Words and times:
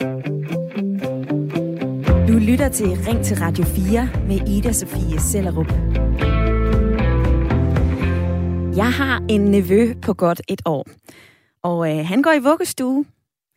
Du 0.00 0.04
lytter 2.38 2.68
til 2.72 2.86
Ring 2.86 3.24
til 3.24 3.36
Radio 3.36 3.64
4 3.64 4.08
med 4.26 4.48
Ida 4.48 4.72
Sofie 4.72 5.20
Sellerup. 5.20 5.72
Jeg 8.76 8.92
har 8.92 9.22
en 9.28 9.40
nevø 9.40 9.94
på 10.02 10.14
godt 10.14 10.42
et 10.48 10.62
år, 10.64 10.86
og 11.62 11.98
øh, 11.98 12.06
han 12.06 12.22
går 12.22 12.32
i 12.32 12.38
vuggestue. 12.38 13.04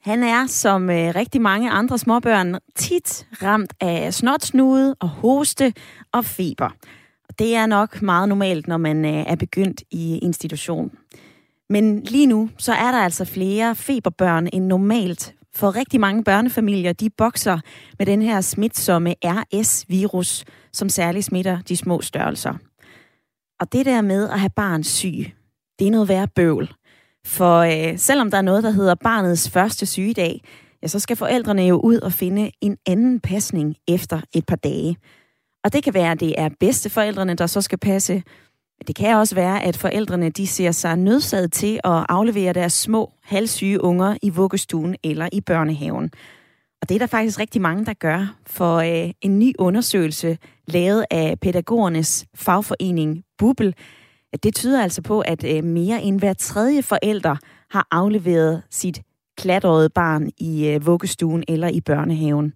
Han 0.03 0.23
er, 0.23 0.47
som 0.47 0.89
øh, 0.89 1.15
rigtig 1.15 1.41
mange 1.41 1.71
andre 1.71 1.97
småbørn, 1.97 2.55
tit 2.75 3.27
ramt 3.43 3.73
af 3.81 4.13
snotsnude 4.13 4.95
og 4.99 5.09
hoste 5.09 5.73
og 6.11 6.25
feber. 6.25 6.69
Og 7.29 7.39
Det 7.39 7.55
er 7.55 7.65
nok 7.65 8.01
meget 8.01 8.29
normalt, 8.29 8.67
når 8.67 8.77
man 8.77 9.05
øh, 9.05 9.23
er 9.27 9.35
begyndt 9.35 9.83
i 9.91 10.17
institution. 10.17 10.91
Men 11.69 11.99
lige 11.99 12.27
nu, 12.27 12.49
så 12.57 12.73
er 12.73 12.91
der 12.91 12.99
altså 12.99 13.25
flere 13.25 13.75
feberbørn 13.75 14.49
end 14.53 14.65
normalt. 14.65 15.35
For 15.55 15.75
rigtig 15.75 15.99
mange 15.99 16.23
børnefamilier, 16.23 16.93
de 16.93 17.09
bokser 17.09 17.59
med 17.99 18.05
den 18.05 18.21
her 18.21 18.41
smitsomme 18.41 19.15
RS-virus, 19.23 20.45
som 20.73 20.89
særligt 20.89 21.25
smitter 21.25 21.61
de 21.61 21.77
små 21.77 22.01
størrelser. 22.01 22.53
Og 23.59 23.73
det 23.73 23.85
der 23.85 24.01
med 24.01 24.29
at 24.29 24.39
have 24.39 24.49
barn 24.55 24.83
syg, 24.83 25.33
det 25.79 25.87
er 25.87 25.91
noget 25.91 26.07
værre 26.09 26.27
bøvl. 26.27 26.73
For 27.25 27.57
øh, 27.57 27.97
selvom 27.97 28.31
der 28.31 28.37
er 28.37 28.41
noget, 28.41 28.63
der 28.63 28.71
hedder 28.71 28.95
barnets 28.95 29.49
første 29.49 29.85
sygedag, 29.85 30.41
ja, 30.83 30.87
så 30.87 30.99
skal 30.99 31.15
forældrene 31.15 31.61
jo 31.61 31.79
ud 31.79 31.97
og 31.97 32.13
finde 32.13 32.51
en 32.61 32.77
anden 32.85 33.19
pasning 33.19 33.75
efter 33.87 34.21
et 34.33 34.45
par 34.45 34.55
dage. 34.55 34.97
Og 35.63 35.73
det 35.73 35.83
kan 35.83 35.93
være, 35.93 36.11
at 36.11 36.19
det 36.19 36.35
er 36.37 36.49
bedsteforældrene, 36.59 37.35
der 37.35 37.47
så 37.47 37.61
skal 37.61 37.77
passe. 37.77 38.23
Det 38.87 38.95
kan 38.95 39.15
også 39.15 39.35
være, 39.35 39.63
at 39.63 39.77
forældrene 39.77 40.29
de 40.29 40.47
ser 40.47 40.71
sig 40.71 40.95
nødsaget 40.95 41.51
til 41.51 41.75
at 41.83 42.05
aflevere 42.09 42.53
deres 42.53 42.73
små, 42.73 43.11
halvsyge 43.23 43.83
unger 43.83 44.17
i 44.21 44.29
vuggestuen 44.29 44.95
eller 45.03 45.29
i 45.31 45.41
børnehaven. 45.41 46.11
Og 46.81 46.89
det 46.89 46.95
er 46.95 46.99
der 46.99 47.07
faktisk 47.07 47.39
rigtig 47.39 47.61
mange, 47.61 47.85
der 47.85 47.93
gør, 47.93 48.35
for 48.47 48.75
øh, 48.77 49.11
en 49.21 49.39
ny 49.39 49.53
undersøgelse 49.59 50.37
lavet 50.67 51.05
af 51.11 51.39
pædagogernes 51.39 52.25
fagforening 52.35 53.23
Bubel, 53.37 53.75
det 54.43 54.55
tyder 54.55 54.83
altså 54.83 55.01
på, 55.01 55.19
at 55.19 55.43
øh, 55.43 55.63
mere 55.63 56.01
end 56.01 56.19
hver 56.19 56.33
tredje 56.33 56.83
forælder 56.83 57.35
har 57.69 57.87
afleveret 57.91 58.63
sit 58.69 59.01
klatårede 59.37 59.89
barn 59.89 60.31
i 60.37 60.67
øh, 60.67 60.85
vuggestuen 60.85 61.43
eller 61.47 61.67
i 61.67 61.81
børnehaven. 61.81 62.53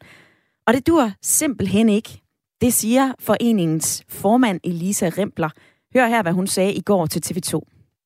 Og 0.68 0.74
det 0.74 0.88
dur 0.88 1.12
simpelthen 1.22 1.90
ikke. 1.90 2.22
Det 2.62 2.74
siger 2.74 3.14
foreningens 3.20 4.04
formand 4.10 4.60
Elisa 4.64 5.10
Rempler. 5.18 5.50
Hør 5.96 6.08
her, 6.08 6.22
hvad 6.22 6.32
hun 6.32 6.48
sagde 6.48 6.74
i 6.74 6.82
går 6.82 7.06
til 7.06 7.22
TV2. 7.26 7.62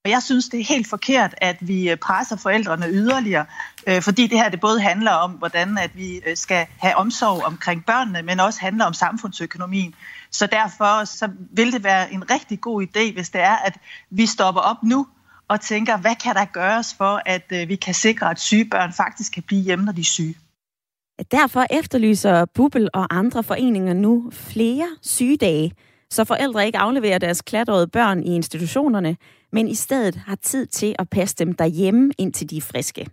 Jeg 0.06 0.24
synes, 0.24 0.50
det 0.50 0.60
er 0.60 0.64
helt 0.64 0.88
forkert, 0.88 1.36
at 1.38 1.58
vi 1.62 1.90
øh, 1.90 1.98
presser 1.98 2.36
forældrene 2.38 2.86
yderligere, 2.90 3.46
øh, 3.88 4.02
fordi 4.02 4.28
det 4.28 4.38
her 4.38 4.50
det 4.50 4.60
både 4.60 4.82
handler 4.82 5.12
om, 5.12 5.32
hvordan 5.32 5.78
at 5.78 5.92
vi 5.96 6.22
øh, 6.28 6.38
skal 6.38 6.66
have 6.80 6.96
omsorg 6.96 7.44
omkring 7.44 7.86
børnene, 7.86 8.22
men 8.22 8.40
også 8.40 8.60
handler 8.60 8.86
om 8.86 8.94
samfundsøkonomien. 8.94 9.96
Så 10.32 10.48
derfor 10.48 11.06
så 11.06 11.30
vil 11.52 11.74
det 11.74 11.84
være 11.84 12.14
en 12.14 12.32
rigtig 12.32 12.62
god 12.62 12.84
idé, 12.84 13.14
hvis 13.14 13.30
det 13.30 13.42
er, 13.42 13.56
at 13.56 13.78
vi 14.10 14.26
stopper 14.26 14.62
op 14.62 14.84
nu 14.84 15.08
og 15.48 15.62
tænker, 15.62 15.98
hvad 15.98 16.16
kan 16.24 16.36
der 16.36 16.46
gøres 16.46 16.94
for, 16.94 17.22
at 17.26 17.70
vi 17.70 17.76
kan 17.76 17.94
sikre, 17.94 18.32
at 18.32 18.40
syge 18.40 18.66
børn 18.66 18.94
faktisk 18.94 19.34
kan 19.34 19.44
blive 19.44 19.62
hjemme, 19.62 19.86
når 19.86 19.92
de 19.92 20.02
er 20.02 20.06
syge. 20.06 20.36
Derfor 21.32 21.66
efterlyser 21.70 22.46
Bubel 22.46 22.90
og 22.94 23.18
andre 23.18 23.44
foreninger 23.44 23.94
nu 23.94 24.32
flere 24.34 24.88
sygedage, 25.02 25.72
så 26.12 26.24
forældre 26.24 26.66
ikke 26.66 26.78
afleverer 26.78 27.18
deres 27.18 27.42
klatrede 27.42 27.88
børn 27.88 28.24
i 28.24 28.36
institutionerne, 28.36 29.18
men 29.52 29.68
i 29.68 29.76
stedet 29.76 30.16
har 30.16 30.36
tid 30.36 30.66
til 30.66 30.96
at 31.00 31.10
passe 31.10 31.36
dem 31.36 31.54
derhjemme, 31.54 32.12
indtil 32.18 32.50
de 32.50 32.58
er 32.58 32.62
friske. 32.62 33.08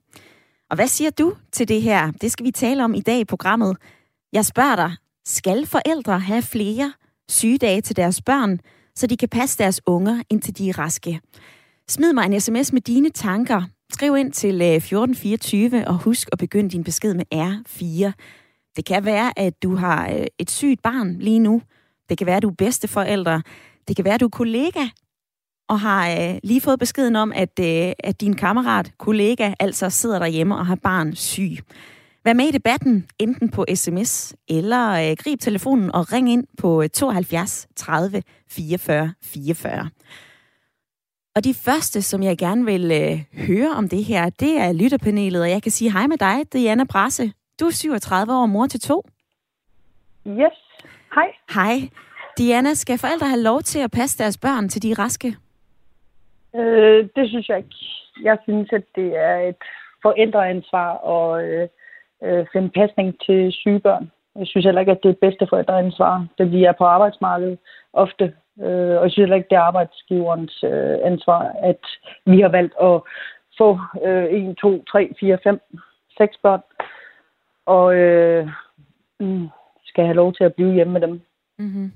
Og 0.70 0.76
hvad 0.76 0.86
siger 0.86 1.10
du 1.10 1.34
til 1.52 1.68
det 1.68 1.82
her? 1.82 2.10
Det 2.10 2.32
skal 2.32 2.46
vi 2.46 2.50
tale 2.50 2.84
om 2.84 2.94
i 2.94 3.00
dag 3.00 3.20
i 3.20 3.24
programmet. 3.24 3.76
Jeg 4.32 4.44
spørger 4.44 4.76
dig, 4.76 4.92
skal 5.26 5.66
forældre 5.66 6.20
have 6.20 6.42
flere 6.42 6.92
sygedage 7.28 7.80
til 7.80 7.96
deres 7.96 8.22
børn, 8.22 8.60
så 8.94 9.06
de 9.06 9.16
kan 9.16 9.28
passe 9.28 9.58
deres 9.58 9.80
unger, 9.86 10.22
indtil 10.30 10.58
de 10.58 10.68
er 10.68 10.78
raske? 10.78 11.20
Smid 11.88 12.12
mig 12.12 12.26
en 12.26 12.40
sms 12.40 12.72
med 12.72 12.80
dine 12.80 13.10
tanker. 13.10 13.62
Skriv 13.92 14.16
ind 14.16 14.32
til 14.32 14.62
øh, 14.62 14.74
1424 14.74 15.88
og 15.88 15.98
husk 15.98 16.28
at 16.32 16.38
begynde 16.38 16.70
din 16.70 16.84
besked 16.84 17.14
med 17.14 17.24
R4. 17.34 18.12
Det 18.76 18.84
kan 18.84 19.04
være, 19.04 19.38
at 19.38 19.62
du 19.62 19.76
har 19.76 20.10
øh, 20.10 20.26
et 20.38 20.50
sygt 20.50 20.82
barn 20.82 21.16
lige 21.18 21.38
nu. 21.38 21.62
Det 22.08 22.18
kan 22.18 22.26
være, 22.26 22.36
at 22.36 22.42
du 22.42 22.48
er 22.48 22.54
bedsteforældre. 22.54 23.42
Det 23.88 23.96
kan 23.96 24.04
være, 24.04 24.14
at 24.14 24.20
du 24.20 24.26
er 24.26 24.30
kollega 24.30 24.86
og 25.68 25.80
har 25.80 26.10
øh, 26.10 26.38
lige 26.42 26.60
fået 26.60 26.78
beskeden 26.78 27.16
om, 27.16 27.32
at, 27.32 27.60
øh, 27.60 27.92
at 27.98 28.20
din 28.20 28.34
kammerat, 28.34 28.92
kollega, 28.98 29.52
altså 29.60 29.90
sidder 29.90 30.18
derhjemme 30.18 30.56
og 30.56 30.66
har 30.66 30.74
barn 30.74 31.14
syg. 31.14 31.58
Vær 32.24 32.32
med 32.32 32.44
i 32.44 32.50
debatten, 32.50 33.06
enten 33.18 33.48
på 33.48 33.64
sms 33.74 34.34
eller 34.48 34.90
øh, 34.90 35.16
grib 35.16 35.40
telefonen 35.40 35.92
og 35.92 36.12
ring 36.12 36.32
ind 36.32 36.46
på 36.58 36.88
72 36.88 37.66
30 37.76 38.22
44 38.48 39.12
44. 39.22 39.90
Og 41.36 41.44
de 41.44 41.54
første, 41.54 42.02
som 42.02 42.22
jeg 42.22 42.38
gerne 42.38 42.64
vil 42.64 42.90
øh, 42.92 43.44
høre 43.46 43.70
om 43.70 43.88
det 43.88 44.04
her, 44.04 44.30
det 44.30 44.58
er 44.58 44.72
lytterpanelet, 44.72 45.42
og 45.42 45.50
jeg 45.50 45.62
kan 45.62 45.72
sige 45.72 45.92
hej 45.92 46.06
med 46.06 46.18
dig, 46.18 46.52
Diana 46.52 46.84
Brasse. 46.84 47.32
Du 47.60 47.66
er 47.66 47.70
37 47.70 48.32
år, 48.32 48.46
mor 48.46 48.66
til 48.66 48.80
to. 48.80 49.02
Yes, 50.26 50.65
hej. 51.14 51.28
Hej. 51.54 51.76
Diana, 52.38 52.74
skal 52.74 52.98
forældre 52.98 53.26
have 53.26 53.42
lov 53.42 53.60
til 53.60 53.80
at 53.80 53.90
passe 53.90 54.18
deres 54.18 54.38
børn, 54.38 54.68
til 54.68 54.82
de 54.82 54.90
er 54.90 54.98
raske? 54.98 55.36
Øh, 56.56 57.08
det 57.16 57.28
synes 57.28 57.48
jeg 57.48 57.56
ikke. 57.58 57.76
Jeg 58.22 58.38
synes, 58.42 58.68
at 58.72 58.82
det 58.94 59.16
er 59.16 59.36
et 59.36 59.62
forældreansvar 60.02 60.90
at 61.14 61.44
øh, 61.44 61.68
øh, 62.24 62.46
finde 62.52 62.70
pasning 62.70 63.20
til 63.26 63.52
syge 63.52 63.80
børn. 63.80 64.10
Jeg 64.38 64.46
synes 64.46 64.64
heller 64.64 64.80
ikke, 64.80 64.92
at 64.92 65.02
det 65.02 65.10
er 65.10 65.26
bedste 65.26 65.46
forældreansvar, 65.48 66.26
da 66.38 66.44
vi 66.44 66.64
er 66.64 66.72
på 66.72 66.84
arbejdsmarkedet 66.84 67.58
ofte. 67.92 68.24
Øh, 68.60 68.96
og 68.98 69.02
jeg 69.02 69.10
synes 69.10 69.24
heller 69.24 69.36
ikke, 69.36 69.48
det 69.50 69.56
er 69.56 69.68
arbejdsgiverens 69.70 70.64
øh, 70.64 70.98
ansvar, 71.04 71.40
at 71.62 71.84
vi 72.26 72.40
har 72.40 72.48
valgt 72.48 72.74
at 72.82 73.00
få 73.58 73.78
øh, 74.04 74.24
1, 74.24 74.56
2, 74.56 74.84
3, 74.84 75.14
4, 75.20 75.38
5, 75.44 75.60
6 76.18 76.36
børn. 76.42 76.60
Og 77.66 77.94
øh, 77.94 78.48
mm, 79.20 79.48
skal 79.96 80.04
have 80.04 80.16
lov 80.16 80.32
til 80.34 80.44
at 80.44 80.54
blive 80.54 80.72
hjemme 80.74 80.92
med 80.92 81.00
dem. 81.00 81.20
Mm-hmm. 81.58 81.92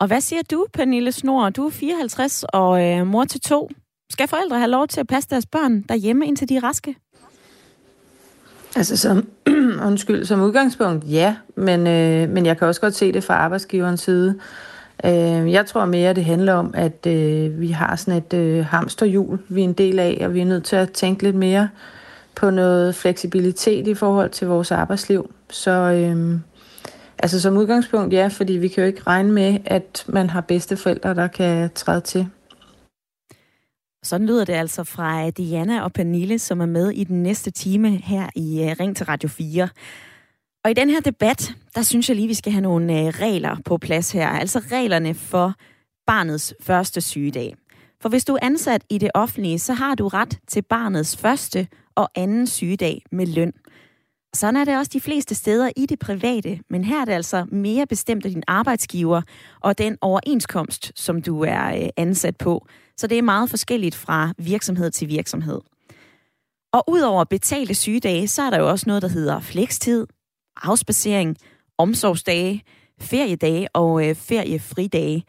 Og 0.00 0.06
hvad 0.06 0.20
siger 0.20 0.42
du, 0.50 0.66
Pernille 0.72 1.12
Snor? 1.12 1.50
Du 1.50 1.66
er 1.66 1.70
54 1.70 2.44
og 2.44 2.84
øh, 2.84 3.06
mor 3.06 3.24
til 3.24 3.40
to. 3.40 3.70
Skal 4.10 4.28
forældre 4.28 4.58
have 4.58 4.70
lov 4.70 4.88
til 4.88 5.00
at 5.00 5.06
passe 5.06 5.30
deres 5.30 5.46
børn 5.46 5.82
derhjemme, 5.82 6.26
indtil 6.26 6.48
de 6.48 6.56
er 6.56 6.64
raske? 6.64 6.96
Altså 8.76 8.96
som, 8.96 9.28
undskyld, 9.88 10.24
som 10.24 10.40
udgangspunkt, 10.40 11.04
ja, 11.10 11.36
men, 11.54 11.86
øh, 11.86 12.28
men 12.28 12.46
jeg 12.46 12.58
kan 12.58 12.68
også 12.68 12.80
godt 12.80 12.94
se 12.94 13.12
det 13.12 13.24
fra 13.24 13.34
arbejdsgiverens 13.34 14.00
side. 14.00 14.40
Øh, 15.04 15.52
jeg 15.52 15.66
tror 15.66 15.84
mere, 15.84 16.14
det 16.14 16.24
handler 16.24 16.54
om, 16.54 16.74
at 16.74 17.06
øh, 17.06 17.60
vi 17.60 17.68
har 17.68 17.96
sådan 17.96 18.22
et 18.22 18.34
øh, 18.34 18.64
hamsterhjul, 18.64 19.38
vi 19.48 19.60
er 19.60 19.64
en 19.64 19.72
del 19.72 19.98
af, 19.98 20.18
og 20.20 20.34
vi 20.34 20.40
er 20.40 20.44
nødt 20.44 20.64
til 20.64 20.76
at 20.76 20.92
tænke 20.92 21.22
lidt 21.22 21.36
mere 21.36 21.68
på 22.34 22.50
noget 22.50 22.94
fleksibilitet 22.94 23.86
i 23.88 23.94
forhold 23.94 24.30
til 24.30 24.46
vores 24.46 24.72
arbejdsliv. 24.72 25.30
Så 25.50 25.70
øh, 25.70 26.40
Altså 27.18 27.40
som 27.40 27.56
udgangspunkt, 27.56 28.12
ja, 28.12 28.28
fordi 28.28 28.52
vi 28.52 28.68
kan 28.68 28.82
jo 28.82 28.86
ikke 28.86 29.02
regne 29.06 29.32
med, 29.32 29.58
at 29.64 30.04
man 30.08 30.30
har 30.30 30.40
bedste 30.40 30.76
forældre, 30.76 31.14
der 31.14 31.26
kan 31.26 31.70
træde 31.74 32.00
til. 32.00 32.28
Sådan 34.02 34.26
lyder 34.26 34.44
det 34.44 34.52
altså 34.52 34.84
fra 34.84 35.30
Diana 35.30 35.82
og 35.82 35.92
Pernille, 35.92 36.38
som 36.38 36.60
er 36.60 36.66
med 36.66 36.90
i 36.90 37.04
den 37.04 37.22
næste 37.22 37.50
time 37.50 37.96
her 37.96 38.28
i 38.36 38.62
øh, 38.62 38.76
Ring 38.80 38.96
til 38.96 39.06
Radio 39.06 39.28
4. 39.28 39.68
Og 40.64 40.70
i 40.70 40.74
den 40.74 40.90
her 40.90 41.00
debat, 41.00 41.52
der 41.74 41.82
synes 41.82 42.08
jeg 42.08 42.16
lige, 42.16 42.28
vi 42.28 42.34
skal 42.34 42.52
have 42.52 42.62
nogle 42.62 43.00
øh, 43.00 43.06
regler 43.06 43.56
på 43.64 43.78
plads 43.78 44.12
her. 44.12 44.28
Altså 44.28 44.58
reglerne 44.58 45.14
for 45.14 45.54
barnets 46.06 46.54
første 46.60 47.00
sygedag. 47.00 47.54
For 48.00 48.08
hvis 48.08 48.24
du 48.24 48.34
er 48.34 48.38
ansat 48.42 48.84
i 48.90 48.98
det 48.98 49.10
offentlige, 49.14 49.58
så 49.58 49.72
har 49.72 49.94
du 49.94 50.08
ret 50.08 50.38
til 50.48 50.62
barnets 50.62 51.16
første 51.16 51.68
og 51.94 52.10
anden 52.14 52.46
sygedag 52.46 53.02
med 53.12 53.26
løn. 53.26 53.52
Sådan 54.34 54.56
er 54.56 54.64
det 54.64 54.76
også 54.76 54.90
de 54.92 55.00
fleste 55.00 55.34
steder 55.34 55.70
i 55.76 55.86
det 55.86 55.98
private, 55.98 56.60
men 56.70 56.84
her 56.84 57.00
er 57.00 57.04
det 57.04 57.12
altså 57.12 57.46
mere 57.52 57.86
bestemt 57.86 58.24
af 58.24 58.30
din 58.30 58.42
arbejdsgiver 58.46 59.22
og 59.60 59.78
den 59.78 59.98
overenskomst, 60.00 60.92
som 60.94 61.22
du 61.22 61.42
er 61.42 61.82
øh, 61.82 61.88
ansat 61.96 62.36
på. 62.36 62.66
Så 62.96 63.06
det 63.06 63.18
er 63.18 63.22
meget 63.22 63.50
forskelligt 63.50 63.94
fra 63.94 64.32
virksomhed 64.38 64.90
til 64.90 65.08
virksomhed. 65.08 65.60
Og 66.72 66.84
udover 66.88 67.24
betalte 67.24 67.74
sygedage, 67.74 68.28
så 68.28 68.42
er 68.42 68.50
der 68.50 68.58
jo 68.58 68.70
også 68.70 68.84
noget, 68.86 69.02
der 69.02 69.08
hedder 69.08 69.40
flekstid, 69.40 70.06
afspacering, 70.62 71.36
omsorgsdage, 71.78 72.62
feriedage 73.00 73.68
og 73.74 74.08
øh, 74.08 74.14
feriefridage. 74.14 75.24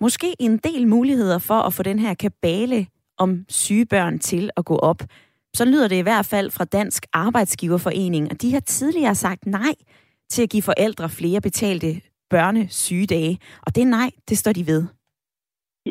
Måske 0.00 0.34
en 0.38 0.58
del 0.58 0.88
muligheder 0.88 1.38
for 1.38 1.60
at 1.60 1.74
få 1.74 1.82
den 1.82 1.98
her 1.98 2.14
kabale 2.14 2.86
om 3.18 3.44
sygebørn 3.48 4.18
til 4.18 4.50
at 4.56 4.64
gå 4.64 4.76
op. 4.76 5.02
Så 5.54 5.64
lyder 5.64 5.88
det 5.88 5.98
i 5.98 6.08
hvert 6.08 6.26
fald 6.26 6.50
fra 6.50 6.64
Dansk 6.64 7.06
Arbejdsgiverforening, 7.12 8.30
og 8.30 8.42
de 8.42 8.52
har 8.52 8.60
tidligere 8.60 9.14
sagt 9.14 9.46
nej 9.46 9.74
til 10.30 10.42
at 10.42 10.50
give 10.50 10.62
forældre 10.62 11.08
flere 11.08 11.40
betalte 11.40 12.00
børnesygedage. 12.30 13.38
Og 13.66 13.76
det 13.76 13.86
nej, 13.86 14.10
det 14.28 14.38
står 14.38 14.52
de 14.52 14.66
ved. 14.66 14.82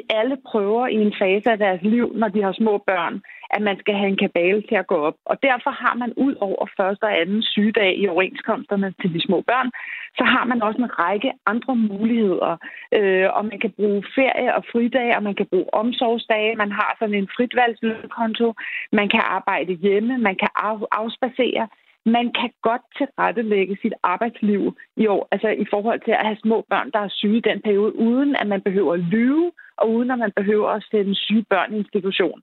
Alle 0.10 0.38
prøver 0.52 0.88
i 0.88 0.96
en 1.08 1.14
fase 1.22 1.52
af 1.52 1.58
deres 1.58 1.82
liv, 1.82 2.08
når 2.16 2.28
de 2.28 2.42
har 2.44 2.54
små 2.62 2.84
børn, 2.88 3.16
at 3.50 3.62
man 3.62 3.78
skal 3.80 3.96
have 3.96 4.10
en 4.10 4.24
kabale 4.26 4.62
til 4.70 4.76
at 4.76 4.88
gå 4.88 4.96
op. 4.96 5.18
Og 5.26 5.36
derfor 5.44 5.72
har 5.84 5.96
man 5.96 6.14
ud 6.26 6.36
over 6.40 6.66
første 6.78 7.04
og 7.04 7.22
anden 7.22 7.42
sygedag 7.44 7.98
i 7.98 8.08
overenskomsterne 8.08 8.94
til 9.02 9.14
de 9.14 9.22
små 9.28 9.42
børn, 9.42 9.70
så 10.18 10.24
har 10.24 10.46
man 10.46 10.62
også 10.62 10.80
en 10.82 11.00
række 11.00 11.32
andre 11.46 11.76
muligheder. 11.76 12.58
Øh, 12.98 13.28
og 13.38 13.46
man 13.46 13.60
kan 13.60 13.72
bruge 13.72 14.04
ferie 14.16 14.56
og 14.56 14.64
fridage, 14.72 15.16
og 15.18 15.24
man 15.24 15.36
kan 15.36 15.46
bruge 15.46 15.74
omsorgsdage. 15.74 16.56
Man 16.56 16.72
har 16.72 16.96
sådan 17.00 17.16
en 17.16 17.30
fritvalgslønkonto. 17.36 18.54
Man 18.92 19.10
kan 19.10 19.24
arbejde 19.38 19.74
hjemme. 19.74 20.18
Man 20.18 20.36
kan 20.36 20.50
af, 20.56 20.78
afspacere 20.92 21.68
man 22.06 22.32
kan 22.40 22.52
godt 22.62 22.82
tilrettelægge 22.98 23.78
sit 23.82 23.94
arbejdsliv 24.04 24.78
i 24.98 25.08
år, 25.08 25.28
altså 25.32 25.50
i 25.50 25.66
forhold 25.70 26.00
til 26.06 26.12
at 26.12 26.26
have 26.26 26.38
små 26.44 26.66
børn, 26.70 26.92
der 26.92 27.00
er 27.00 27.10
syge 27.10 27.38
i 27.38 27.48
den 27.50 27.62
periode, 27.62 27.96
uden 27.96 28.36
at 28.36 28.48
man 28.48 28.62
behøver 28.62 28.94
at 28.94 29.00
lyve, 29.00 29.52
og 29.78 29.92
uden 29.92 30.12
at 30.12 30.20
man 30.20 30.32
behøver 30.36 30.70
at 30.70 30.84
sende 30.92 31.16
syge 31.16 31.46
børn 31.50 31.74
i 31.74 31.78
institution. 31.78 32.42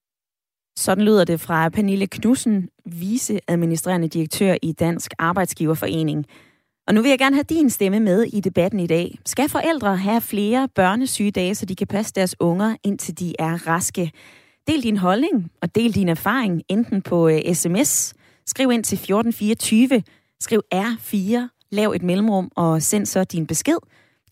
Sådan 0.77 1.05
lyder 1.05 1.25
det 1.25 1.41
fra 1.41 1.69
Pernille 1.69 2.07
Knudsen, 2.07 2.69
viceadministrerende 2.87 4.09
direktør 4.09 4.55
i 4.63 4.73
Dansk 4.73 5.11
Arbejdsgiverforening. 5.19 6.27
Og 6.87 6.95
nu 6.95 7.03
vil 7.03 7.09
jeg 7.09 7.19
gerne 7.19 7.37
have 7.37 7.45
din 7.49 7.71
stemme 7.71 8.01
med 8.01 8.23
i 8.23 8.41
debatten 8.41 8.81
i 8.81 8.87
dag. 8.87 9.19
Skal 9.27 9.49
forældre 9.49 9.97
have 9.97 10.21
flere 10.21 10.69
børnesygedage, 10.75 11.55
så 11.55 11.67
de 11.67 11.77
kan 11.77 11.87
passe 11.87 12.13
deres 12.15 12.37
unger, 12.41 12.77
indtil 12.85 13.19
de 13.19 13.35
er 13.39 13.67
raske? 13.67 14.13
Del 14.67 14.83
din 14.83 14.97
holdning 14.97 15.51
og 15.63 15.75
del 15.75 15.95
din 15.95 16.09
erfaring, 16.09 16.63
enten 16.69 17.03
på 17.03 17.29
øh, 17.29 17.55
sms 17.55 18.15
Skriv 18.47 18.71
ind 18.71 18.85
til 18.85 18.97
1424, 18.97 20.03
skriv 20.41 20.63
R4, 20.75 21.67
lav 21.73 21.91
et 21.91 22.03
mellemrum 22.03 22.51
og 22.57 22.83
send 22.83 23.07
så 23.07 23.25
din 23.25 23.47
besked. 23.47 23.77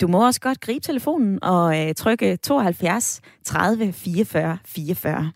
Du 0.00 0.08
må 0.08 0.26
også 0.26 0.40
godt 0.40 0.61
gribe 0.61 0.85
telefonen 0.85 1.44
og 1.44 1.79
øh, 1.81 1.94
trykke 1.94 2.37
72 2.37 3.20
30 3.44 3.93
44 3.93 4.58
44. 4.67 5.32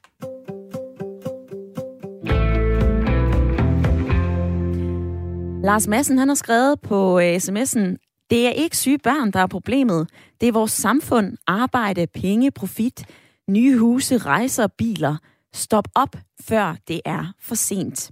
Lars 5.63 5.89
Madsen 5.89 6.19
han 6.19 6.29
har 6.29 6.35
skrevet 6.35 6.81
på 6.81 7.21
øh, 7.21 7.37
sms'en, 7.37 8.27
det 8.31 8.47
er 8.47 8.51
ikke 8.51 8.77
syge 8.77 8.99
børn, 8.99 9.31
der 9.31 9.41
er 9.41 9.47
problemet. 9.47 10.09
Det 10.41 10.49
er 10.49 10.53
vores 10.53 10.73
samfund, 10.73 11.37
arbejde, 11.47 12.07
penge, 12.07 12.51
profit, 12.51 13.05
nye 13.49 13.79
huse, 13.79 14.19
rejser, 14.19 14.67
biler. 14.67 15.17
Stop 15.55 15.89
op, 15.95 16.17
før 16.41 16.77
det 16.89 17.01
er 17.05 17.33
for 17.41 17.55
sent. 17.55 18.11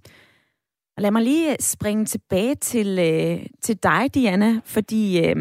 Og 0.97 1.03
lad 1.03 1.11
mig 1.11 1.23
lige 1.23 1.51
øh, 1.51 1.57
springe 1.61 2.05
tilbage 2.05 2.55
til, 2.55 2.99
øh, 2.99 3.47
til 3.63 3.77
dig, 3.83 4.15
Diana, 4.15 4.61
fordi 4.65 5.27
øh, 5.27 5.37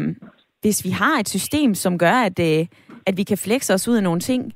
hvis 0.60 0.84
vi 0.84 0.90
har 0.90 1.18
et 1.18 1.28
system, 1.28 1.74
som 1.74 1.98
gør, 1.98 2.12
at, 2.12 2.38
øh, 2.38 2.66
at 3.06 3.16
vi 3.16 3.22
kan 3.22 3.38
flexe 3.38 3.74
os 3.74 3.88
ud 3.88 3.96
af 3.96 4.02
nogle 4.02 4.20
ting, 4.20 4.52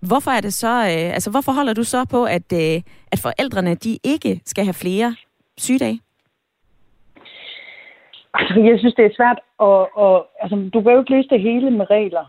hvorfor 0.00 0.30
er 0.30 0.40
det 0.40 0.54
så, 0.54 0.68
øh, 0.68 1.14
altså 1.14 1.30
hvorfor 1.30 1.52
holder 1.52 1.72
du 1.72 1.84
så 1.84 2.04
på, 2.04 2.24
at, 2.24 2.52
øh, 2.52 2.82
at 3.12 3.18
forældrene, 3.18 3.74
de 3.74 3.98
ikke 4.04 4.40
skal 4.46 4.64
have 4.64 4.74
flere 4.74 5.16
sygedage? 5.58 6.00
Altså, 8.34 8.60
jeg 8.60 8.78
synes, 8.78 8.94
det 8.94 9.04
er 9.04 9.16
svært 9.16 9.40
at, 9.68 9.80
at 10.04 10.22
altså, 10.42 10.70
du 10.74 10.82
kan 10.82 10.92
jo 10.92 10.98
ikke 10.98 11.14
løse 11.14 11.28
det 11.28 11.40
hele 11.40 11.70
med 11.70 11.90
regler. 11.90 12.24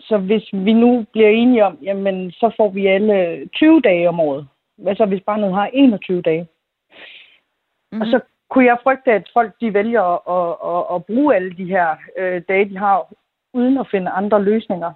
Så 0.00 0.18
hvis 0.18 0.48
vi 0.52 0.72
nu 0.72 1.04
bliver 1.12 1.28
enige 1.28 1.64
om, 1.64 1.78
jamen, 1.82 2.30
så 2.30 2.54
får 2.56 2.68
vi 2.68 2.86
alle 2.86 3.48
20 3.54 3.80
dage 3.80 4.08
om 4.08 4.20
året. 4.20 4.48
Hvad 4.78 4.96
så, 4.96 5.04
hvis 5.04 5.22
barnet 5.26 5.54
har 5.54 5.70
21 5.72 6.22
dage? 6.22 6.40
Mm-hmm. 6.40 8.00
Og 8.00 8.06
så 8.06 8.20
kunne 8.50 8.64
jeg 8.64 8.78
frygte, 8.82 9.12
at 9.12 9.30
folk 9.32 9.52
de 9.60 9.74
vælger 9.74 10.02
at, 10.02 10.20
at, 10.36 10.56
at, 10.72 10.94
at 10.94 11.04
bruge 11.04 11.34
alle 11.34 11.52
de 11.56 11.64
her 11.64 11.96
øh, 12.18 12.42
dage, 12.48 12.68
de 12.68 12.78
har, 12.78 13.12
uden 13.54 13.78
at 13.78 13.88
finde 13.90 14.10
andre 14.10 14.42
løsninger. 14.42 14.92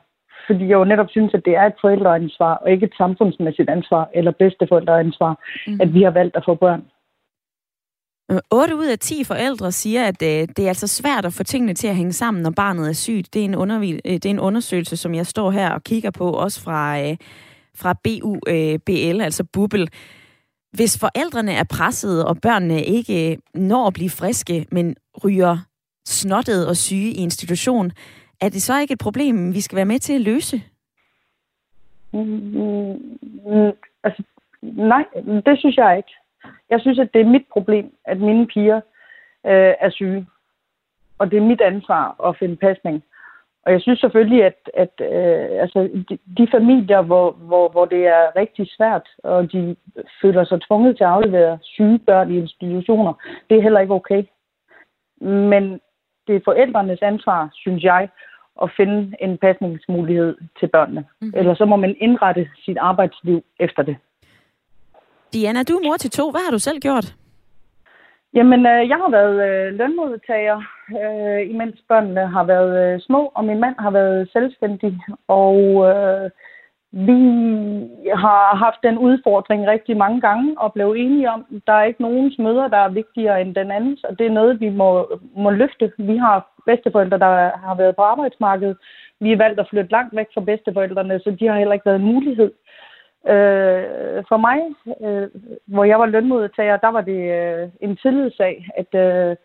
Fordi 0.46 0.64
jeg 0.64 0.78
jo 0.78 0.84
netop 0.84 1.10
synes, 1.10 1.34
at 1.34 1.44
det 1.44 1.56
er 1.56 1.66
et 1.66 1.80
forældreansvar, 1.80 2.54
og 2.54 2.70
ikke 2.70 2.86
et 2.86 2.94
samfundsmæssigt 2.96 3.70
ansvar, 3.70 4.10
eller 4.14 4.30
bedsteforældreansvar, 4.30 5.40
mm. 5.66 5.80
at 5.80 5.94
vi 5.94 6.02
har 6.02 6.10
valgt 6.10 6.36
at 6.36 6.44
få 6.44 6.54
børn. 6.54 6.84
8 8.28 8.76
ud 8.76 8.86
af 8.86 8.98
10 8.98 9.24
forældre 9.24 9.72
siger, 9.72 10.04
at 10.04 10.22
øh, 10.22 10.48
det 10.56 10.58
er 10.58 10.68
altså 10.68 10.86
svært 10.86 11.24
at 11.24 11.32
få 11.32 11.42
tingene 11.42 11.74
til 11.74 11.88
at 11.88 11.96
hænge 11.96 12.12
sammen, 12.12 12.42
når 12.42 12.50
barnet 12.50 12.88
er 12.88 12.92
sygt. 12.92 13.34
Det 13.34 13.40
er 13.40 13.44
en, 13.44 13.54
undervi- 13.54 14.00
øh, 14.04 14.12
det 14.12 14.26
er 14.26 14.30
en 14.30 14.40
undersøgelse, 14.40 14.96
som 14.96 15.14
jeg 15.14 15.26
står 15.26 15.50
her 15.50 15.70
og 15.70 15.84
kigger 15.84 16.10
på, 16.10 16.30
også 16.30 16.62
fra, 16.62 17.00
øh, 17.00 17.16
fra 17.74 17.88
øh, 17.88 17.94
altså 17.94 18.78
BUBL, 18.84 19.20
altså 19.20 19.44
Bubbel. 19.44 19.88
Hvis 20.72 20.98
forældrene 20.98 21.52
er 21.52 21.64
pressede, 21.64 22.26
og 22.26 22.40
børnene 22.40 22.84
ikke 22.84 23.32
øh, 23.32 23.38
når 23.54 23.86
at 23.86 23.94
blive 23.94 24.10
friske, 24.10 24.66
men 24.72 24.96
ryger 25.24 25.58
snottet 26.06 26.68
og 26.68 26.76
syge 26.76 27.10
i 27.10 27.22
institution, 27.22 27.92
er 28.40 28.48
det 28.48 28.62
så 28.62 28.80
ikke 28.80 28.92
et 28.92 28.98
problem, 28.98 29.54
vi 29.54 29.60
skal 29.60 29.76
være 29.76 29.84
med 29.84 29.98
til 29.98 30.12
at 30.12 30.20
løse? 30.20 30.62
Mm, 32.12 32.20
mm, 32.20 33.18
mm 33.46 33.72
altså, 34.04 34.22
nej, 34.62 35.04
mm, 35.26 35.42
det 35.42 35.58
synes 35.58 35.76
jeg 35.76 35.96
ikke. 35.96 36.12
Jeg 36.70 36.80
synes, 36.80 36.98
at 36.98 37.12
det 37.14 37.20
er 37.20 37.26
mit 37.26 37.46
problem, 37.52 37.92
at 38.04 38.20
mine 38.20 38.46
piger 38.46 38.80
øh, 39.46 39.74
er 39.80 39.90
syge. 39.90 40.26
Og 41.18 41.30
det 41.30 41.36
er 41.36 41.42
mit 41.50 41.60
ansvar 41.60 42.28
at 42.28 42.36
finde 42.38 42.56
pasning. 42.56 43.04
Og 43.66 43.72
jeg 43.72 43.80
synes 43.80 44.00
selvfølgelig, 44.00 44.44
at, 44.44 44.70
at 44.74 44.94
øh, 45.00 45.62
altså, 45.62 46.04
de, 46.08 46.18
de 46.38 46.48
familier, 46.50 47.02
hvor, 47.02 47.30
hvor, 47.30 47.68
hvor 47.68 47.84
det 47.84 48.06
er 48.06 48.36
rigtig 48.36 48.66
svært, 48.76 49.08
og 49.22 49.52
de 49.52 49.76
føler 50.22 50.44
sig 50.44 50.60
tvunget 50.60 50.96
til 50.96 51.04
at 51.04 51.10
aflevere 51.10 51.58
syge 51.62 51.98
børn 51.98 52.30
i 52.30 52.38
institutioner, 52.38 53.12
det 53.50 53.58
er 53.58 53.62
heller 53.62 53.80
ikke 53.80 53.94
okay. 53.94 54.22
Men 55.20 55.80
det 56.26 56.36
er 56.36 56.40
forældrenes 56.44 57.02
ansvar, 57.02 57.48
synes 57.52 57.82
jeg, 57.82 58.08
at 58.62 58.70
finde 58.76 59.16
en 59.20 59.38
pasningsmulighed 59.38 60.36
til 60.60 60.66
børnene. 60.66 61.04
Mm. 61.20 61.32
Eller 61.36 61.54
så 61.54 61.64
må 61.64 61.76
man 61.76 61.96
indrette 61.98 62.48
sit 62.64 62.78
arbejdsliv 62.78 63.44
efter 63.60 63.82
det. 63.82 63.96
Diana, 65.36 65.62
du 65.62 65.74
er 65.76 65.86
mor 65.88 65.96
til 65.96 66.10
to. 66.10 66.24
Hvad 66.30 66.42
har 66.46 66.52
du 66.56 66.58
selv 66.58 66.78
gjort? 66.86 67.06
Jamen, 68.34 68.60
øh, 68.72 68.88
jeg 68.90 68.98
har 69.02 69.10
været 69.18 69.36
øh, 69.48 69.74
lønmodtager, 69.78 70.58
øh, 71.02 71.50
imens 71.52 71.78
børnene 71.88 72.26
har 72.36 72.44
været 72.44 72.72
øh, 72.82 73.00
små, 73.00 73.32
og 73.36 73.44
min 73.44 73.60
mand 73.60 73.74
har 73.78 73.90
været 73.90 74.28
selvstændig. 74.32 74.92
Og 75.28 75.58
øh, 75.90 76.30
vi 77.08 77.20
har 78.24 78.56
haft 78.64 78.80
den 78.82 78.98
udfordring 78.98 79.66
rigtig 79.66 79.96
mange 79.96 80.20
gange 80.20 80.58
og 80.58 80.72
blev 80.72 80.88
enige 80.98 81.30
om, 81.30 81.46
at 81.56 81.62
der 81.66 81.72
er 81.72 81.84
ikke 81.84 82.02
nogen 82.02 82.32
møder, 82.38 82.68
der 82.68 82.78
er 82.78 82.96
vigtigere 83.00 83.40
end 83.40 83.54
den 83.54 83.70
anden, 83.70 83.98
og 84.08 84.18
det 84.18 84.26
er 84.26 84.38
noget, 84.40 84.60
vi 84.60 84.68
må, 84.68 84.90
må 85.36 85.50
løfte. 85.50 85.92
Vi 85.98 86.16
har 86.16 86.36
bedsteforældre, 86.66 87.18
der 87.18 87.32
har 87.66 87.74
været 87.74 87.96
på 87.96 88.02
arbejdsmarkedet. 88.02 88.76
Vi 89.20 89.32
er 89.32 89.36
valgt 89.36 89.60
at 89.60 89.68
flytte 89.70 89.90
langt 89.90 90.16
væk 90.16 90.26
fra 90.34 90.40
bedsteforældrene, 90.40 91.20
så 91.20 91.30
de 91.40 91.46
har 91.46 91.58
heller 91.58 91.74
ikke 91.74 91.86
været 91.86 92.00
en 92.00 92.12
mulighed. 92.14 92.50
Øh, 93.32 94.24
for 94.28 94.36
mig, 94.36 94.58
øh, 95.04 95.28
hvor 95.66 95.84
jeg 95.84 95.98
var 95.98 96.06
lønmodtager, 96.06 96.76
der 96.76 96.88
var 96.88 97.00
det 97.00 97.20
øh, 97.38 97.68
en 97.80 97.96
tillidssag, 97.96 98.66
at, 98.76 98.94
øh, 98.94 99.36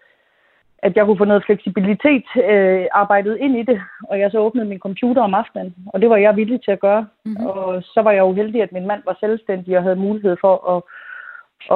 at 0.78 0.96
jeg 0.96 1.06
kunne 1.06 1.18
få 1.18 1.26
noget 1.26 1.46
fleksibilitet 1.46 2.26
øh, 2.50 2.86
arbejdet 2.92 3.38
ind 3.38 3.58
i 3.58 3.64
det, 3.64 3.82
og 4.10 4.20
jeg 4.20 4.32
så 4.32 4.38
åbnede 4.38 4.68
min 4.68 4.80
computer 4.80 5.22
om 5.22 5.34
aftenen, 5.34 5.76
og 5.94 6.02
det 6.02 6.10
var 6.10 6.18
jeg 6.18 6.36
villig 6.36 6.64
til 6.64 6.72
at 6.72 6.80
gøre. 6.80 7.08
Mm-hmm. 7.26 7.46
Og 7.46 7.84
så 7.84 8.02
var 8.02 8.12
jeg 8.12 8.20
jo 8.20 8.34
heldig, 8.34 8.62
at 8.62 8.72
min 8.72 8.88
mand 8.88 9.02
var 9.06 9.18
selvstændig 9.20 9.78
og 9.78 9.84
havde 9.84 9.96
mulighed 9.96 10.38
for 10.42 10.56
at, 10.74 10.82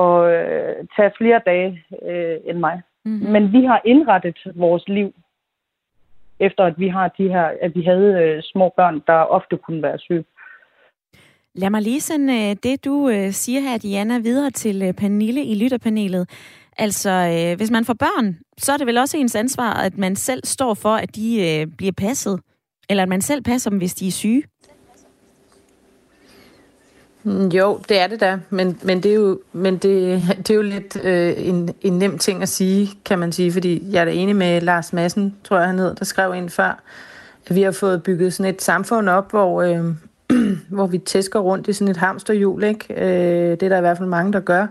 at 0.01 0.15
øh, 0.33 0.87
tage 0.95 1.11
flere 1.17 1.41
dage 1.45 1.83
øh, 2.05 2.37
end 2.45 2.57
mig. 2.57 2.81
Mm-hmm. 3.05 3.31
Men 3.31 3.51
vi 3.51 3.65
har 3.65 3.81
indrettet 3.85 4.37
vores 4.55 4.87
liv 4.87 5.13
efter 6.39 6.63
at 6.63 6.79
vi 6.79 6.87
har 6.87 7.07
de 7.07 7.29
her, 7.29 7.51
at 7.61 7.75
vi 7.75 7.81
havde 7.81 8.23
øh, 8.23 8.43
små 8.43 8.73
børn, 8.77 9.03
der 9.07 9.13
ofte 9.13 9.57
kunne 9.57 9.81
være 9.81 9.99
syge. 9.99 10.25
Lad 11.57 11.69
mig 11.69 11.81
lige 11.81 12.01
sende 12.01 12.33
øh, 12.33 12.55
det, 12.63 12.85
du 12.85 13.09
øh, 13.09 13.33
siger 13.33 13.61
her, 13.61 13.77
Diana, 13.77 14.17
videre 14.17 14.51
til 14.51 14.81
øh, 14.81 14.93
Pernille 14.93 15.43
i 15.43 15.55
lytterpanelet. 15.55 16.29
Altså, 16.77 17.53
hvis 17.57 17.71
man 17.71 17.85
får 17.85 17.93
børn, 17.93 18.37
så 18.57 18.73
er 18.73 18.77
det 18.77 18.87
vel 18.87 18.97
også 18.97 19.17
ens 19.17 19.35
ansvar, 19.35 19.73
at 19.73 19.97
man 19.97 20.15
selv 20.15 20.45
står 20.45 20.73
for, 20.73 20.95
at 20.95 21.15
de 21.15 21.65
bliver 21.77 21.91
passet. 21.91 22.39
Eller 22.89 23.03
at 23.03 23.09
man 23.09 23.21
selv 23.21 23.41
passer 23.41 23.69
dem, 23.69 23.77
hvis 23.77 23.93
de 23.93 24.07
er 24.07 24.11
syge. 24.11 24.43
Mm, 27.23 27.47
jo, 27.47 27.79
det 27.89 27.99
er 27.99 28.07
det 28.07 28.19
da, 28.19 28.39
men, 28.49 28.79
men, 28.83 29.03
det, 29.03 29.11
er 29.11 29.15
jo, 29.15 29.39
men 29.53 29.77
det, 29.77 30.21
det 30.37 30.49
er 30.49 30.55
jo 30.55 30.61
lidt 30.61 30.97
øh, 31.03 31.33
en, 31.37 31.69
en 31.81 31.93
nem 31.99 32.17
ting 32.17 32.41
at 32.41 32.49
sige, 32.49 32.89
kan 33.05 33.19
man 33.19 33.31
sige, 33.31 33.51
fordi 33.51 33.91
jeg 33.91 34.01
er 34.01 34.05
da 34.05 34.11
enig 34.11 34.35
med 34.35 34.61
Lars 34.61 34.93
Madsen, 34.93 35.35
tror 35.43 35.57
jeg 35.57 35.67
han 35.67 35.79
hed, 35.79 35.95
der 35.95 36.05
skrev 36.05 36.35
ind 36.35 36.49
før, 36.49 36.83
at 37.45 37.55
vi 37.55 37.61
har 37.61 37.71
fået 37.71 38.03
bygget 38.03 38.33
sådan 38.33 38.53
et 38.53 38.61
samfund 38.61 39.09
op, 39.09 39.31
hvor, 39.31 39.61
øh, 39.61 39.85
hvor 40.75 40.87
vi 40.87 40.97
tæsker 40.97 41.39
rundt 41.39 41.67
i 41.67 41.73
sådan 41.73 41.91
et 41.91 41.97
hamsterhjul. 41.97 42.63
Ikke? 42.63 42.93
Øh, 42.97 43.51
det 43.51 43.63
er 43.63 43.69
der 43.69 43.77
i 43.77 43.81
hvert 43.81 43.97
fald 43.97 44.09
mange, 44.09 44.33
der 44.33 44.39
gør. 44.39 44.67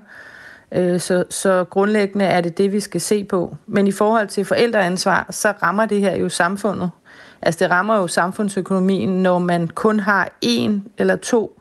Øh, 0.72 1.00
så, 1.00 1.24
så 1.30 1.64
grundlæggende 1.70 2.24
er 2.24 2.40
det 2.40 2.58
det, 2.58 2.72
vi 2.72 2.80
skal 2.80 3.00
se 3.00 3.24
på. 3.24 3.56
Men 3.66 3.86
i 3.86 3.92
forhold 3.92 4.28
til 4.28 4.44
forældreansvar, 4.44 5.26
så 5.30 5.52
rammer 5.62 5.86
det 5.86 6.00
her 6.00 6.16
jo 6.16 6.28
samfundet. 6.28 6.90
Altså 7.42 7.64
det 7.64 7.70
rammer 7.70 7.96
jo 7.96 8.06
samfundsøkonomien, 8.06 9.22
når 9.22 9.38
man 9.38 9.68
kun 9.68 10.00
har 10.00 10.28
en 10.40 10.86
eller 10.98 11.16
to 11.16 11.60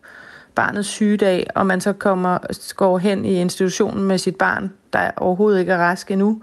barnets 0.55 0.88
sygedag, 0.88 1.47
og 1.55 1.65
man 1.65 1.81
så 1.81 1.93
kommer, 1.93 2.38
går 2.75 2.97
hen 2.97 3.25
i 3.25 3.41
institutionen 3.41 4.03
med 4.03 4.17
sit 4.17 4.35
barn 4.35 4.71
der 4.93 5.12
overhovedet 5.17 5.59
ikke 5.59 5.71
er 5.71 5.77
raske 5.77 6.12
endnu. 6.13 6.41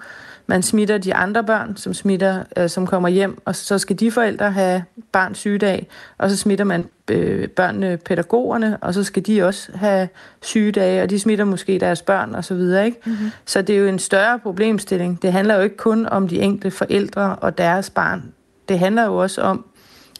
Man 0.50 0.62
smitter 0.62 0.98
de 0.98 1.14
andre 1.14 1.44
børn, 1.44 1.76
som 1.76 1.94
smitter, 1.94 2.44
øh, 2.56 2.68
som 2.68 2.86
kommer 2.86 3.08
hjem, 3.08 3.38
og 3.44 3.56
så 3.56 3.78
skal 3.78 3.96
de 3.96 4.10
forældre 4.10 4.50
have 4.50 4.84
barns 5.12 5.38
sygedag, 5.38 5.88
og 6.18 6.30
så 6.30 6.36
smitter 6.36 6.64
man 6.64 6.84
øh, 7.10 7.48
børnene 7.48 7.96
pædagogerne, 7.96 8.78
og 8.80 8.94
så 8.94 9.04
skal 9.04 9.26
de 9.26 9.42
også 9.42 9.70
have 9.74 10.08
sygedage, 10.42 11.02
og 11.02 11.10
de 11.10 11.20
smitter 11.20 11.44
måske 11.44 11.78
deres 11.78 12.02
børn 12.02 12.34
og 12.34 12.44
så 12.44 12.54
videre, 12.54 12.86
ikke? 12.86 12.98
Mm-hmm. 13.06 13.30
Så 13.44 13.62
det 13.62 13.74
er 13.74 13.80
jo 13.80 13.86
en 13.86 13.98
større 13.98 14.38
problemstilling. 14.38 15.22
Det 15.22 15.32
handler 15.32 15.54
jo 15.54 15.62
ikke 15.62 15.76
kun 15.76 16.06
om 16.06 16.28
de 16.28 16.40
enkelte 16.40 16.70
forældre 16.70 17.36
og 17.36 17.58
deres 17.58 17.90
barn. 17.90 18.32
Det 18.68 18.78
handler 18.78 19.04
jo 19.04 19.16
også 19.16 19.42
om, 19.42 19.64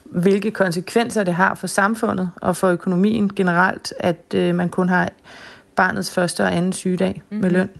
hvilke 0.04 0.50
konsekvenser 0.50 1.25
det 1.25 1.34
har 1.34 1.54
for 1.54 1.66
samfundet 1.66 2.30
og 2.37 2.56
for 2.56 2.68
økonomien 2.68 3.34
generelt, 3.34 3.94
at 3.99 4.34
øh, 4.34 4.54
man 4.54 4.68
kun 4.68 4.88
har 4.88 5.10
barnets 5.76 6.10
første 6.10 6.42
og 6.42 6.56
anden 6.56 6.72
sygedag 6.72 7.22
mm-hmm. 7.30 7.40
med 7.40 7.50
mhm. 7.50 7.58
løn. 7.58 7.70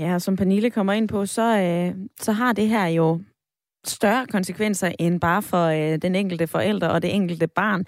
Ja, 0.00 0.18
som 0.18 0.36
Pernille 0.36 0.70
kommer 0.70 0.92
ind 0.92 1.08
på, 1.08 1.26
så, 1.26 1.58
øh, 1.58 1.94
så 2.20 2.32
har 2.32 2.52
det 2.52 2.68
her 2.68 2.86
jo 2.86 3.20
større 3.86 4.26
konsekvenser 4.26 4.92
end 4.98 5.20
bare 5.20 5.42
for 5.42 5.66
øh, 5.66 5.98
den 6.02 6.14
enkelte 6.14 6.46
forælder 6.46 6.88
og 6.88 7.02
det 7.02 7.14
enkelte 7.14 7.46
barn. 7.46 7.84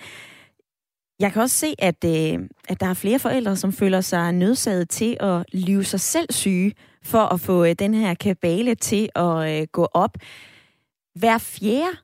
Jeg 1.20 1.32
kan 1.32 1.42
også 1.42 1.56
se, 1.56 1.74
at, 1.78 2.04
øh, 2.04 2.48
at 2.68 2.80
der 2.80 2.86
er 2.86 2.94
flere 2.94 3.18
forældre, 3.18 3.56
som 3.56 3.72
føler 3.72 4.00
sig 4.00 4.32
nødsaget 4.32 4.88
til 4.88 5.16
at 5.20 5.44
lyve 5.52 5.84
sig 5.84 6.00
selv 6.00 6.26
syge 6.30 6.72
for 7.04 7.34
at 7.34 7.40
få 7.40 7.64
øh, 7.64 7.74
den 7.78 7.94
her 7.94 8.14
kabale 8.14 8.74
til 8.74 9.08
at 9.14 9.60
øh, 9.60 9.66
gå 9.72 9.88
op. 9.94 10.16
Hver 11.14 11.38
fjerde 11.38 11.96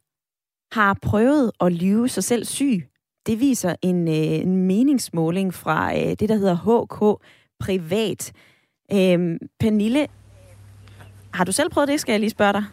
har 0.72 0.98
prøvet 1.02 1.52
at 1.60 1.72
lyve 1.72 2.08
sig 2.08 2.24
selv 2.24 2.44
syg. 2.44 2.88
Det 3.26 3.40
viser 3.40 3.74
en, 3.82 4.08
øh, 4.08 4.14
en 4.14 4.56
meningsmåling 4.56 5.54
fra 5.54 5.98
øh, 5.98 6.10
det, 6.20 6.28
der 6.28 6.36
hedder 6.36 6.56
HK 6.56 7.22
Privat. 7.60 8.32
Øhm, 8.92 9.38
Pernille, 9.60 10.06
har 11.34 11.44
du 11.44 11.52
selv 11.52 11.70
prøvet 11.70 11.88
det, 11.88 12.00
skal 12.00 12.12
jeg 12.12 12.20
lige 12.20 12.30
spørge 12.30 12.52
dig? 12.52 12.64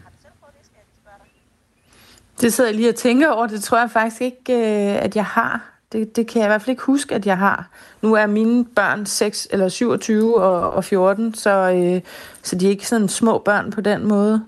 Det 2.42 2.54
sidder 2.54 2.70
jeg 2.70 2.76
lige 2.76 2.90
og 2.90 2.96
tænker 2.96 3.30
over. 3.30 3.48
Det 3.48 3.64
tror 3.64 3.80
jeg 3.80 3.92
faktisk 3.92 4.22
ikke, 4.22 4.54
øh, 4.54 5.04
at 5.04 5.16
jeg 5.16 5.26
har. 5.26 5.72
Det, 5.92 6.16
det 6.16 6.28
kan 6.28 6.40
jeg 6.40 6.48
i 6.48 6.50
hvert 6.50 6.62
fald 6.62 6.70
ikke 6.70 6.84
huske, 6.84 7.16
at 7.16 7.26
jeg 7.26 7.38
har. 7.38 7.70
Nu 8.02 8.14
er 8.14 8.26
mine 8.26 8.66
børn 8.66 9.06
6, 9.06 9.48
eller 9.52 9.70
27 9.70 10.44
og, 10.44 10.72
og 10.72 10.84
14, 10.84 11.34
så, 11.34 11.50
øh, 11.72 12.02
så 12.44 12.56
de 12.56 12.66
er 12.66 12.70
ikke 12.70 12.88
sådan 12.88 13.10
små 13.10 13.38
børn 13.38 13.72
på 13.72 13.82
den 13.82 14.08
måde. 14.08 14.46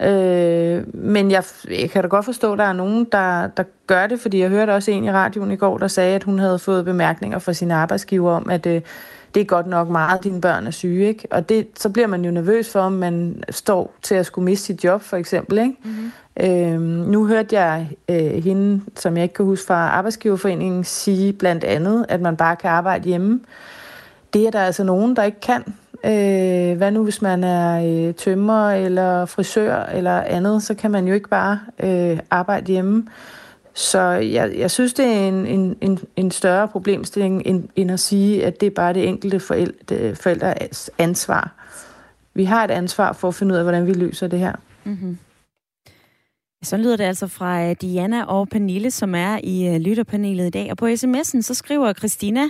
Øh, 0.00 0.94
men 0.94 1.30
jeg, 1.30 1.44
jeg 1.70 1.90
kan 1.90 2.02
da 2.02 2.08
godt 2.08 2.24
forstå, 2.24 2.52
at 2.52 2.58
der 2.58 2.64
er 2.64 2.72
nogen, 2.72 3.04
der, 3.12 3.46
der 3.46 3.62
gør 3.86 4.06
det, 4.06 4.20
fordi 4.20 4.38
jeg 4.38 4.48
hørte 4.48 4.74
også 4.74 4.90
en 4.90 5.04
i 5.04 5.12
radioen 5.12 5.50
i 5.50 5.56
går, 5.56 5.78
der 5.78 5.88
sagde, 5.88 6.14
at 6.14 6.24
hun 6.24 6.38
havde 6.38 6.58
fået 6.58 6.84
bemærkninger 6.84 7.38
fra 7.38 7.52
sin 7.52 7.70
arbejdsgiver 7.70 8.32
om, 8.32 8.50
at 8.50 8.66
øh, 8.66 8.80
det 9.34 9.40
er 9.40 9.44
godt 9.44 9.66
nok 9.66 9.88
meget, 9.88 10.18
at 10.18 10.24
dine 10.24 10.40
børn 10.40 10.66
er 10.66 10.70
syge. 10.70 11.08
Ikke? 11.08 11.28
Og 11.30 11.48
det, 11.48 11.66
så 11.78 11.88
bliver 11.88 12.06
man 12.06 12.24
jo 12.24 12.30
nervøs 12.30 12.72
for, 12.72 12.80
om 12.80 12.92
man 12.92 13.44
står 13.50 13.94
til 14.02 14.14
at 14.14 14.26
skulle 14.26 14.44
miste 14.44 14.66
sit 14.66 14.84
job, 14.84 15.02
for 15.02 15.16
eksempel. 15.16 15.58
Ikke? 15.58 15.76
Mm-hmm. 15.84 16.12
Øh, 16.40 16.80
nu 17.10 17.26
hørte 17.26 17.60
jeg 17.60 17.90
øh, 18.08 18.44
hende, 18.44 18.80
som 18.96 19.16
jeg 19.16 19.22
ikke 19.22 19.34
kan 19.34 19.44
huske 19.44 19.66
fra 19.66 19.88
Arbejdsgiverforeningen, 19.88 20.84
sige 20.84 21.32
blandt 21.32 21.64
andet, 21.64 22.06
at 22.08 22.20
man 22.20 22.36
bare 22.36 22.56
kan 22.56 22.70
arbejde 22.70 23.08
hjemme. 23.08 23.40
Det 24.32 24.46
er 24.46 24.50
der 24.50 24.60
altså 24.60 24.84
nogen, 24.84 25.16
der 25.16 25.22
ikke 25.22 25.40
kan. 25.40 25.64
Øh, 26.04 26.76
hvad 26.76 26.90
nu, 26.90 27.04
hvis 27.04 27.22
man 27.22 27.44
er 27.44 28.06
øh, 28.08 28.14
tømmer 28.14 28.70
eller 28.70 29.26
frisør 29.26 29.82
eller 29.82 30.20
andet, 30.20 30.62
så 30.62 30.74
kan 30.74 30.90
man 30.90 31.08
jo 31.08 31.14
ikke 31.14 31.28
bare 31.28 31.60
øh, 31.80 32.18
arbejde 32.30 32.72
hjemme. 32.72 33.06
Så 33.76 34.00
jeg, 34.00 34.54
jeg 34.58 34.70
synes, 34.70 34.94
det 34.94 35.06
er 35.06 35.28
en, 35.28 35.46
en, 35.46 35.76
en, 35.80 35.98
en 36.16 36.30
større 36.30 36.68
problemstilling, 36.68 37.42
end, 37.46 37.68
end 37.76 37.90
at 37.90 38.00
sige, 38.00 38.46
at 38.46 38.60
det 38.60 38.66
er 38.66 38.70
bare 38.70 38.94
det 38.94 39.08
enkelte 39.08 39.40
forældre, 39.40 40.14
forældres 40.14 40.90
ansvar. 40.98 41.54
Vi 42.34 42.44
har 42.44 42.64
et 42.64 42.70
ansvar 42.70 43.12
for 43.12 43.28
at 43.28 43.34
finde 43.34 43.52
ud 43.52 43.58
af, 43.58 43.64
hvordan 43.64 43.86
vi 43.86 43.92
løser 43.92 44.26
det 44.28 44.38
her. 44.38 44.52
Mm-hmm. 44.84 45.18
Så 46.62 46.76
lyder 46.76 46.96
det 46.96 47.04
altså 47.04 47.26
fra 47.26 47.68
øh, 47.68 47.76
Diana 47.80 48.24
og 48.24 48.48
Pernille, 48.48 48.90
som 48.90 49.14
er 49.14 49.38
i 49.44 49.68
øh, 49.68 49.80
lytterpanelet 49.80 50.46
i 50.46 50.50
dag. 50.50 50.70
Og 50.70 50.76
på 50.76 50.86
sms'en, 50.86 51.40
så 51.40 51.54
skriver 51.54 51.92
Christina, 51.92 52.44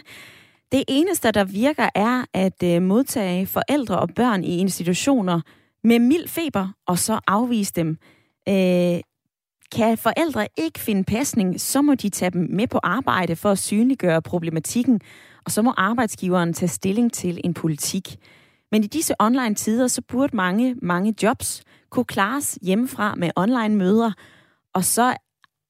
det 0.73 0.85
eneste, 0.89 1.33
der 1.33 1.45
virker, 1.45 1.89
er 1.95 2.25
at 2.35 2.63
øh, 2.65 2.83
modtage 2.83 3.47
forældre 3.47 3.99
og 3.99 4.09
børn 4.17 4.45
i 4.45 4.59
institutioner 4.59 5.41
med 5.85 5.99
mild 5.99 6.29
feber, 6.29 6.69
og 6.87 6.99
så 6.99 7.21
afvise 7.27 7.73
dem. 7.77 7.99
Øh, 8.49 9.01
kan 9.73 9.99
forældre 9.99 10.49
ikke 10.59 10.79
finde 10.79 11.05
pasning, 11.05 11.61
så 11.61 11.83
må 11.83 11.95
de 11.95 12.09
tage 12.09 12.31
dem 12.31 12.49
med 12.51 12.67
på 12.67 12.81
arbejde 12.83 13.37
for 13.37 13.51
at 13.51 13.59
synliggøre 13.59 14.23
problematikken, 14.23 15.01
og 15.45 15.51
så 15.51 15.63
må 15.63 15.75
arbejdsgiveren 15.77 16.53
tage 16.53 16.69
stilling 16.69 17.13
til 17.13 17.41
en 17.45 17.55
politik. 17.55 18.17
Men 18.73 18.85
i 18.85 18.87
disse 18.87 19.15
online 19.19 19.55
tider, 19.55 19.87
så 19.87 20.03
burde 20.09 20.37
mange, 20.37 20.75
mange 20.83 21.15
jobs 21.23 21.63
kunne 21.91 22.05
klares 22.05 22.59
hjemmefra 22.63 23.15
med 23.15 23.31
online 23.37 23.77
møder, 23.77 24.13
og 24.75 24.85
så 24.85 25.17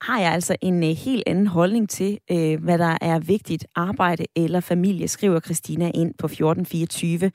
har 0.00 0.20
jeg 0.20 0.32
altså 0.32 0.56
en 0.62 0.82
uh, 0.82 0.88
helt 0.88 1.22
anden 1.26 1.46
holdning 1.46 1.88
til, 1.88 2.18
uh, 2.32 2.54
hvad 2.64 2.78
der 2.78 2.98
er 3.00 3.18
vigtigt 3.18 3.66
arbejde 3.74 4.24
eller 4.36 4.60
familie, 4.60 5.08
skriver 5.08 5.40
Christina 5.40 5.90
ind 5.94 6.14
på 6.18 6.26
1424. 6.26 7.30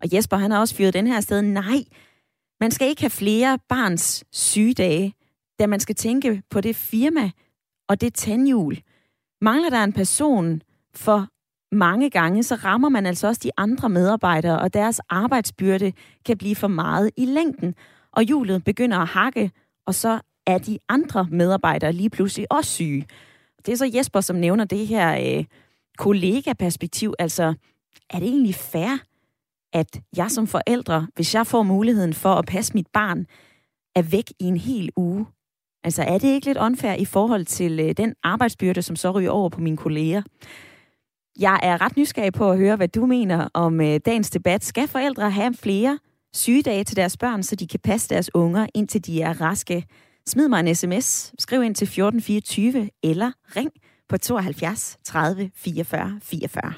Og 0.00 0.14
Jesper, 0.14 0.36
han 0.36 0.50
har 0.50 0.58
også 0.60 0.74
fyret 0.74 0.94
den 0.94 1.06
her 1.06 1.20
sted. 1.20 1.42
Nej, 1.42 1.84
man 2.60 2.70
skal 2.70 2.88
ikke 2.88 3.02
have 3.02 3.10
flere 3.10 3.58
barns 3.68 4.24
sygedage, 4.32 5.14
da 5.58 5.66
man 5.66 5.80
skal 5.80 5.94
tænke 5.94 6.42
på 6.50 6.60
det 6.60 6.76
firma 6.76 7.30
og 7.88 8.00
det 8.00 8.14
tandhjul. 8.14 8.78
Mangler 9.40 9.70
der 9.70 9.84
en 9.84 9.92
person 9.92 10.62
for 10.94 11.28
mange 11.72 12.10
gange, 12.10 12.42
så 12.42 12.54
rammer 12.54 12.88
man 12.88 13.06
altså 13.06 13.26
også 13.26 13.40
de 13.44 13.50
andre 13.56 13.88
medarbejdere, 13.88 14.58
og 14.58 14.74
deres 14.74 15.00
arbejdsbyrde 15.08 15.92
kan 16.26 16.38
blive 16.38 16.56
for 16.56 16.68
meget 16.68 17.10
i 17.16 17.24
længden. 17.24 17.74
Og 18.12 18.22
hjulet 18.22 18.64
begynder 18.64 18.98
at 18.98 19.08
hakke, 19.08 19.50
og 19.86 19.94
så 19.94 20.20
er 20.46 20.58
de 20.58 20.78
andre 20.88 21.28
medarbejdere 21.30 21.92
lige 21.92 22.10
pludselig 22.10 22.52
også 22.52 22.70
syge. 22.70 23.06
Det 23.66 23.72
er 23.72 23.76
så 23.76 23.90
Jesper, 23.94 24.20
som 24.20 24.36
nævner 24.36 24.64
det 24.64 24.86
her 24.86 25.38
øh, 25.38 25.44
kollega-perspektiv. 25.98 27.14
Altså, 27.18 27.54
er 28.10 28.18
det 28.18 28.28
egentlig 28.28 28.54
fair, 28.54 28.98
at 29.72 30.00
jeg 30.16 30.30
som 30.30 30.46
forældre, 30.46 31.06
hvis 31.14 31.34
jeg 31.34 31.46
får 31.46 31.62
muligheden 31.62 32.14
for 32.14 32.34
at 32.34 32.46
passe 32.46 32.74
mit 32.74 32.86
barn, 32.92 33.26
er 33.94 34.02
væk 34.02 34.30
i 34.40 34.44
en 34.44 34.56
hel 34.56 34.90
uge? 34.96 35.26
Altså, 35.88 36.02
er 36.02 36.18
det 36.18 36.28
ikke 36.28 36.46
lidt 36.46 36.58
unfair 36.58 36.94
i 36.94 37.04
forhold 37.04 37.44
til 37.44 37.80
øh, 37.80 37.94
den 37.96 38.14
arbejdsbyrde, 38.22 38.82
som 38.82 38.96
så 38.96 39.10
ryger 39.10 39.30
over 39.30 39.48
på 39.48 39.60
mine 39.60 39.76
kolleger? 39.76 40.22
Jeg 41.38 41.60
er 41.62 41.80
ret 41.80 41.96
nysgerrig 41.96 42.32
på 42.32 42.50
at 42.50 42.58
høre, 42.58 42.76
hvad 42.76 42.88
du 42.88 43.06
mener 43.06 43.48
om 43.54 43.80
øh, 43.80 44.00
dagens 44.06 44.30
debat. 44.30 44.64
Skal 44.64 44.88
forældre 44.88 45.30
have 45.30 45.54
flere 45.54 45.98
sygedage 46.34 46.84
til 46.84 46.96
deres 46.96 47.16
børn, 47.16 47.42
så 47.42 47.56
de 47.56 47.66
kan 47.66 47.80
passe 47.84 48.08
deres 48.08 48.34
unger, 48.34 48.66
indtil 48.74 49.06
de 49.06 49.22
er 49.22 49.40
raske? 49.40 49.84
Smid 50.26 50.48
mig 50.48 50.60
en 50.60 50.74
sms, 50.74 51.32
skriv 51.38 51.62
ind 51.62 51.74
til 51.74 51.84
1424 51.84 52.90
eller 53.02 53.32
ring 53.56 53.70
på 54.08 54.18
72 54.18 54.98
30 55.04 55.50
44 55.54 56.20
44. 56.22 56.72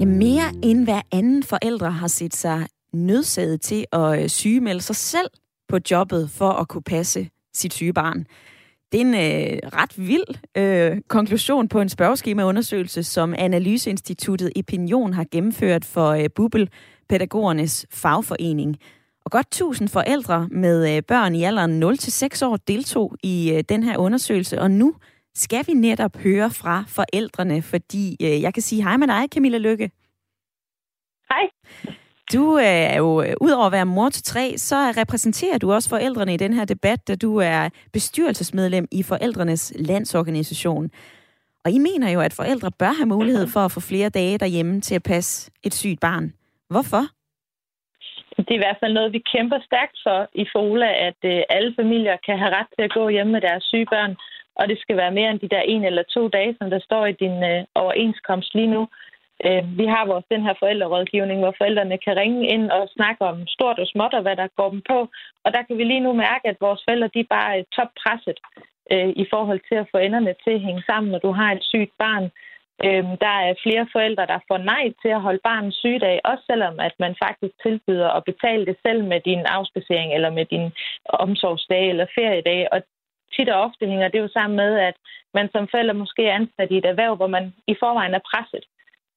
Ja, 0.00 0.04
mere 0.04 0.52
end 0.62 0.84
hver 0.84 1.00
anden 1.12 1.42
forældre 1.42 1.90
har 1.90 2.08
set 2.08 2.36
sig 2.36 2.66
nødsaget 2.92 3.60
til 3.60 3.84
at 3.92 4.22
øh, 4.22 4.28
sygemelde 4.28 4.80
sig 4.80 4.96
selv 4.96 5.28
på 5.68 5.78
jobbet 5.90 6.30
for 6.30 6.50
at 6.50 6.68
kunne 6.68 6.82
passe 6.82 7.30
sit 7.54 7.74
syge 7.74 7.92
barn. 7.92 8.26
Det 8.92 9.00
er 9.00 9.04
en 9.04 9.14
øh, 9.14 9.58
ret 9.72 10.08
vild 10.08 10.24
øh, 10.56 11.00
konklusion 11.08 11.68
på 11.68 11.80
en 11.80 11.88
spørgeskemaundersøgelse, 11.88 13.02
som 13.02 13.34
Analyseinstituttet 13.38 14.52
Opinion 14.58 15.12
har 15.12 15.26
gennemført 15.30 15.84
for 15.84 16.08
øh, 16.10 16.30
Bubel, 16.34 16.70
pædagogernes 17.08 17.86
fagforening. 17.90 18.76
Og 19.24 19.30
godt 19.30 19.46
1000 19.46 19.88
forældre 19.88 20.48
med 20.50 20.96
øh, 20.96 21.02
børn 21.02 21.34
i 21.34 21.44
alderen 21.44 21.82
0-6 21.82 22.44
år 22.46 22.56
deltog 22.56 23.16
i 23.22 23.52
øh, 23.54 23.64
den 23.68 23.82
her 23.82 23.98
undersøgelse, 23.98 24.60
og 24.60 24.70
nu 24.70 24.94
skal 25.34 25.66
vi 25.66 25.72
netop 25.72 26.16
høre 26.16 26.50
fra 26.50 26.84
forældrene, 26.88 27.62
fordi 27.62 28.16
øh, 28.22 28.42
jeg 28.42 28.54
kan 28.54 28.62
sige 28.62 28.82
hej 28.82 28.96
med 28.96 29.06
dig, 29.06 29.28
Camilla 29.34 29.58
Lykke. 29.58 29.90
Hej. 31.30 31.50
Du 32.34 32.58
øh, 32.58 32.64
er 32.64 32.96
jo, 32.96 33.22
øh, 33.22 33.34
udover 33.40 33.66
at 33.66 33.72
være 33.72 33.86
mor 33.86 34.08
til 34.08 34.22
tre, 34.22 34.58
så 34.58 34.76
repræsenterer 35.00 35.58
du 35.58 35.72
også 35.72 35.88
forældrene 35.88 36.34
i 36.34 36.36
den 36.36 36.52
her 36.52 36.64
debat, 36.64 37.08
da 37.08 37.14
du 37.16 37.36
er 37.36 37.68
bestyrelsesmedlem 37.92 38.86
i 38.92 39.02
Forældrenes 39.02 39.72
Landsorganisation. 39.78 40.90
Og 41.64 41.70
I 41.70 41.78
mener 41.78 42.10
jo, 42.10 42.20
at 42.20 42.32
forældre 42.40 42.70
bør 42.78 42.92
have 43.00 43.12
mulighed 43.16 43.46
for 43.54 43.60
at 43.60 43.72
få 43.72 43.80
flere 43.80 44.08
dage 44.08 44.38
derhjemme 44.38 44.80
til 44.80 44.94
at 44.94 45.02
passe 45.02 45.50
et 45.64 45.74
sygt 45.74 46.00
barn. 46.00 46.32
Hvorfor? 46.70 47.02
Det 48.36 48.50
er 48.50 48.60
i 48.60 48.64
hvert 48.66 48.80
fald 48.80 48.92
noget, 48.92 49.12
vi 49.12 49.22
kæmper 49.32 49.58
stærkt 49.68 49.96
for 50.06 50.28
i 50.34 50.44
FOLA, 50.52 50.90
at 51.08 51.20
øh, 51.24 51.40
alle 51.50 51.74
familier 51.80 52.16
kan 52.26 52.38
have 52.38 52.54
ret 52.58 52.70
til 52.76 52.82
at 52.84 52.94
gå 52.98 53.08
hjemme 53.08 53.32
med 53.32 53.40
deres 53.40 53.64
syge 53.64 53.86
børn, 53.94 54.16
og 54.56 54.68
det 54.68 54.78
skal 54.80 54.96
være 54.96 55.12
mere 55.18 55.30
end 55.30 55.40
de 55.40 55.48
der 55.48 55.60
en 55.60 55.84
eller 55.84 56.02
to 56.02 56.28
dage, 56.28 56.56
som 56.58 56.70
der 56.70 56.80
står 56.88 57.06
i 57.06 57.12
din 57.12 57.36
overenskomst 57.74 58.54
lige 58.54 58.72
nu. 58.76 58.88
Øh, 59.46 59.78
vi 59.78 59.86
har 59.86 60.06
vores 60.06 60.24
den 60.30 60.42
her 60.46 60.54
forældrerådgivning, 60.58 61.38
hvor 61.40 61.54
forældrene 61.58 61.98
kan 61.98 62.16
ringe 62.16 62.48
ind 62.54 62.70
og 62.70 62.88
snakke 62.96 63.22
om 63.30 63.46
stort 63.46 63.78
og 63.78 63.86
småt 63.86 64.14
og 64.14 64.22
hvad 64.22 64.36
der 64.36 64.48
går 64.56 64.70
dem 64.70 64.82
på. 64.90 64.98
Og 65.44 65.52
der 65.54 65.62
kan 65.62 65.78
vi 65.78 65.84
lige 65.84 66.06
nu 66.06 66.12
mærke, 66.12 66.48
at 66.48 66.56
vores 66.60 66.80
forældre 66.84 67.10
de 67.14 67.20
er 67.20 67.34
bare 67.36 67.58
øh, 67.58 67.64
toppresset. 67.76 68.38
øh, 68.92 69.08
i 69.22 69.26
forhold 69.32 69.60
til 69.68 69.76
at 69.82 69.88
få 69.92 69.98
enderne 69.98 70.34
til 70.44 70.54
at 70.54 70.64
hænge 70.66 70.82
sammen, 70.90 71.12
når 71.12 71.18
du 71.18 71.32
har 71.32 71.52
et 71.52 71.64
sygt 71.72 71.94
barn. 71.98 72.24
Øh, 72.84 73.04
der 73.24 73.34
er 73.48 73.60
flere 73.64 73.86
forældre, 73.92 74.26
der 74.26 74.38
får 74.48 74.58
nej 74.58 74.84
til 75.02 75.10
at 75.16 75.24
holde 75.26 75.40
barnets 75.44 75.78
sygedag, 75.78 76.20
også 76.24 76.44
selvom 76.50 76.80
at 76.80 76.94
man 76.98 77.14
faktisk 77.24 77.54
tilbyder 77.62 78.08
at 78.08 78.24
betale 78.24 78.66
det 78.66 78.76
selv 78.86 79.04
med 79.04 79.20
din 79.20 79.42
afspacering 79.56 80.14
eller 80.14 80.30
med 80.30 80.44
din 80.44 80.66
omsorgsdag 81.04 81.88
eller 81.88 82.06
feriedag. 82.14 82.68
Og 82.72 82.82
tit 83.34 83.48
og 83.48 83.60
ofte 83.66 83.86
hænger 83.86 84.08
det 84.08 84.18
jo 84.18 84.28
sammen 84.28 84.56
med, 84.56 84.78
at 84.78 84.96
man 85.34 85.48
som 85.52 85.68
forælder 85.70 85.92
måske 85.92 86.26
er 86.26 86.34
ansat 86.34 86.70
i 86.70 86.78
et 86.78 86.84
erhverv, 86.84 87.14
hvor 87.16 87.26
man 87.26 87.54
i 87.66 87.74
forvejen 87.80 88.14
er 88.14 88.26
presset. 88.30 88.64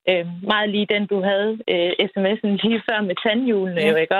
Øh, 0.10 0.26
meget 0.52 0.70
lige 0.70 0.92
den, 0.94 1.04
du 1.14 1.22
havde 1.30 1.52
øh, 1.74 1.92
sms'en 2.12 2.52
lige 2.64 2.82
før 2.90 3.02
med 3.02 3.16
tandhjulene, 3.26 3.82
ja. 3.82 3.90
jo 3.90 3.96
ikke? 3.96 4.16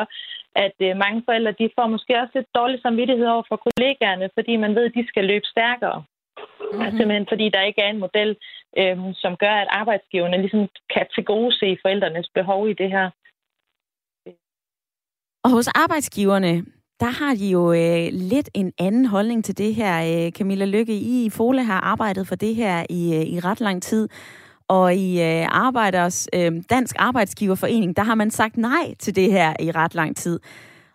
At 0.56 0.78
øh, 0.82 0.98
mange 0.98 1.22
forældre, 1.26 1.52
de 1.52 1.70
får 1.78 1.88
måske 1.88 2.20
også 2.22 2.34
lidt 2.36 2.56
dårlig 2.56 2.82
samvittighed 2.82 3.28
over 3.28 3.44
for 3.50 3.58
kollegaerne, 3.66 4.30
fordi 4.34 4.56
man 4.56 4.76
ved, 4.76 4.86
at 4.86 4.96
de 4.98 5.08
skal 5.08 5.26
løbe 5.26 5.46
stærkere. 5.46 6.04
Mm-hmm. 6.04 6.98
Simpelthen 6.98 7.26
fordi 7.32 7.50
der 7.50 7.62
ikke 7.62 7.82
er 7.82 7.90
en 7.90 8.04
model, 8.06 8.38
øh, 8.78 8.98
som 9.24 9.38
gør, 9.44 9.56
at 9.64 9.68
arbejdsgiverne 9.82 10.38
ligesom 10.38 10.68
kan 10.94 11.06
tilgodese 11.16 11.78
forældrenes 11.82 12.30
behov 12.34 12.70
i 12.70 12.74
det 12.74 12.90
her. 12.96 13.10
Og 15.44 15.50
hos 15.52 15.68
arbejdsgiverne, 15.68 16.66
der 17.00 17.12
har 17.20 17.36
de 17.36 17.48
jo 17.58 17.64
øh, 17.74 18.08
lidt 18.12 18.50
en 18.54 18.74
anden 18.80 19.06
holdning 19.06 19.46
til 19.46 19.58
det 19.58 19.76
her. 19.76 19.94
Øh, 20.12 20.32
Camilla 20.32 20.66
Lykke, 20.66 20.94
I 20.94 21.26
i 21.26 21.30
Fole 21.30 21.64
har 21.64 21.80
arbejdet 21.82 22.28
for 22.28 22.36
det 22.36 22.56
her 22.56 22.86
i, 22.90 23.02
øh, 23.18 23.26
i 23.34 23.40
ret 23.40 23.62
lang 23.62 23.84
tid. 23.84 24.10
Og 24.78 24.96
i 24.96 25.22
øh, 25.22 25.46
Arbejders, 25.68 26.30
øh, 26.36 26.52
Dansk 26.70 26.96
Arbejdsgiverforening, 27.00 27.96
der 27.98 28.04
har 28.04 28.16
man 28.16 28.32
sagt 28.32 28.58
nej 28.58 28.86
til 29.00 29.16
det 29.16 29.32
her 29.32 29.54
i 29.60 29.72
ret 29.72 29.96
lang 29.96 30.16
tid. 30.16 30.40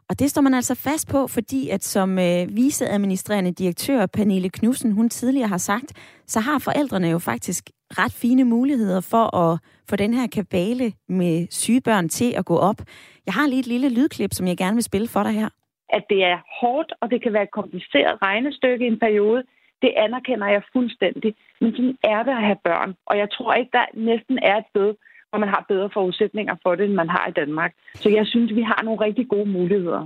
Og 0.08 0.18
det 0.18 0.30
står 0.30 0.42
man 0.42 0.54
altså 0.54 0.74
fast 0.74 1.08
på, 1.08 1.26
fordi 1.26 1.68
at 1.68 1.84
som 1.84 2.18
øh, 2.18 2.56
viceadministrerende 2.56 3.52
direktør 3.52 4.06
Pernille 4.06 4.50
Knudsen, 4.50 4.92
hun 4.92 5.08
tidligere 5.08 5.48
har 5.48 5.58
sagt, 5.58 6.20
så 6.26 6.40
har 6.40 6.58
forældrene 6.58 7.08
jo 7.08 7.18
faktisk 7.18 7.70
ret 7.90 8.12
fine 8.12 8.44
muligheder 8.44 9.00
for 9.00 9.36
at 9.36 9.58
få 9.90 9.96
den 9.96 10.14
her 10.14 10.26
kabale 10.26 10.92
med 11.08 11.46
sygebørn 11.50 12.08
til 12.08 12.34
at 12.36 12.44
gå 12.44 12.56
op. 12.56 12.80
Jeg 13.26 13.34
har 13.34 13.46
lige 13.46 13.60
et 13.60 13.66
lille 13.66 13.88
lydklip, 13.88 14.32
som 14.32 14.46
jeg 14.46 14.56
gerne 14.56 14.74
vil 14.74 14.84
spille 14.90 15.08
for 15.08 15.22
dig 15.22 15.32
her. 15.32 15.48
At 15.90 16.04
det 16.10 16.24
er 16.24 16.38
hårdt, 16.60 16.92
og 17.00 17.10
det 17.10 17.22
kan 17.22 17.32
være 17.32 17.42
et 17.42 17.56
kompliceret 17.60 18.22
regnestykke 18.22 18.84
i 18.84 18.88
en 18.88 18.98
periode, 18.98 19.42
det 19.82 19.92
anerkender 19.96 20.46
jeg 20.46 20.62
fuldstændig. 20.72 21.34
Men 21.60 21.70
sådan 21.72 21.98
er 22.04 22.22
det 22.22 22.30
at 22.30 22.46
have 22.48 22.62
børn. 22.64 22.94
Og 23.06 23.18
jeg 23.18 23.28
tror 23.30 23.54
ikke, 23.54 23.70
der 23.72 23.84
næsten 23.94 24.38
er 24.42 24.56
et 24.56 24.64
sted, 24.70 24.94
hvor 25.28 25.38
man 25.38 25.48
har 25.48 25.64
bedre 25.68 25.90
forudsætninger 25.92 26.54
for 26.62 26.74
det, 26.74 26.84
end 26.84 26.94
man 26.94 27.08
har 27.08 27.26
i 27.28 27.36
Danmark. 27.40 27.72
Så 27.94 28.08
jeg 28.08 28.26
synes, 28.26 28.54
vi 28.54 28.62
har 28.62 28.82
nogle 28.82 29.00
rigtig 29.00 29.28
gode 29.28 29.50
muligheder. 29.50 30.02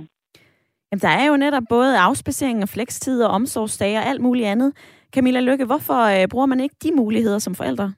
Jamen, 0.91 1.01
der 1.01 1.13
er 1.21 1.25
jo 1.27 1.37
netop 1.37 1.63
både 1.69 1.99
afspacering 1.99 2.63
og 2.63 2.69
flekstid 2.69 3.23
og 3.23 3.31
omsorgsdage 3.31 3.97
og 3.97 4.05
alt 4.05 4.21
muligt 4.21 4.47
andet. 4.47 4.73
Camilla 5.15 5.39
Lykke, 5.39 5.65
hvorfor 5.65 5.99
øh, 6.15 6.27
bruger 6.27 6.45
man 6.45 6.59
ikke 6.59 6.75
de 6.83 6.91
muligheder 6.95 7.39
som 7.39 7.55
forældre? 7.55 7.93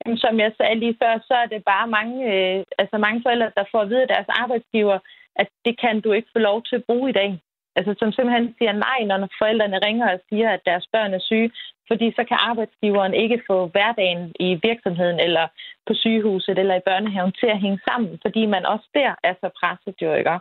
Jamen, 0.00 0.18
som 0.18 0.38
jeg 0.38 0.52
sagde 0.56 0.78
lige 0.78 0.96
før, 1.02 1.12
så 1.28 1.34
er 1.34 1.46
det 1.46 1.64
bare 1.64 1.86
mange, 1.88 2.16
øh, 2.32 2.64
altså 2.78 2.98
mange 2.98 3.22
forældre, 3.24 3.50
der 3.56 3.64
får 3.72 3.80
at 3.80 3.88
vide 3.88 4.02
af 4.02 4.08
deres 4.08 4.28
arbejdsgiver, 4.28 4.98
at 5.36 5.48
det 5.64 5.80
kan 5.80 6.00
du 6.00 6.12
ikke 6.12 6.28
få 6.32 6.38
lov 6.38 6.62
til 6.62 6.76
at 6.76 6.84
bruge 6.88 7.10
i 7.10 7.12
dag 7.12 7.30
altså, 7.76 7.94
som 7.98 8.12
simpelthen 8.12 8.54
siger 8.58 8.72
nej, 8.72 8.98
når 9.06 9.28
forældrene 9.38 9.78
ringer 9.86 10.06
og 10.12 10.20
siger, 10.28 10.48
at 10.50 10.66
deres 10.66 10.86
børn 10.92 11.14
er 11.14 11.18
syge, 11.18 11.50
fordi 11.88 12.12
så 12.16 12.24
kan 12.28 12.38
arbejdsgiveren 12.40 13.14
ikke 13.14 13.42
få 13.46 13.66
hverdagen 13.66 14.32
i 14.40 14.60
virksomheden 14.68 15.20
eller 15.20 15.46
på 15.86 15.94
sygehuset 15.94 16.58
eller 16.58 16.74
i 16.74 16.86
børnehaven 16.88 17.32
til 17.32 17.46
at 17.46 17.60
hænge 17.60 17.80
sammen, 17.88 18.18
fordi 18.22 18.46
man 18.46 18.66
også 18.66 18.86
der 18.94 19.14
er 19.22 19.34
så 19.40 19.48
presset 19.60 19.94
jo, 20.02 20.14
ikke? 20.14 20.38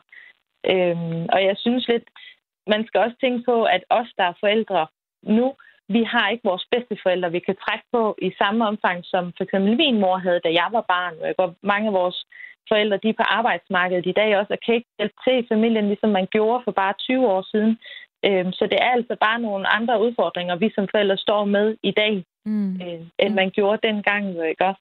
Øhm, 0.71 1.25
og 1.33 1.39
jeg 1.47 1.55
synes 1.57 1.87
lidt, 1.87 2.07
man 2.67 2.87
skal 2.87 2.99
også 3.01 3.17
tænke 3.21 3.43
på, 3.45 3.63
at 3.63 3.83
os, 3.89 4.09
der 4.17 4.23
er 4.23 4.39
forældre 4.39 4.87
nu, 5.23 5.55
vi 5.89 6.03
har 6.03 6.29
ikke 6.29 6.49
vores 6.51 6.65
bedste 6.71 6.97
forældre, 7.03 7.31
vi 7.31 7.39
kan 7.39 7.55
trække 7.65 7.85
på 7.91 8.15
i 8.21 8.31
samme 8.37 8.67
omfang, 8.67 9.05
som 9.05 9.33
for 9.37 9.43
eksempel 9.43 9.77
min 9.77 9.99
mor 9.99 10.17
havde, 10.17 10.39
da 10.45 10.49
jeg 10.49 10.69
var 10.71 10.81
barn. 10.81 11.13
Og 11.37 11.55
mange 11.63 11.87
af 11.87 11.93
vores 11.93 12.25
forældre 12.69 12.97
de 13.03 13.09
er 13.09 13.19
på 13.21 13.27
arbejdsmarkedet 13.37 14.05
i 14.05 14.17
dag 14.21 14.37
også, 14.37 14.53
og 14.53 14.59
kan 14.65 14.75
ikke 14.75 14.89
hjælpe 14.99 15.15
til 15.23 15.37
i 15.39 15.47
familien, 15.51 15.87
ligesom 15.87 16.09
man 16.09 16.27
gjorde 16.31 16.63
for 16.63 16.71
bare 16.71 16.93
20 16.99 17.27
år 17.27 17.41
siden. 17.51 17.77
Øhm, 18.25 18.51
så 18.51 18.63
det 18.71 18.79
er 18.81 18.91
altså 18.97 19.15
bare 19.19 19.39
nogle 19.39 19.67
andre 19.67 20.01
udfordringer, 20.05 20.55
vi 20.55 20.71
som 20.75 20.87
forældre 20.91 21.17
står 21.17 21.45
med 21.45 21.77
i 21.83 21.91
dag, 21.91 22.25
mm. 22.45 22.75
øh, 22.75 23.01
end 23.19 23.33
man 23.33 23.49
gjorde 23.51 23.87
dengang. 23.87 24.25
Ikke? 24.49 24.73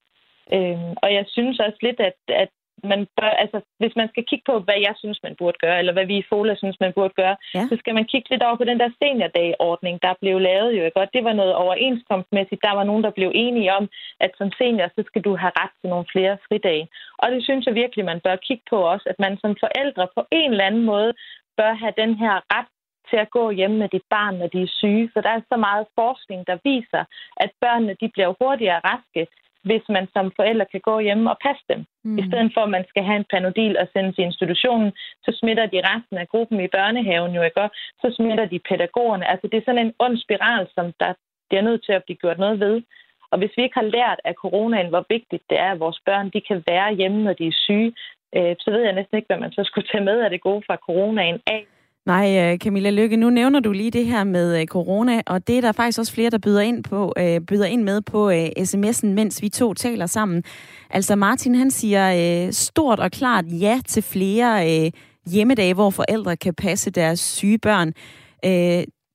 Øhm, 0.53 0.93
og 1.03 1.09
jeg 1.15 1.25
synes 1.29 1.59
også 1.59 1.79
lidt, 1.83 2.01
at, 2.01 2.19
at 2.29 2.49
man 2.83 3.01
bør, 3.19 3.33
altså, 3.45 3.59
hvis 3.81 3.97
man 3.97 4.09
skal 4.09 4.25
kigge 4.31 4.45
på, 4.51 4.55
hvad 4.67 4.79
jeg 4.87 4.95
synes, 5.03 5.19
man 5.23 5.37
burde 5.39 5.59
gøre, 5.65 5.79
eller 5.79 5.93
hvad 5.93 6.07
vi 6.07 6.17
i 6.19 6.29
FOLA 6.29 6.55
synes, 6.55 6.77
man 6.81 6.93
burde 6.93 7.15
gøre, 7.23 7.37
ja. 7.55 7.63
så 7.71 7.77
skal 7.81 7.95
man 7.95 8.05
kigge 8.13 8.31
lidt 8.31 8.43
over 8.43 8.57
på 8.57 8.65
den 8.65 8.79
der 8.81 8.91
seniordagordning, 9.03 10.03
der 10.03 10.15
blev 10.23 10.37
lavet 10.41 10.73
jo. 10.79 10.85
Ikke? 10.85 11.01
Og 11.01 11.09
det 11.15 11.25
var 11.25 11.33
noget 11.33 11.55
overenskomstmæssigt. 11.55 12.65
Der 12.67 12.75
var 12.79 12.85
nogen, 12.85 13.05
der 13.05 13.11
blev 13.19 13.31
enige 13.35 13.75
om, 13.79 13.89
at 14.21 14.31
som 14.39 14.51
senior, 14.59 14.89
så 14.97 15.03
skal 15.07 15.23
du 15.23 15.37
have 15.37 15.53
ret 15.61 15.75
til 15.81 15.91
nogle 15.91 16.07
flere 16.13 16.35
fridage. 16.49 16.89
Og 17.19 17.27
det 17.33 17.45
synes 17.45 17.67
jeg 17.67 17.75
virkelig, 17.75 18.05
man 18.05 18.21
bør 18.25 18.37
kigge 18.37 18.65
på 18.71 18.79
også, 18.93 19.07
at 19.13 19.19
man 19.19 19.35
som 19.43 19.57
forældre 19.65 20.07
på 20.17 20.23
en 20.33 20.51
eller 20.51 20.65
anden 20.65 20.85
måde 20.85 21.13
bør 21.59 21.73
have 21.83 21.95
den 22.03 22.15
her 22.23 22.35
ret 22.55 22.71
til 23.11 23.19
at 23.25 23.31
gå 23.31 23.51
hjemme 23.51 23.77
med 23.79 23.89
dit 23.89 24.07
barn, 24.11 24.35
når 24.39 24.49
de 24.55 24.63
er 24.63 24.77
syge. 24.81 25.11
For 25.13 25.21
der 25.21 25.33
er 25.35 25.41
så 25.53 25.57
meget 25.57 25.87
forskning, 26.01 26.41
der 26.47 26.57
viser, 26.65 27.05
at 27.37 27.51
børnene 27.61 27.97
de 28.01 28.09
bliver 28.15 28.31
hurtigere 28.41 28.81
raske, 28.91 29.23
hvis 29.69 29.85
man 29.89 30.07
som 30.15 30.33
forældre 30.37 30.67
kan 30.73 30.81
gå 30.81 30.99
hjemme 30.99 31.31
og 31.31 31.39
passe 31.47 31.65
dem. 31.73 31.81
Mm. 32.05 32.19
I 32.19 32.23
stedet 32.29 32.51
for, 32.55 32.63
at 32.65 32.75
man 32.77 32.85
skal 32.89 33.05
have 33.09 33.17
en 33.17 33.31
panodil 33.33 33.79
og 33.79 33.89
sende 33.93 34.13
til 34.13 34.25
institutionen, 34.25 34.93
så 35.25 35.31
smitter 35.41 35.67
de 35.67 35.81
resten 35.91 36.17
af 36.19 36.29
gruppen 36.29 36.61
i 36.61 36.69
børnehaven 36.77 37.33
jo 37.35 37.43
ikke, 37.43 37.69
så 38.03 38.09
smitter 38.17 38.47
de 38.53 38.59
pædagogerne. 38.69 39.31
Altså 39.33 39.47
det 39.49 39.57
er 39.59 39.67
sådan 39.67 39.87
en 39.87 39.95
ond 39.99 40.17
spiral, 40.25 40.67
som 40.75 40.87
der 41.01 41.13
bliver 41.49 41.63
nødt 41.63 41.85
til 41.85 41.93
at 41.93 42.05
blive 42.05 42.17
gjort 42.23 42.39
noget 42.39 42.61
ved. 42.61 42.83
Og 43.31 43.39
hvis 43.39 43.57
vi 43.57 43.63
ikke 43.63 43.81
har 43.81 43.93
lært 43.99 44.21
af 44.25 44.35
coronaen, 44.35 44.89
hvor 44.89 45.05
vigtigt 45.09 45.45
det 45.51 45.59
er, 45.59 45.71
at 45.73 45.81
vores 45.81 46.01
børn 46.07 46.31
de 46.35 46.41
kan 46.41 46.65
være 46.67 46.95
hjemme, 46.95 47.25
når 47.25 47.33
de 47.33 47.47
er 47.47 47.61
syge, 47.67 47.93
øh, 48.37 48.57
så 48.59 48.71
ved 48.71 48.83
jeg 48.83 48.93
næsten 48.93 49.17
ikke, 49.17 49.27
hvad 49.27 49.39
man 49.45 49.53
så 49.53 49.65
skulle 49.65 49.89
tage 49.89 50.05
med 50.05 50.21
af 50.21 50.31
det 50.31 50.41
gode 50.41 50.63
fra 50.67 50.77
coronaen 50.77 51.41
af. 51.47 51.67
Nej, 52.07 52.53
øh, 52.53 52.59
Camilla 52.59 52.91
Lykke, 52.91 53.17
nu 53.17 53.31
nævner 53.31 53.61
du 53.61 53.73
lige 53.73 53.91
det 53.91 54.07
her 54.07 54.25
med 54.25 54.61
øh, 54.61 54.67
corona, 54.67 55.23
og 55.27 55.47
det 55.47 55.57
er 55.57 55.61
der 55.61 55.73
faktisk 55.73 55.99
også 55.99 56.13
flere, 56.13 56.31
der 56.31 56.39
byder 56.39 56.61
ind, 56.61 56.85
på, 56.85 57.13
øh, 57.19 57.41
byder 57.41 57.65
ind 57.65 57.83
med 57.83 58.01
på 58.01 58.31
sms'en, 58.59 59.07
mens 59.07 59.43
vi 59.43 59.49
to 59.49 59.75
taler 59.75 60.07
sammen. 60.07 60.45
Altså 60.91 61.17
Martin, 61.17 61.55
han 61.55 61.71
siger 61.71 62.51
stort 62.51 63.01
og 63.01 63.11
klart 63.11 63.45
ja 63.49 63.81
til 63.87 64.03
flere 64.03 64.91
hjemmedage, 65.27 65.75
hvor 65.75 65.91
forældre 65.91 66.37
kan 66.37 66.55
passe 66.55 66.91
deres 66.91 67.21
syge 67.21 67.59
børn. 67.59 67.93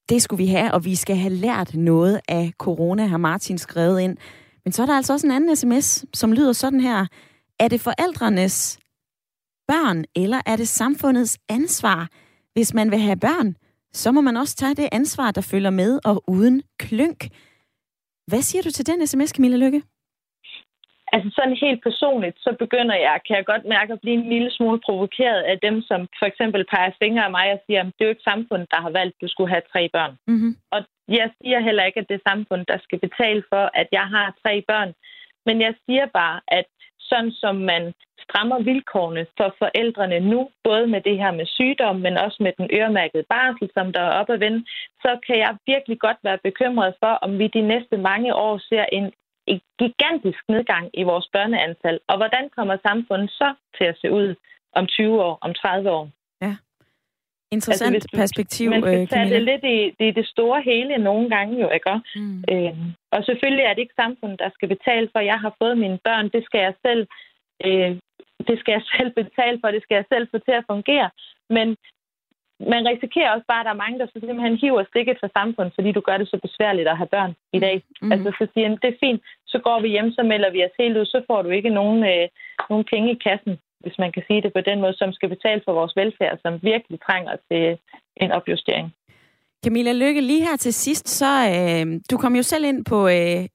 Det 0.10 0.22
skulle 0.22 0.44
vi 0.44 0.48
have, 0.48 0.74
og 0.74 0.86
vi 0.86 0.96
skal 0.96 1.16
have 1.16 1.34
lært 1.34 1.76
noget 1.76 2.20
af 2.28 2.52
corona, 2.58 3.06
har 3.06 3.18
Martin 3.18 3.58
skrevet 3.58 4.02
ind. 4.02 4.18
Men 4.66 4.72
så 4.72 4.82
er 4.82 4.86
der 4.86 4.98
altså 4.98 5.14
også 5.14 5.28
en 5.28 5.34
anden 5.34 5.56
sms, 5.56 6.06
som 6.14 6.34
lyder 6.34 6.54
sådan 6.54 6.82
her. 6.82 7.06
Er 7.60 7.68
det 7.68 7.82
forældrenes 7.82 8.80
børn, 9.68 10.06
eller 10.16 10.42
er 10.46 10.56
det 10.56 10.68
samfundets 10.68 11.38
ansvar, 11.50 12.08
hvis 12.54 12.74
man 12.74 12.92
vil 12.92 13.00
have 13.00 13.20
børn, 13.20 13.56
så 13.92 14.12
må 14.12 14.22
man 14.22 14.38
også 14.38 14.56
tage 14.56 14.76
det 14.76 14.90
ansvar, 14.92 15.32
der 15.32 15.42
følger 15.52 15.70
med 15.70 16.00
og 16.06 16.24
uden 16.28 16.62
klønk. 16.80 17.22
Hvad 18.28 18.42
siger 18.42 18.62
du 18.62 18.72
til 18.72 18.88
den 18.88 19.08
sms, 19.08 19.30
Camilla 19.30 19.58
Lykke? 19.58 19.82
Altså 21.14 21.30
sådan 21.38 21.58
helt 21.66 21.82
personligt, 21.84 22.38
så 22.46 22.52
begynder 22.64 22.96
jeg, 22.96 23.16
kan 23.28 23.36
jeg 23.38 23.46
godt 23.46 23.66
mærke, 23.76 23.94
at 23.94 24.02
blive 24.02 24.18
en 24.22 24.30
lille 24.34 24.52
smule 24.52 24.80
provokeret 24.86 25.42
af 25.52 25.58
dem, 25.66 25.76
som 25.90 26.00
for 26.20 26.26
eksempel 26.32 26.66
peger 26.74 26.92
fingre 27.02 27.26
af 27.26 27.32
mig 27.32 27.48
og 27.54 27.60
siger, 27.66 27.80
at 27.82 27.86
det 27.86 28.02
er 28.02 28.06
jo 28.10 28.16
ikke 28.16 28.30
samfundet, 28.32 28.68
der 28.74 28.82
har 28.86 28.94
valgt, 29.00 29.16
at 29.16 29.22
du 29.22 29.28
skulle 29.32 29.54
have 29.54 29.70
tre 29.74 29.90
børn. 29.96 30.14
Mm-hmm. 30.28 30.54
Og 30.72 30.80
jeg 31.08 31.30
siger 31.38 31.60
heller 31.68 31.84
ikke, 31.86 32.00
at 32.00 32.10
det 32.10 32.16
er 32.18 32.30
samfundet, 32.30 32.68
der 32.68 32.80
skal 32.86 33.00
betale 33.08 33.44
for, 33.52 33.64
at 33.82 33.88
jeg 33.92 34.06
har 34.16 34.28
tre 34.44 34.54
børn. 34.72 34.92
Men 35.48 35.62
jeg 35.66 35.74
siger 35.86 36.06
bare, 36.20 36.38
at 36.60 36.70
sådan 37.10 37.32
som 37.32 37.56
man 37.56 37.94
strammer 38.26 38.60
vilkårene 38.60 39.26
for 39.38 39.56
forældrene 39.62 40.20
nu, 40.20 40.50
både 40.64 40.88
med 40.88 41.02
det 41.02 41.18
her 41.18 41.32
med 41.32 41.46
sygdom, 41.46 41.96
men 42.06 42.18
også 42.18 42.38
med 42.46 42.54
den 42.58 42.68
øremærkede 42.80 43.26
barsel, 43.30 43.70
som 43.74 43.94
der 43.94 44.02
er 44.02 44.14
op 44.20 44.30
at 44.30 44.40
vende, 44.40 44.62
så 45.04 45.12
kan 45.26 45.38
jeg 45.44 45.58
virkelig 45.68 46.00
godt 46.00 46.20
være 46.24 46.40
bekymret 46.48 46.94
for, 47.00 47.14
om 47.26 47.40
vi 47.40 47.48
de 47.48 47.62
næste 47.62 47.98
mange 47.98 48.36
år 48.36 48.58
ser 48.70 48.86
en, 48.98 49.06
en 49.48 49.62
gigantisk 49.80 50.42
nedgang 50.50 50.90
i 50.94 51.04
vores 51.04 51.28
børneantal. 51.34 52.00
Og 52.08 52.18
hvordan 52.18 52.50
kommer 52.56 52.78
samfundet 52.88 53.30
så 53.30 53.54
til 53.78 53.86
at 53.92 53.98
se 54.02 54.12
ud 54.12 54.36
om 54.74 54.88
20 54.88 55.24
år, 55.24 55.38
om 55.42 55.54
30 55.54 55.92
år? 55.92 56.10
Ja. 56.42 56.56
Interessant 57.52 57.96
altså, 57.96 58.10
du, 58.14 58.18
perspektiv, 58.18 58.70
Man 58.70 58.82
skal 58.82 59.02
øh, 59.02 59.08
tage 59.08 59.30
det 59.30 59.42
lidt 59.42 59.64
i, 59.64 60.06
i 60.08 60.12
det 60.12 60.28
store 60.28 60.62
hele 60.62 60.98
nogle 60.98 61.30
gange 61.30 61.62
jo, 61.62 61.70
ikke? 61.70 62.02
Mm. 62.16 62.44
Øhm, 62.52 62.94
og 63.12 63.24
selvfølgelig 63.24 63.66
er 63.66 63.74
det 63.74 63.82
ikke 63.82 64.02
samfundet, 64.04 64.40
der 64.40 64.50
skal 64.50 64.70
betale 64.76 65.10
for, 65.12 65.20
at 65.20 65.26
jeg 65.26 65.40
har 65.40 65.54
fået 65.62 65.78
mine 65.78 66.00
børn. 66.08 66.30
Det 66.36 66.44
skal 66.46 66.62
jeg 66.68 66.74
selv, 66.86 67.08
øh, 67.66 67.92
det 68.48 68.60
skal 68.60 68.72
jeg 68.72 68.84
selv 68.96 69.10
betale 69.22 69.58
for, 69.60 69.72
det 69.72 69.84
skal 69.84 69.96
jeg 69.96 70.06
selv 70.14 70.28
få 70.32 70.38
til 70.38 70.56
at 70.60 70.68
fungere. 70.72 71.10
Men 71.50 71.68
man 72.74 72.88
risikerer 72.92 73.32
også 73.32 73.48
bare, 73.48 73.60
at 73.60 73.66
der 73.66 73.72
er 73.72 73.84
mange, 73.84 74.00
der 74.00 74.06
så 74.06 74.18
simpelthen 74.20 74.58
hiver 74.58 74.84
stikket 74.84 75.18
fra 75.20 75.30
samfundet, 75.38 75.74
fordi 75.76 75.92
du 75.92 76.02
gør 76.02 76.18
det 76.18 76.28
så 76.30 76.38
besværligt 76.46 76.88
at 76.88 76.98
have 76.98 77.14
børn 77.16 77.34
i 77.54 77.60
dag. 77.60 77.84
Mm. 78.02 78.12
Altså 78.12 78.30
så 78.40 78.48
siger 78.54 78.68
det 78.70 78.90
er 78.94 79.02
fint, 79.06 79.22
så 79.48 79.58
går 79.60 79.80
vi 79.82 79.88
hjem, 79.88 80.12
så 80.12 80.24
melder 80.24 80.50
vi 80.52 80.66
os 80.66 80.80
helt 80.80 80.98
ud, 80.98 81.06
så 81.06 81.24
får 81.28 81.42
du 81.42 81.50
ikke 81.50 81.70
nogen, 81.70 82.04
øh, 82.04 82.28
nogen 82.70 82.86
penge 82.92 83.12
i 83.12 83.22
kassen 83.28 83.60
hvis 83.80 84.00
man 84.00 84.12
kan 84.12 84.24
sige 84.28 84.42
det 84.42 84.54
på 84.54 84.62
den 84.62 84.82
måde, 84.82 84.94
som 84.94 85.14
skal 85.14 85.30
betale 85.30 85.62
for 85.66 85.74
vores 85.74 85.96
velfærd, 85.96 86.40
som 86.42 86.60
virkelig 86.64 87.00
trænger 87.02 87.36
til 87.52 87.78
en 88.16 88.32
opjustering. 88.32 88.94
Camilla 89.64 89.94
Lykke, 89.94 90.22
lige 90.22 90.42
her 90.42 90.56
til 90.58 90.74
sidst, 90.74 91.10
så 91.10 91.50
øh, 91.50 92.00
du 92.12 92.18
kom 92.18 92.36
jo 92.36 92.44
selv 92.44 92.66
ind 92.66 92.86
på 92.86 93.08
øh, 93.08 93.46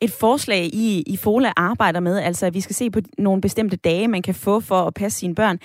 et 0.00 0.10
forslag, 0.10 0.64
I, 0.64 1.02
I 1.06 1.16
FOLA 1.16 1.52
arbejder 1.56 2.00
med, 2.00 2.18
altså 2.18 2.46
at 2.46 2.54
vi 2.54 2.60
skal 2.60 2.76
se 2.76 2.90
på 2.90 3.00
nogle 3.18 3.40
bestemte 3.40 3.76
dage, 3.76 4.08
man 4.08 4.22
kan 4.22 4.34
få 4.34 4.60
for 4.60 4.82
at 4.82 4.94
passe 4.94 5.18
sine 5.18 5.34
børn. 5.34 5.58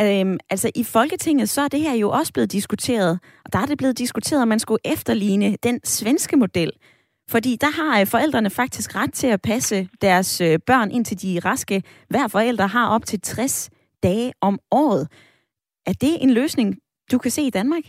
Øh, 0.00 0.38
altså 0.50 0.70
i 0.74 0.84
Folketinget, 0.84 1.48
så 1.48 1.60
er 1.60 1.68
det 1.68 1.80
her 1.80 1.94
jo 1.94 2.10
også 2.10 2.32
blevet 2.32 2.52
diskuteret, 2.52 3.18
og 3.44 3.52
der 3.52 3.58
er 3.58 3.66
det 3.66 3.78
blevet 3.78 3.98
diskuteret, 3.98 4.42
at 4.42 4.48
man 4.48 4.58
skulle 4.58 4.80
efterligne 4.84 5.56
den 5.62 5.80
svenske 5.84 6.36
model. 6.36 6.72
Fordi 7.30 7.56
der 7.60 7.70
har 7.70 8.00
øh, 8.00 8.06
forældrene 8.06 8.50
faktisk 8.50 8.96
ret 8.96 9.12
til 9.12 9.26
at 9.26 9.42
passe 9.42 9.88
deres 10.02 10.40
øh, 10.40 10.58
børn, 10.66 10.90
indtil 10.90 11.22
de 11.22 11.36
er 11.36 11.44
raske. 11.44 11.82
Hver 12.08 12.28
forælder 12.28 12.66
har 12.66 12.88
op 12.88 13.06
til 13.06 13.20
60 13.20 13.70
dage 14.02 14.32
om 14.40 14.58
året. 14.70 15.08
Er 15.86 15.92
det 15.92 16.22
en 16.22 16.30
løsning, 16.30 16.76
du 17.12 17.18
kan 17.18 17.30
se 17.30 17.42
i 17.42 17.50
Danmark? 17.50 17.82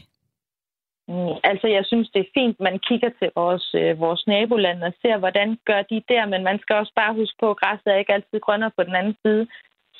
Mm, 1.07 1.35
altså, 1.51 1.67
jeg 1.67 1.85
synes, 1.85 2.09
det 2.09 2.19
er 2.21 2.33
fint, 2.39 2.59
man 2.59 2.79
kigger 2.79 3.09
til 3.19 3.29
vores, 3.35 3.75
øh, 3.81 3.99
vores 3.99 4.27
nabolande 4.27 4.85
og 4.87 4.93
ser, 5.01 5.17
hvordan 5.17 5.57
gør 5.65 5.81
de 5.81 6.01
der, 6.11 6.25
men 6.25 6.43
man 6.43 6.59
skal 6.59 6.75
også 6.75 6.93
bare 6.95 7.13
huske 7.13 7.37
på, 7.39 7.49
at 7.49 7.57
græsset 7.57 7.87
er 7.87 7.97
ikke 8.01 8.13
altid 8.13 8.39
grønnere 8.39 8.71
på 8.77 8.83
den 8.83 8.95
anden 8.95 9.17
side. 9.25 9.47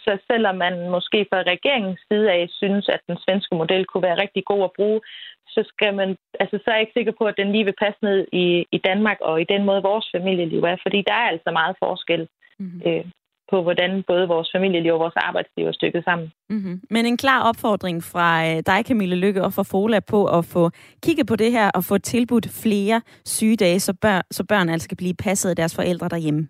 Så 0.03 0.17
selvom 0.31 0.55
man 0.55 0.89
måske 0.89 1.25
fra 1.29 1.39
regeringens 1.53 2.01
side 2.11 2.31
af 2.31 2.49
synes, 2.49 2.89
at 2.89 3.01
den 3.07 3.17
svenske 3.25 3.55
model 3.55 3.85
kunne 3.85 4.07
være 4.09 4.21
rigtig 4.21 4.43
god 4.45 4.63
at 4.63 4.75
bruge, 4.75 5.01
så 5.47 5.63
skal 5.67 5.93
man, 5.95 6.17
altså 6.39 6.57
så 6.57 6.63
er 6.67 6.75
jeg 6.75 6.81
ikke 6.81 6.97
sikker 6.97 7.13
på, 7.17 7.25
at 7.25 7.37
den 7.37 7.51
lige 7.51 7.65
vil 7.65 7.81
passe 7.83 7.99
ned 8.03 8.27
i, 8.31 8.65
i 8.71 8.77
Danmark 8.77 9.17
og 9.21 9.41
i 9.41 9.49
den 9.53 9.63
måde, 9.65 9.81
vores 9.81 10.07
familieliv 10.15 10.61
er, 10.63 10.77
fordi 10.85 11.03
der 11.07 11.13
er 11.13 11.27
altså 11.33 11.51
meget 11.51 11.75
forskel 11.83 12.27
mm-hmm. 12.59 12.81
øh, 12.87 13.05
på, 13.53 13.57
hvordan 13.67 13.91
både 14.11 14.27
vores 14.33 14.49
familieliv 14.55 14.93
og 14.93 14.99
vores 14.99 15.17
arbejdsliv 15.27 15.65
er 15.67 15.71
stykket 15.79 16.03
sammen. 16.03 16.27
Mm-hmm. 16.49 16.81
Men 16.89 17.05
en 17.05 17.17
klar 17.17 17.39
opfordring 17.49 17.97
fra 18.11 18.27
øh, 18.47 18.57
dig, 18.69 18.79
Camille 18.87 19.15
Lykke, 19.15 19.43
og 19.43 19.53
fra 19.53 19.63
Fola 19.71 19.99
på 19.99 20.19
at 20.37 20.45
få 20.45 20.63
kigget 21.03 21.27
på 21.27 21.35
det 21.35 21.51
her 21.51 21.67
og 21.77 21.83
få 21.83 21.97
tilbudt 21.97 22.47
flere 22.63 23.01
sygedage, 23.25 23.79
så, 23.79 23.93
bør, 23.93 24.21
så 24.31 24.43
børn 24.43 24.69
altså 24.69 24.87
kan 24.89 24.97
blive 24.97 25.15
passet 25.25 25.49
af 25.49 25.55
deres 25.55 25.75
forældre 25.75 26.07
derhjemme. 26.09 26.47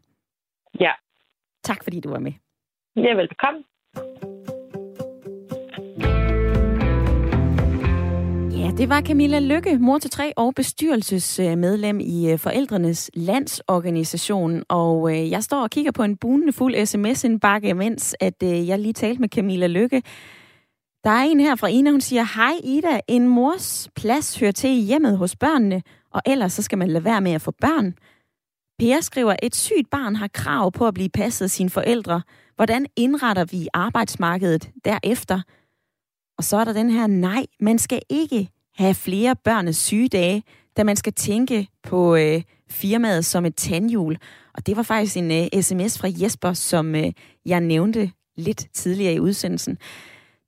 Ja. 0.79 0.91
Tak 1.63 1.83
fordi 1.83 1.99
du 1.99 2.09
var 2.09 2.19
med. 2.19 2.33
Ja, 2.95 3.13
velbekomme. 3.19 3.63
Det 8.77 8.89
var 8.89 9.01
Camilla 9.01 9.39
Lykke, 9.39 9.77
mor 9.77 9.99
til 9.99 10.11
tre 10.11 10.33
og 10.37 10.55
bestyrelsesmedlem 10.55 11.99
i 11.99 12.31
øh, 12.31 12.39
Forældrenes 12.39 13.11
Landsorganisation. 13.13 14.63
Og 14.69 15.11
øh, 15.11 15.31
jeg 15.31 15.43
står 15.43 15.61
og 15.61 15.69
kigger 15.69 15.91
på 15.91 16.03
en 16.03 16.17
bunende 16.17 16.53
fuld 16.53 16.85
sms-indbakke, 16.85 17.73
mens 17.73 18.15
at 18.19 18.43
øh, 18.43 18.67
jeg 18.67 18.79
lige 18.79 18.93
talte 18.93 19.21
med 19.21 19.29
Camilla 19.29 19.67
Lykke. 19.67 20.01
Der 21.03 21.09
er 21.09 21.23
en 21.23 21.39
her 21.39 21.55
fra 21.55 21.67
Ina, 21.67 21.91
hun 21.91 22.01
siger, 22.01 22.23
Hej 22.35 22.53
Ida, 22.63 22.99
en 23.07 23.27
mors 23.27 23.89
plads 23.95 24.39
hører 24.39 24.51
til 24.51 24.69
i 24.69 24.81
hjemmet 24.81 25.17
hos 25.17 25.35
børnene, 25.35 25.81
og 26.13 26.21
ellers 26.25 26.53
så 26.53 26.61
skal 26.61 26.77
man 26.77 26.87
lade 26.87 27.05
være 27.05 27.21
med 27.21 27.31
at 27.31 27.41
få 27.41 27.51
børn. 27.61 27.93
Per 28.79 29.01
skriver, 29.01 29.35
et 29.43 29.55
sygt 29.55 29.89
barn 29.91 30.15
har 30.15 30.27
krav 30.27 30.71
på 30.71 30.87
at 30.87 30.93
blive 30.93 31.09
passet 31.09 31.45
af 31.45 31.49
sine 31.51 31.69
forældre. 31.69 32.21
Hvordan 32.55 32.85
indretter 32.95 33.45
vi 33.45 33.67
arbejdsmarkedet 33.73 34.69
derefter? 34.85 35.41
Og 36.37 36.43
så 36.43 36.57
er 36.57 36.63
der 36.63 36.73
den 36.73 36.89
her, 36.89 37.07
nej, 37.07 37.45
man 37.59 37.79
skal 37.79 38.01
ikke 38.09 38.49
have 38.77 38.93
flere 38.93 39.35
børnenes 39.35 39.77
sygedage, 39.77 40.43
da 40.77 40.83
man 40.83 40.95
skal 40.95 41.13
tænke 41.13 41.67
på 41.83 42.15
øh, 42.15 42.41
firmaet 42.69 43.25
som 43.25 43.45
et 43.45 43.55
tandhjul. 43.55 44.17
Og 44.53 44.65
det 44.67 44.77
var 44.77 44.83
faktisk 44.83 45.17
en 45.17 45.31
øh, 45.31 45.61
sms 45.61 45.99
fra 45.99 46.07
Jesper, 46.21 46.53
som 46.53 46.95
øh, 46.95 47.11
jeg 47.45 47.61
nævnte 47.61 48.11
lidt 48.37 48.67
tidligere 48.73 49.13
i 49.13 49.19
udsendelsen. 49.19 49.77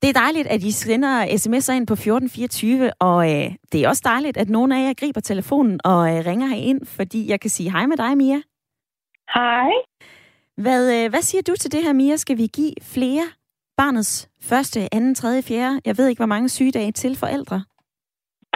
Det 0.02 0.08
er 0.08 0.12
dejligt, 0.12 0.46
at 0.46 0.62
I 0.62 0.70
sender 0.70 1.24
sms'er 1.24 1.72
ind 1.72 1.86
på 1.86 1.94
1424, 1.94 2.92
og 3.00 3.34
øh, 3.34 3.54
det 3.72 3.84
er 3.84 3.88
også 3.88 4.02
dejligt, 4.04 4.36
at 4.36 4.48
nogle 4.48 4.78
af 4.78 4.88
jer 4.88 4.94
griber 4.94 5.20
telefonen 5.20 5.80
og 5.84 6.16
øh, 6.16 6.26
ringer 6.26 6.56
ind, 6.56 6.86
fordi 6.86 7.30
jeg 7.30 7.40
kan 7.40 7.50
sige 7.50 7.70
hej 7.70 7.86
med 7.86 7.96
dig, 7.96 8.16
Mia. 8.16 8.40
Hej. 9.34 9.70
Hvad, 10.56 11.04
øh, 11.04 11.10
hvad 11.10 11.22
siger 11.22 11.42
du 11.42 11.54
til 11.60 11.72
det 11.72 11.82
her, 11.82 11.92
Mia? 11.92 12.16
Skal 12.16 12.38
vi 12.38 12.46
give 12.46 12.72
flere 12.82 13.28
barnets 13.76 14.28
første, 14.42 14.94
anden, 14.94 15.14
tredje, 15.14 15.42
fjerde, 15.42 15.80
jeg 15.84 15.98
ved 15.98 16.08
ikke, 16.08 16.18
hvor 16.18 16.26
mange 16.26 16.48
sygedage 16.48 16.92
til 16.92 17.16
forældre? 17.16 17.62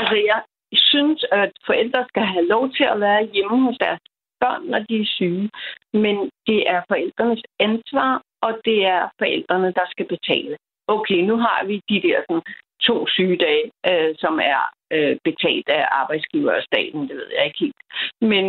Altså, 0.00 0.16
jeg 0.32 0.40
synes, 0.72 1.24
at 1.32 1.52
forældre 1.66 2.04
skal 2.08 2.22
have 2.22 2.46
lov 2.46 2.70
til 2.76 2.84
at 2.84 3.00
være 3.00 3.28
hjemme 3.34 3.58
hos 3.66 3.78
deres 3.78 4.00
børn, 4.40 4.62
når 4.72 4.78
de 4.88 4.96
er 5.00 5.12
syge. 5.18 5.50
Men 5.92 6.16
det 6.46 6.60
er 6.70 6.80
forældrenes 6.88 7.42
ansvar, 7.58 8.22
og 8.46 8.52
det 8.64 8.78
er 8.84 9.02
forældrene, 9.18 9.72
der 9.78 9.86
skal 9.90 10.06
betale. 10.14 10.56
Okay, 10.86 11.20
nu 11.30 11.36
har 11.36 11.64
vi 11.66 11.74
de 11.88 12.02
der 12.06 12.18
sådan, 12.28 12.42
to 12.88 13.06
sygedage, 13.06 13.70
øh, 13.90 14.14
som 14.22 14.34
er 14.52 14.60
øh, 14.94 15.16
betalt 15.24 15.68
af 15.68 15.84
arbejdsgiver 15.90 16.52
og 16.56 16.62
staten, 16.62 17.00
det 17.08 17.16
ved 17.16 17.30
jeg 17.36 17.44
ikke 17.46 17.58
helt. 17.64 17.82
Men 18.20 18.44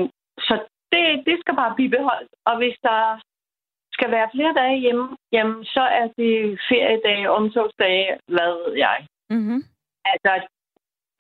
så 0.48 0.56
det, 0.92 1.04
det 1.28 1.36
skal 1.40 1.56
bare 1.56 1.76
blive 1.76 1.96
beholdt. 1.98 2.32
Og 2.46 2.58
hvis 2.58 2.78
der 2.84 3.20
skal 3.94 4.12
være 4.12 4.30
flere 4.36 4.54
dage 4.54 4.78
hjemme, 4.80 5.08
jamen 5.32 5.66
så 5.66 5.84
er 6.00 6.08
det 6.18 6.60
feriedage, 6.70 7.30
omsorgsdage, 7.30 8.08
hvad 8.28 8.52
ved 8.62 8.74
jeg. 8.78 8.98
Mm-hmm. 9.30 9.62
Altså, 10.06 10.32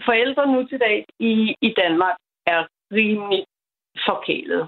forældre 0.06 0.44
nu 0.54 0.68
til 0.68 0.80
dag 0.80 1.06
i, 1.20 1.56
i 1.62 1.74
Danmark 1.82 2.18
er 2.46 2.62
rimelig 2.92 3.46
forkælet 4.08 4.68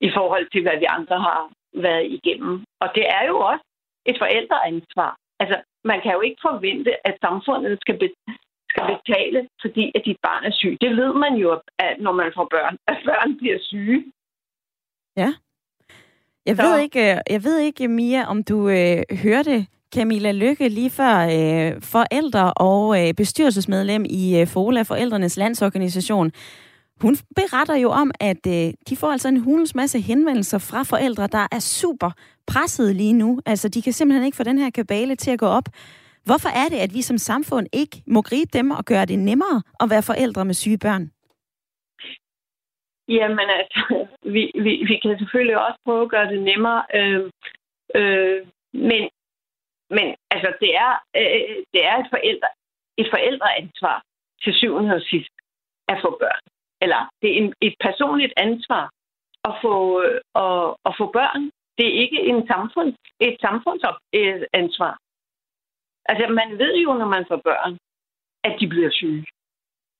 i 0.00 0.10
forhold 0.16 0.46
til, 0.52 0.62
hvad 0.62 0.78
vi 0.78 0.86
andre 0.98 1.18
har 1.20 1.50
været 1.74 2.06
igennem. 2.16 2.64
Og 2.80 2.88
det 2.94 3.04
er 3.08 3.24
jo 3.30 3.36
også 3.50 3.64
et 4.06 4.16
forældreansvar. 4.18 5.16
Altså, 5.40 5.56
man 5.84 6.00
kan 6.02 6.12
jo 6.12 6.20
ikke 6.20 6.40
forvente, 6.42 7.06
at 7.06 7.16
samfundet 7.20 7.78
skal, 7.80 7.98
be- 7.98 8.32
skal 8.70 8.84
betale, 8.94 9.48
fordi 9.62 9.92
at 9.94 10.02
dit 10.04 10.16
barn 10.22 10.44
er 10.44 10.52
syg. 10.52 10.76
Det 10.80 10.90
ved 10.96 11.12
man 11.14 11.34
jo, 11.34 11.60
at 11.78 11.96
når 12.00 12.12
man 12.12 12.32
får 12.36 12.46
børn, 12.50 12.76
at 12.86 12.98
børn 13.04 13.38
bliver 13.38 13.58
syge. 13.60 14.12
Ja. 15.16 15.30
Jeg 16.46 16.58
ved, 16.58 16.78
ikke, 16.78 17.00
øh, 17.10 17.16
jeg 17.30 17.44
ved 17.44 17.58
ikke, 17.58 17.88
Mia, 17.88 18.22
om 18.32 18.44
du 18.44 18.68
øh, 18.68 19.02
hørte 19.24 19.66
Camilla 19.94 20.32
Lykke 20.32 20.68
lige 20.68 20.90
før 20.90 21.14
øh, 21.36 21.82
forældre 21.82 22.52
og 22.52 22.82
øh, 23.00 23.14
bestyrelsesmedlem 23.14 24.04
i 24.04 24.40
øh, 24.40 24.46
FOLA, 24.46 24.82
Forældrenes 24.82 25.36
Landsorganisation. 25.36 26.32
Hun 27.00 27.16
beretter 27.36 27.74
jo 27.74 27.90
om, 27.90 28.10
at 28.20 28.46
øh, 28.46 28.72
de 28.88 28.96
får 28.96 29.10
altså 29.12 29.28
en 29.28 29.40
hulens 29.40 29.74
masse 29.74 30.00
henvendelser 30.00 30.58
fra 30.58 30.82
forældre, 30.82 31.26
der 31.26 31.46
er 31.52 31.58
super 31.58 32.10
presset 32.46 32.96
lige 32.96 33.12
nu. 33.12 33.40
Altså, 33.46 33.68
de 33.68 33.82
kan 33.82 33.92
simpelthen 33.92 34.26
ikke 34.26 34.36
få 34.36 34.42
den 34.42 34.58
her 34.58 34.70
kabale 34.70 35.16
til 35.16 35.30
at 35.30 35.38
gå 35.38 35.46
op. 35.46 35.68
Hvorfor 36.24 36.48
er 36.48 36.68
det, 36.68 36.76
at 36.76 36.94
vi 36.94 37.02
som 37.02 37.18
samfund 37.18 37.66
ikke 37.72 38.02
må 38.06 38.22
gribe 38.22 38.50
dem 38.52 38.70
og 38.70 38.84
gøre 38.84 39.06
det 39.06 39.18
nemmere 39.18 39.62
at 39.80 39.90
være 39.90 40.02
forældre 40.02 40.44
med 40.44 40.54
syge 40.54 40.78
børn? 40.78 41.10
Jamen 43.08 43.48
altså, 43.58 44.06
vi, 44.34 44.52
vi, 44.54 44.72
vi 44.88 44.94
kan 45.02 45.18
selvfølgelig 45.18 45.58
også 45.66 45.78
prøve 45.84 46.02
at 46.02 46.10
gøre 46.10 46.28
det 46.32 46.42
nemmere. 46.42 46.82
Øh, 46.94 47.30
øh, 47.94 48.46
men, 48.72 49.02
men 49.96 50.06
altså, 50.34 50.50
det 50.62 50.70
er, 50.84 50.92
øh, 51.16 51.56
det 51.74 51.82
er 51.90 51.96
et, 52.02 52.08
forældre, 52.14 52.48
et 53.00 53.08
forældreansvar 53.14 53.98
til 54.42 54.52
syvende 54.54 54.94
og 54.94 55.02
sidst 55.10 55.34
at 55.88 55.98
få 56.04 56.10
børn. 56.22 56.44
Eller 56.84 57.00
det 57.22 57.28
er 57.30 57.36
en, 57.42 57.54
et 57.60 57.74
personligt 57.86 58.32
ansvar 58.36 58.84
at 59.48 59.54
få, 59.62 59.74
øh, 60.02 60.20
at, 60.44 60.66
at 60.88 60.92
få 60.98 61.06
børn. 61.18 61.42
Det 61.78 61.86
er 61.88 62.00
ikke 62.04 62.20
en 62.30 62.46
samfund, 62.52 62.90
et 63.20 63.36
samfundsansvar. 63.46 64.94
Altså, 66.10 66.24
man 66.40 66.58
ved 66.62 66.74
jo, 66.84 66.92
når 66.92 67.08
man 67.16 67.24
får 67.28 67.40
børn, 67.50 67.72
at 68.44 68.54
de 68.60 68.66
bliver 68.68 68.90
syge. 68.90 69.26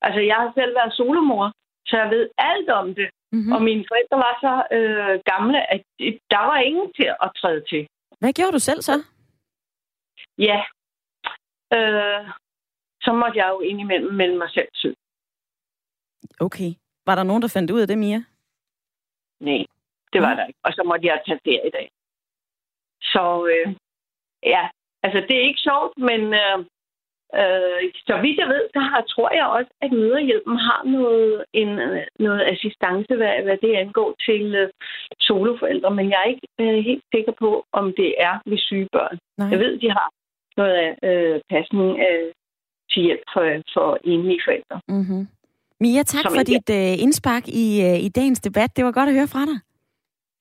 Altså, 0.01 0.21
jeg 0.21 0.35
har 0.35 0.51
selv 0.55 0.75
været 0.75 0.93
solomor, 0.93 1.51
så 1.87 1.97
jeg 1.97 2.09
ved 2.09 2.29
alt 2.37 2.69
om 2.69 2.95
det. 2.95 3.09
Mm-hmm. 3.31 3.51
Og 3.51 3.61
mine 3.61 3.85
forældre 3.89 4.17
var 4.27 4.35
så 4.45 4.53
øh, 4.77 5.19
gamle, 5.31 5.73
at 5.73 5.81
der 6.33 6.43
var 6.51 6.57
ingen 6.57 6.93
til 6.93 7.09
at 7.25 7.29
træde 7.41 7.63
til. 7.69 7.87
Hvad 8.19 8.33
gjorde 8.33 8.51
du 8.51 8.59
selv 8.59 8.81
så? 8.81 8.95
Ja, 10.37 10.59
øh, 11.73 12.29
så 13.01 13.13
måtte 13.13 13.37
jeg 13.37 13.49
jo 13.49 13.59
indimellem 13.59 14.13
melde 14.13 14.37
mig 14.37 14.49
selv 14.49 14.67
til. 14.81 14.95
Okay. 16.39 16.71
Var 17.05 17.15
der 17.15 17.23
nogen, 17.23 17.41
der 17.41 17.47
fandt 17.53 17.71
ud 17.71 17.81
af 17.81 17.87
det, 17.87 17.97
Mia? 17.97 18.19
Nej, 19.39 19.65
det 20.13 20.21
var 20.21 20.33
mm. 20.33 20.37
der 20.37 20.45
ikke. 20.45 20.59
Og 20.63 20.73
så 20.73 20.83
måtte 20.85 21.07
jeg 21.07 21.21
tage 21.25 21.39
ferie 21.43 21.67
i 21.67 21.71
dag. 21.71 21.91
Så 23.01 23.23
øh, 23.53 23.75
ja, 24.43 24.69
altså 25.03 25.19
det 25.27 25.35
er 25.37 25.47
ikke 25.49 25.65
sjovt, 25.69 25.97
men 25.97 26.21
øh, 26.33 26.65
Øh, 27.39 27.81
så 28.07 28.15
vidt 28.23 28.37
jeg 28.39 28.47
ved, 28.47 28.63
så 28.75 28.79
har, 28.79 29.01
tror 29.01 29.29
jeg 29.39 29.45
også, 29.57 29.71
at 29.81 29.91
møderhjælpen 29.91 30.57
har 30.57 30.81
noget, 30.97 31.45
en, 31.53 31.69
noget 32.19 32.41
assistance, 32.53 33.15
hvad, 33.15 33.35
hvad 33.43 33.57
det 33.57 33.73
angår 33.75 34.15
til 34.25 34.55
øh, 34.55 34.69
soloforældre, 35.19 35.91
men 35.97 36.09
jeg 36.09 36.19
er 36.23 36.29
ikke 36.33 36.47
øh, 36.59 36.79
helt 36.89 37.03
sikker 37.15 37.33
på, 37.39 37.65
om 37.71 37.93
det 37.97 38.15
er 38.17 38.35
ved 38.45 38.57
syge 38.57 38.87
børn. 38.91 39.17
Nej. 39.37 39.49
Jeg 39.51 39.59
ved, 39.59 39.79
de 39.79 39.89
har 39.91 40.09
noget 40.61 40.75
af 40.85 40.89
øh, 41.09 41.35
pasning 41.53 41.89
øh, 42.07 42.27
til 42.91 43.01
hjælp 43.07 43.25
for, 43.33 43.43
for 43.75 43.87
enlige 44.03 44.41
forældre. 44.45 44.77
Mm-hmm. 44.87 45.23
Mia, 45.83 46.03
tak 46.03 46.23
Som 46.23 46.33
for 46.35 46.43
dit 46.53 46.69
øh, 46.79 47.03
indspark 47.03 47.43
i, 47.47 47.67
øh, 47.87 47.97
i 48.07 48.09
dagens 48.09 48.39
debat. 48.39 48.69
Det 48.77 48.85
var 48.85 48.91
godt 48.91 49.09
at 49.09 49.15
høre 49.15 49.27
fra 49.35 49.43
dig. 49.49 49.57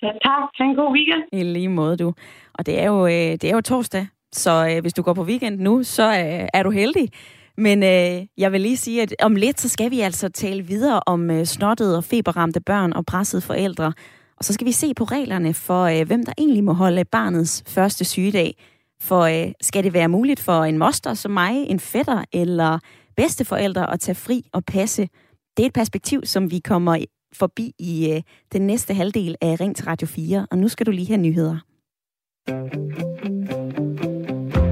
Ja, 0.02 0.12
tak. 0.26 0.48
Ha' 0.58 0.64
en 0.64 0.76
god 0.76 0.92
weekend. 0.96 1.22
I 1.32 1.42
lige 1.42 1.68
måde, 1.68 1.96
du. 1.96 2.12
Og 2.54 2.66
det 2.66 2.80
er 2.82 2.86
jo, 2.86 3.06
øh, 3.06 3.32
det 3.40 3.44
er 3.44 3.54
jo 3.54 3.60
torsdag, 3.60 4.06
så 4.32 4.68
øh, 4.70 4.80
hvis 4.80 4.92
du 4.92 5.02
går 5.02 5.14
på 5.14 5.22
weekend 5.22 5.60
nu, 5.60 5.82
så 5.82 6.02
øh, 6.02 6.48
er 6.54 6.62
du 6.62 6.70
heldig. 6.70 7.08
Men 7.56 7.82
øh, 7.82 8.26
jeg 8.38 8.52
vil 8.52 8.60
lige 8.60 8.76
sige, 8.76 9.02
at 9.02 9.14
om 9.22 9.34
lidt, 9.34 9.60
så 9.60 9.68
skal 9.68 9.90
vi 9.90 10.00
altså 10.00 10.28
tale 10.28 10.62
videre 10.62 11.00
om 11.06 11.30
øh, 11.30 11.44
snottede 11.44 11.96
og 11.96 12.04
feberramte 12.04 12.60
børn 12.60 12.92
og 12.92 13.06
pressede 13.06 13.42
forældre. 13.42 13.92
Og 14.38 14.44
så 14.44 14.52
skal 14.52 14.66
vi 14.66 14.72
se 14.72 14.94
på 14.94 15.04
reglerne 15.04 15.54
for, 15.54 15.82
øh, 15.84 16.06
hvem 16.06 16.24
der 16.24 16.32
egentlig 16.38 16.64
må 16.64 16.72
holde 16.72 17.04
barnets 17.04 17.64
første 17.74 18.04
sygedag. 18.04 18.54
For 19.02 19.20
øh, 19.20 19.52
skal 19.60 19.84
det 19.84 19.92
være 19.92 20.08
muligt 20.08 20.40
for 20.40 20.64
en 20.64 20.78
moster 20.78 21.14
som 21.14 21.30
mig, 21.30 21.66
en 21.66 21.80
fætter 21.80 22.24
eller 22.32 22.78
bedsteforældre 23.16 23.92
at 23.92 24.00
tage 24.00 24.14
fri 24.14 24.42
og 24.52 24.64
passe? 24.64 25.08
Det 25.56 25.62
er 25.62 25.66
et 25.66 25.72
perspektiv, 25.72 26.20
som 26.24 26.50
vi 26.50 26.58
kommer 26.58 27.04
forbi 27.32 27.72
i 27.78 28.12
øh, 28.12 28.22
den 28.52 28.66
næste 28.66 28.94
halvdel 28.94 29.36
af 29.40 29.60
Ring 29.60 29.76
til 29.76 29.84
Radio 29.84 30.06
4. 30.06 30.46
Og 30.50 30.58
nu 30.58 30.68
skal 30.68 30.86
du 30.86 30.90
lige 30.90 31.06
have 31.06 31.20
nyheder. 31.20 31.58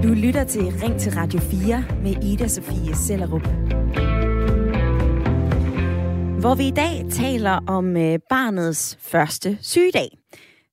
Du 0.03 0.09
lytter 0.15 0.45
til 0.45 0.63
Ring 0.63 1.01
til 1.01 1.13
Radio 1.13 1.41
4 1.41 1.85
med 2.03 2.25
Ida 2.25 2.49
Sofie 2.49 2.95
Sellerup. 2.95 3.47
Hvor 6.41 6.55
vi 6.55 6.67
i 6.67 6.71
dag 6.71 7.05
taler 7.11 7.61
om 7.67 7.97
øh, 7.97 8.19
barnets 8.31 8.99
første 9.01 9.59
sygedag. 9.61 10.09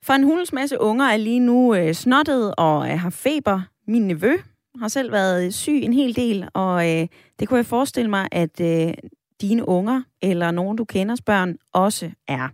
For 0.06 0.14
en 0.14 0.24
hulens 0.24 0.54
masse 0.54 0.82
unger 0.82 1.06
er 1.06 1.18
lige 1.18 1.40
nu 1.40 1.76
øh, 1.76 1.94
snottet 1.94 2.56
og 2.58 2.90
øh, 2.92 3.00
har 3.00 3.10
feber. 3.10 3.62
Min 3.88 4.08
nevø 4.08 4.38
har 4.80 4.88
selv 4.88 5.12
været 5.12 5.46
øh, 5.46 5.52
syg 5.52 5.80
en 5.84 5.94
hel 5.94 6.16
del, 6.16 6.48
og 6.54 6.90
øh, 6.92 7.08
det 7.40 7.48
kunne 7.48 7.58
jeg 7.58 7.66
forestille 7.66 8.10
mig, 8.10 8.28
at 8.32 8.62
øh, 8.62 8.94
dine 9.42 9.68
unger 9.68 10.02
eller 10.22 10.52
nogen, 10.52 10.78
du 10.78 10.86
kender 10.86 11.16
børn, 11.26 11.58
også 11.74 12.12
er. 12.28 12.50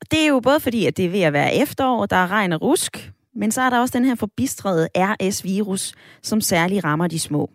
Og 0.00 0.10
det 0.10 0.20
er 0.20 0.26
jo 0.26 0.40
både 0.40 0.60
fordi, 0.60 0.86
at 0.86 0.96
det 0.96 1.04
er 1.04 1.08
ved 1.08 1.20
at 1.20 1.32
være 1.32 1.54
efterår, 1.54 2.06
der 2.06 2.16
er 2.16 2.30
regn 2.30 2.52
og 2.52 2.62
rusk, 2.62 3.12
men 3.34 3.50
så 3.52 3.62
er 3.62 3.70
der 3.70 3.78
også 3.78 3.98
den 3.98 4.04
her 4.04 4.14
forbistrede 4.14 4.88
RS-virus, 4.96 5.94
som 6.22 6.40
særligt 6.40 6.84
rammer 6.84 7.06
de 7.06 7.18
små. 7.18 7.50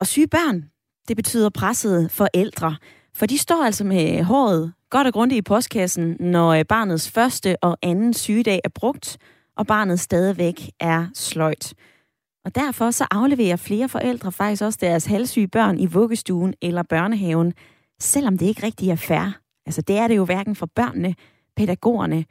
Og 0.00 0.06
syge 0.06 0.28
børn, 0.28 0.64
det 1.08 1.16
betyder 1.16 1.50
pressede 1.50 2.08
forældre, 2.08 2.76
for 3.14 3.26
de 3.26 3.38
står 3.38 3.64
altså 3.64 3.84
med 3.84 4.22
håret 4.22 4.72
godt 4.90 5.06
og 5.06 5.12
grundigt 5.12 5.38
i 5.38 5.42
postkassen, 5.42 6.16
når 6.20 6.48
øh, 6.48 6.64
barnets 6.64 7.10
første 7.10 7.56
og 7.62 7.78
anden 7.82 8.14
sygedag 8.14 8.60
er 8.64 8.68
brugt, 8.68 9.18
og 9.56 9.66
barnet 9.66 10.00
stadigvæk 10.00 10.70
er 10.80 11.06
sløjt. 11.14 11.74
Og 12.44 12.54
derfor 12.54 12.90
så 12.90 13.06
afleverer 13.10 13.56
flere 13.56 13.88
forældre 13.88 14.32
faktisk 14.32 14.62
også 14.62 14.78
deres 14.80 15.06
halvsyge 15.06 15.48
børn 15.48 15.78
i 15.78 15.86
vuggestuen 15.86 16.54
eller 16.62 16.82
børnehaven, 16.82 17.52
selvom 18.00 18.38
det 18.38 18.46
ikke 18.46 18.66
rigtig 18.66 18.90
er 18.90 18.96
fair. 18.96 19.38
Altså 19.66 19.82
det 19.82 19.98
er 19.98 20.08
det 20.08 20.16
jo 20.16 20.24
hverken 20.24 20.56
for 20.56 20.66
børnene, 20.66 21.14
pædagogerne 21.56 22.24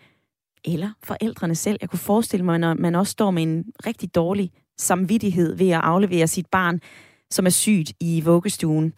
eller 0.65 0.89
forældrene 1.03 1.55
selv. 1.55 1.77
Jeg 1.81 1.89
kunne 1.89 1.99
forestille 1.99 2.45
mig, 2.45 2.59
når 2.59 2.73
man 2.73 2.95
også 2.95 3.11
står 3.11 3.31
med 3.31 3.43
en 3.43 3.65
rigtig 3.85 4.15
dårlig 4.15 4.51
samvittighed 4.77 5.55
ved 5.55 5.69
at 5.69 5.81
aflevere 5.83 6.27
sit 6.27 6.47
barn, 6.51 6.81
som 7.29 7.45
er 7.45 7.49
sygt 7.49 7.93
i 7.99 8.21
vuggestuen. 8.21 8.93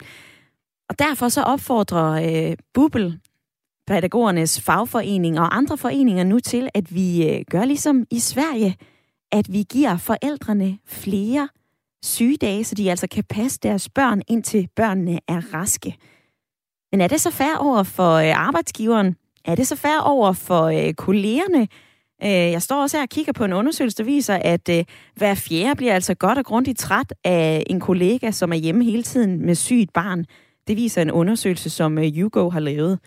Og 0.88 0.98
derfor 0.98 1.28
så 1.28 1.42
opfordrer 1.42 2.10
øh, 2.50 2.56
Bubel, 2.74 3.20
pædagogernes 3.88 4.60
fagforening 4.60 5.40
og 5.40 5.56
andre 5.56 5.78
foreninger 5.78 6.24
nu 6.24 6.38
til, 6.38 6.68
at 6.74 6.94
vi 6.94 7.28
øh, 7.28 7.44
gør 7.50 7.64
ligesom 7.64 8.06
i 8.10 8.18
Sverige, 8.18 8.76
at 9.32 9.52
vi 9.52 9.66
giver 9.70 9.96
forældrene 9.96 10.78
flere 10.86 11.48
sygedage, 12.02 12.64
så 12.64 12.74
de 12.74 12.90
altså 12.90 13.06
kan 13.08 13.24
passe 13.24 13.58
deres 13.62 13.88
børn, 13.88 14.22
indtil 14.28 14.68
børnene 14.76 15.18
er 15.28 15.54
raske. 15.54 15.96
Men 16.92 17.00
er 17.00 17.08
det 17.08 17.20
så 17.20 17.30
fair 17.30 17.56
over 17.58 17.82
for 17.82 18.14
øh, 18.14 18.46
arbejdsgiveren? 18.46 19.16
Er 19.44 19.54
det 19.54 19.66
så 19.66 19.76
fair 19.76 20.00
over 20.00 20.32
for 20.32 20.62
øh, 20.64 20.94
kollegerne? 20.94 21.68
Jeg 22.22 22.62
står 22.62 22.82
også 22.82 22.96
her 22.96 23.02
og 23.02 23.08
kigger 23.08 23.32
på 23.32 23.44
en 23.44 23.52
undersøgelse, 23.52 23.98
der 23.98 24.04
viser, 24.04 24.34
at 24.34 24.70
hver 25.16 25.34
fjerde 25.34 25.76
bliver 25.76 25.94
altså 25.94 26.14
godt 26.14 26.38
og 26.38 26.44
grundigt 26.44 26.78
træt 26.78 27.14
af 27.24 27.62
en 27.66 27.80
kollega, 27.80 28.30
som 28.30 28.52
er 28.52 28.56
hjemme 28.56 28.84
hele 28.84 29.02
tiden 29.02 29.46
med 29.46 29.54
sygt 29.54 29.92
barn. 29.92 30.24
Det 30.68 30.76
viser 30.76 31.02
en 31.02 31.10
undersøgelse, 31.10 31.70
som 31.70 31.98
YouGo 31.98 32.40
Hugo 32.40 32.50
har 32.50 32.60
lavet. 32.60 32.98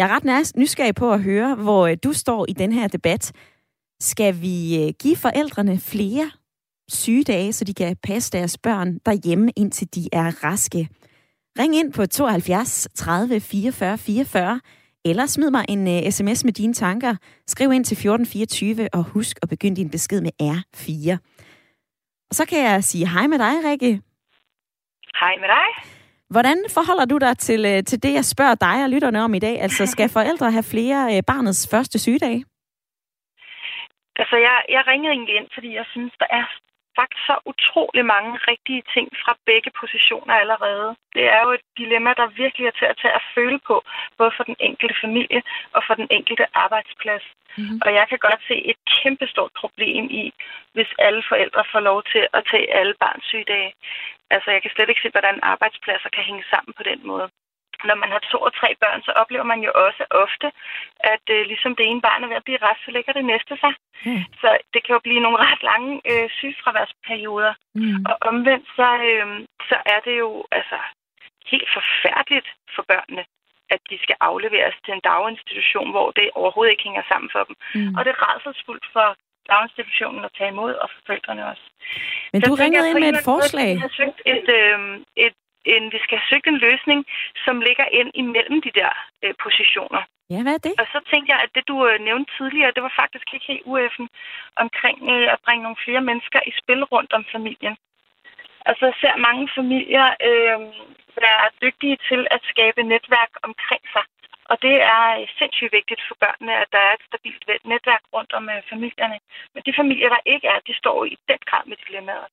Jeg 0.00 0.08
er 0.10 0.14
ret 0.14 0.56
nysgerrig 0.56 0.94
på 0.94 1.12
at 1.12 1.22
høre, 1.22 1.54
hvor 1.54 1.86
øh, 1.86 1.96
du 2.04 2.12
står 2.12 2.46
i 2.48 2.52
den 2.52 2.72
her 2.72 2.88
debat. 2.88 3.32
Skal 4.00 4.42
vi 4.42 4.84
øh, 4.84 4.92
give 5.02 5.16
forældrene 5.16 5.80
flere 5.80 6.30
sygedage, 6.88 7.52
så 7.52 7.64
de 7.64 7.74
kan 7.74 7.96
passe 8.02 8.32
deres 8.32 8.58
børn 8.58 8.98
derhjemme, 9.06 9.50
indtil 9.56 9.94
de 9.94 10.08
er 10.12 10.44
raske? 10.44 10.88
Ring 11.58 11.76
ind 11.76 11.92
på 11.92 12.06
72 12.06 12.88
30 12.94 13.40
44 13.40 13.98
44, 13.98 14.60
eller 15.04 15.26
smid 15.26 15.50
mig 15.50 15.64
en 15.68 15.88
øh, 15.88 16.02
uh, 16.06 16.10
sms 16.10 16.44
med 16.44 16.52
dine 16.52 16.74
tanker. 16.74 17.16
Skriv 17.46 17.72
ind 17.72 17.84
til 17.84 17.94
1424, 17.94 18.88
og 18.92 19.04
husk 19.04 19.38
at 19.42 19.48
begynde 19.48 19.76
din 19.76 19.90
besked 19.90 20.20
med 20.20 20.30
R4. 20.42 21.16
Og 22.30 22.34
så 22.34 22.44
kan 22.46 22.58
jeg 22.58 22.84
sige 22.84 23.08
hej 23.08 23.26
med 23.26 23.38
dig, 23.38 23.70
Rikke. 23.70 24.00
Hej 25.20 25.34
med 25.40 25.48
dig. 25.48 25.99
Hvordan 26.34 26.58
forholder 26.76 27.06
du 27.12 27.16
dig 27.18 27.38
til, 27.38 27.60
øh, 27.72 27.82
til 27.90 28.02
det, 28.02 28.12
jeg 28.14 28.24
spørger 28.24 28.54
dig 28.54 28.76
og 28.84 28.90
lytterne 28.90 29.22
om 29.26 29.34
i 29.34 29.38
dag? 29.38 29.60
Altså, 29.60 29.86
skal 29.86 30.08
forældre 30.18 30.50
have 30.56 30.70
flere 30.74 31.00
øh, 31.14 31.22
barnets 31.26 31.62
første 31.72 31.98
sygedag? 31.98 32.36
Altså, 34.20 34.36
jeg, 34.46 34.56
jeg 34.76 34.82
ringede 34.90 35.12
egentlig 35.12 35.34
ind, 35.36 35.48
fordi 35.54 35.74
jeg 35.80 35.86
synes, 35.94 36.12
der 36.22 36.26
er 36.30 36.44
faktisk 37.00 37.26
så 37.30 37.36
utrolig 37.52 38.04
mange 38.14 38.32
rigtige 38.50 38.82
ting 38.94 39.06
fra 39.22 39.32
begge 39.50 39.70
positioner 39.80 40.34
allerede. 40.42 40.88
Det 41.16 41.24
er 41.36 41.40
jo 41.44 41.50
et 41.58 41.64
dilemma, 41.80 42.10
der 42.20 42.36
virkelig 42.42 42.66
er 42.66 42.76
til 42.80 42.88
at 42.92 42.98
tage 43.02 43.14
at 43.20 43.28
føle 43.34 43.58
på, 43.68 43.76
både 44.18 44.32
for 44.36 44.44
den 44.50 44.56
enkelte 44.68 44.96
familie 45.04 45.40
og 45.76 45.80
for 45.86 45.94
den 46.00 46.08
enkelte 46.18 46.46
arbejdsplads. 46.64 47.24
Mm-hmm. 47.58 47.78
Og 47.84 47.90
jeg 47.98 48.06
kan 48.10 48.20
godt 48.26 48.42
se 48.48 48.56
et 48.70 48.78
kæmpestort 48.94 49.52
problem 49.62 50.04
i, 50.22 50.24
hvis 50.74 50.90
alle 51.06 51.22
forældre 51.30 51.62
får 51.72 51.82
lov 51.90 51.98
til 52.12 52.22
at 52.36 52.42
tage 52.50 52.66
alle 52.78 52.94
barns 53.02 53.24
sygedage. 53.30 53.72
Altså, 54.34 54.48
jeg 54.50 54.62
kan 54.62 54.70
slet 54.74 54.88
ikke 54.88 55.04
se, 55.04 55.10
hvordan 55.16 55.38
arbejdspladser 55.42 56.08
kan 56.08 56.24
hænge 56.28 56.44
sammen 56.52 56.72
på 56.78 56.82
den 56.90 57.00
måde 57.10 57.28
når 57.88 57.96
man 58.02 58.10
har 58.14 58.22
to 58.32 58.38
og 58.48 58.52
tre 58.60 58.70
børn, 58.82 59.00
så 59.02 59.12
oplever 59.22 59.46
man 59.52 59.60
jo 59.66 59.70
også 59.86 60.02
ofte, 60.24 60.48
at 61.14 61.24
øh, 61.36 61.40
ligesom 61.50 61.72
det 61.76 61.86
ene 61.86 62.02
barn 62.08 62.22
er 62.24 62.28
ved 62.28 62.40
at 62.40 62.46
blive 62.48 62.62
rask, 62.66 62.80
så 62.84 62.90
ligger 62.90 63.12
det 63.12 63.24
næste 63.32 63.54
sig. 63.62 63.72
Mm. 64.06 64.24
Så 64.40 64.48
det 64.72 64.80
kan 64.84 64.92
jo 64.96 65.00
blive 65.06 65.24
nogle 65.24 65.38
ret 65.46 65.62
lange 65.70 65.92
øh, 66.10 66.28
sygefraværsperioder. 66.38 67.54
Mm. 67.74 68.04
Og 68.10 68.14
omvendt, 68.30 68.66
så, 68.78 68.88
øh, 69.10 69.26
så 69.70 69.76
er 69.94 70.00
det 70.06 70.18
jo 70.24 70.30
altså 70.58 70.78
helt 71.52 71.68
forfærdeligt 71.78 72.48
for 72.74 72.82
børnene, 72.92 73.24
at 73.74 73.80
de 73.90 73.96
skal 74.04 74.16
afleveres 74.20 74.76
til 74.84 74.92
en 74.94 75.06
daginstitution, 75.10 75.90
hvor 75.90 76.08
det 76.10 76.26
overhovedet 76.40 76.72
ikke 76.72 76.86
hænger 76.88 77.04
sammen 77.10 77.30
for 77.34 77.42
dem. 77.48 77.56
Mm. 77.74 77.94
Og 77.96 78.00
det 78.04 78.10
er 78.12 78.22
rædselsfuldt 78.26 78.86
for 78.96 79.08
daginstitutionen 79.52 80.22
at 80.24 80.32
tage 80.38 80.52
imod, 80.54 80.72
og 80.82 80.88
for 80.92 81.00
forældrene 81.06 81.42
også. 81.52 81.66
Men 82.32 82.38
så 82.40 82.46
du 82.50 82.54
ringede 82.64 82.90
ind 82.90 82.98
med 83.04 83.10
et 83.14 83.24
forslag. 83.32 83.70
Jeg 83.76 83.86
har 83.88 83.94
søgt 84.00 84.20
et, 84.34 84.48
øh, 84.60 84.78
et 85.26 85.36
en, 85.64 85.84
vi 85.94 85.98
skal 86.04 86.18
have 86.18 86.30
søgt 86.30 86.46
en 86.46 86.58
løsning, 86.66 87.00
som 87.44 87.60
ligger 87.68 87.86
ind 87.98 88.10
imellem 88.14 88.62
de 88.66 88.72
der 88.80 88.92
øh, 89.24 89.34
positioner. 89.44 90.02
Ja, 90.32 90.40
hvad 90.42 90.54
er 90.54 90.62
det? 90.68 90.74
Og 90.80 90.86
så 90.94 90.98
tænkte 91.10 91.32
jeg, 91.32 91.40
at 91.44 91.50
det 91.54 91.64
du 91.68 91.76
øh, 91.88 92.00
nævnte 92.08 92.32
tidligere, 92.38 92.74
det 92.76 92.82
var 92.82 92.94
faktisk 93.02 93.26
ikke 93.34 93.46
helt 93.52 93.66
UF'en 93.72 94.06
omkring 94.64 94.98
øh, 95.12 95.26
at 95.34 95.38
bringe 95.44 95.62
nogle 95.62 95.82
flere 95.84 96.02
mennesker 96.10 96.40
i 96.50 96.52
spil 96.60 96.82
rundt 96.94 97.12
om 97.18 97.24
familien. 97.34 97.76
Altså 98.68 98.82
jeg 98.90 98.96
ser 99.02 99.24
mange 99.28 99.44
familier 99.58 100.06
øh, 100.28 100.60
være 101.24 101.44
dygtige 101.64 101.96
til 102.08 102.20
at 102.30 102.40
skabe 102.52 102.82
netværk 102.82 103.32
omkring 103.48 103.82
sig. 103.94 104.04
Og 104.50 104.56
det 104.66 104.76
er 104.94 105.04
øh, 105.20 105.28
sindssygt 105.38 105.72
vigtigt 105.78 106.02
for 106.08 106.16
børnene, 106.24 106.54
at 106.62 106.68
der 106.72 106.82
er 106.88 106.92
et 106.94 107.06
stabilt 107.08 107.64
netværk 107.72 108.04
rundt 108.14 108.32
om 108.38 108.44
øh, 108.54 108.62
familierne. 108.70 109.18
Men 109.54 109.62
de 109.66 109.78
familier, 109.80 110.08
der 110.08 110.22
ikke 110.32 110.46
er, 110.54 110.58
de 110.68 110.74
står 110.82 110.98
i 111.04 111.14
den 111.30 111.40
grad 111.48 111.64
med 111.66 111.76
dilemmaet. 111.84 112.28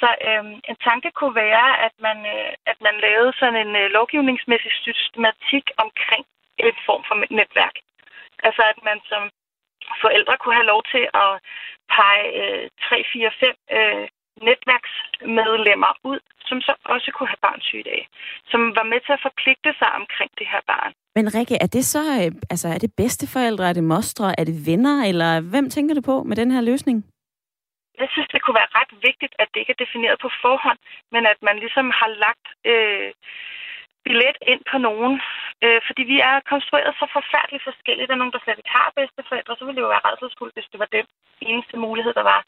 Så 0.00 0.08
øh, 0.28 0.44
en 0.70 0.78
tanke 0.88 1.10
kunne 1.18 1.34
være, 1.46 1.68
at 1.86 1.94
man, 2.06 2.18
øh, 2.34 2.52
at 2.70 2.78
man 2.86 2.96
lavede 3.06 3.32
sådan 3.40 3.60
en 3.64 3.72
øh, 3.76 3.90
lovgivningsmæssig 3.96 4.72
systematik 4.86 5.66
omkring 5.84 6.24
en 6.58 6.76
form 6.86 7.02
for 7.08 7.16
netværk. 7.40 7.76
Altså 8.46 8.62
at 8.72 8.78
man 8.88 8.98
som 9.10 9.22
forældre 10.02 10.36
kunne 10.36 10.58
have 10.60 10.72
lov 10.74 10.82
til 10.92 11.04
at 11.24 11.30
pege 11.96 12.26
øh, 12.40 12.70
3, 12.88 13.04
4, 13.12 13.30
5 13.40 13.54
øh, 13.76 14.08
netværksmedlemmer 14.48 15.92
ud, 16.10 16.20
som 16.50 16.58
så 16.66 16.72
også 16.94 17.08
kunne 17.16 17.30
have 17.32 17.44
barnsygedage, 17.48 18.06
som 18.52 18.60
var 18.78 18.86
med 18.92 19.00
til 19.06 19.12
at 19.16 19.24
forpligte 19.26 19.70
sig 19.80 19.90
omkring 20.00 20.30
det 20.40 20.46
her 20.52 20.62
barn. 20.72 20.92
Men 21.16 21.26
Rikke, 21.34 21.56
er 21.64 21.70
det 21.76 21.84
så, 21.94 22.02
øh, 22.18 22.30
altså 22.52 22.68
er 22.74 22.78
det 22.84 22.96
bedsteforældre, 23.00 23.68
er 23.68 23.76
det 23.78 23.90
mostre, 23.94 24.26
er 24.40 24.44
det 24.50 24.56
venner, 24.68 24.96
eller 25.10 25.30
hvem 25.52 25.66
tænker 25.70 25.94
du 25.94 26.02
på 26.10 26.16
med 26.28 26.36
den 26.36 26.50
her 26.54 26.62
løsning? 26.70 26.96
Jeg 28.00 28.08
synes, 28.12 28.28
det 28.32 28.42
kunne 28.42 28.60
være 28.60 28.74
ret 28.80 28.92
vigtigt, 29.08 29.34
at 29.42 29.48
det 29.52 29.60
ikke 29.60 29.74
er 29.76 29.84
defineret 29.84 30.18
på 30.24 30.30
forhånd, 30.44 30.80
men 31.14 31.22
at 31.32 31.38
man 31.48 31.56
ligesom 31.64 31.86
har 32.00 32.10
lagt 32.24 32.46
øh, 32.72 33.10
billet 34.06 34.36
ind 34.52 34.62
på 34.70 34.76
nogen. 34.88 35.14
Øh, 35.64 35.80
fordi 35.88 36.02
vi 36.12 36.16
er 36.30 36.34
konstrueret 36.52 36.92
så 37.00 37.06
forfærdeligt 37.18 37.66
forskelligt. 37.68 38.08
Der 38.08 38.14
er 38.14 38.22
nogen, 38.22 38.34
der 38.36 38.44
slet 38.44 38.60
ikke 38.60 38.76
har 38.78 38.88
bedsteforældre, 38.98 39.56
så 39.56 39.64
ville 39.64 39.76
det 39.78 39.86
jo 39.86 39.94
være 39.94 40.08
redselsfuldt, 40.08 40.54
hvis 40.56 40.70
det 40.72 40.78
var 40.82 40.90
den 40.96 41.06
eneste 41.50 41.76
mulighed, 41.86 42.12
der 42.20 42.26
var. 42.32 42.40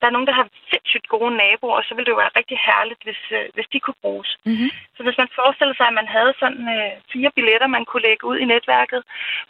Der 0.00 0.06
er 0.06 0.14
nogen, 0.14 0.28
der 0.30 0.36
har 0.40 0.46
sindssygt 0.70 1.06
gode 1.14 1.32
naboer, 1.42 1.76
og 1.78 1.84
så 1.84 1.92
ville 1.94 2.06
det 2.06 2.14
jo 2.14 2.22
være 2.24 2.36
rigtig 2.40 2.58
herligt, 2.68 3.02
hvis, 3.06 3.22
øh, 3.38 3.46
hvis 3.54 3.68
de 3.72 3.80
kunne 3.80 4.00
bruges. 4.04 4.30
Mm-hmm. 4.48 4.70
Så 4.96 5.00
hvis 5.02 5.20
man 5.22 5.30
forestiller 5.40 5.74
sig, 5.76 5.86
at 5.88 5.98
man 6.00 6.08
havde 6.16 6.32
sådan 6.42 6.64
øh, 6.76 6.92
fire 7.12 7.30
billetter, 7.36 7.76
man 7.76 7.84
kunne 7.88 8.06
lægge 8.08 8.24
ud 8.30 8.36
i 8.40 8.50
netværket 8.54 9.00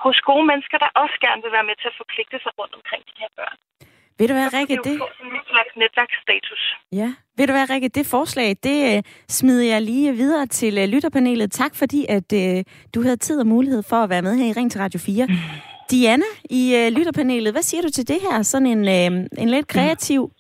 hos 0.05 0.19
gode 0.31 0.47
mennesker, 0.51 0.79
der 0.79 0.99
også 1.03 1.17
gerne 1.27 1.43
vil 1.45 1.53
være 1.57 1.69
med 1.71 1.77
til 1.79 1.91
at 1.91 1.99
forpligte 2.01 2.39
sig 2.43 2.53
rundt 2.59 2.75
omkring 2.79 3.03
de 3.09 3.21
her 3.23 3.33
børn. 3.39 3.57
Ved 4.19 4.29
du 4.29 4.35
hvad, 4.35 4.49
Rikke, 4.59 4.77
det... 4.77 4.97
Sådan 5.55 5.73
netværksstatus. 5.77 6.63
Ja. 6.93 7.15
Ved 7.37 7.47
du 7.47 7.53
hvad, 7.53 7.71
Rikke, 7.71 7.89
det 7.89 8.07
forslag, 8.07 8.49
det 8.63 8.97
øh, 8.97 9.03
smider 9.29 9.73
jeg 9.73 9.83
lige 9.83 10.13
videre 10.13 10.47
til 10.47 10.79
øh, 10.79 10.89
lytterpanelet. 10.89 11.53
Tak 11.53 11.75
fordi, 11.75 12.07
at 12.09 12.33
øh, 12.33 12.65
du 12.95 13.03
havde 13.03 13.17
tid 13.17 13.41
og 13.41 13.47
mulighed 13.47 13.83
for 13.83 13.97
at 13.97 14.11
være 14.11 14.23
med 14.23 14.37
her 14.37 14.47
i 14.47 14.53
Ring 14.53 14.71
til 14.71 14.81
Radio 14.81 15.01
4. 15.01 15.29
Diana 15.91 16.31
i 16.51 16.63
øh, 16.79 16.93
lytterpanelet, 16.97 17.53
hvad 17.53 17.63
siger 17.63 17.83
du 17.83 17.91
til 17.91 18.09
det 18.09 18.21
her? 18.27 18.43
Sådan 18.43 18.67
en, 18.67 18.83
øh, 18.97 19.27
en 19.43 19.49
lidt 19.49 19.69
kreativ 19.69 20.31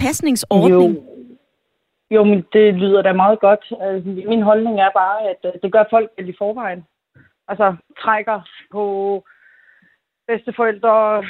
pasningsordning? 0.00 0.94
Jo. 0.94 1.02
jo, 2.10 2.24
men 2.24 2.44
det 2.52 2.74
lyder 2.74 3.02
da 3.02 3.12
meget 3.12 3.40
godt. 3.40 3.64
Altså, 3.80 4.08
min 4.08 4.42
holdning 4.42 4.80
er 4.80 4.90
bare, 4.94 5.18
at 5.30 5.62
det 5.62 5.72
gør 5.72 5.84
folk 5.90 6.10
i 6.18 6.34
forvejen. 6.38 6.84
Altså 7.48 7.76
trækker 8.02 8.40
på 8.72 8.84
bedsteforældre, 10.26 11.24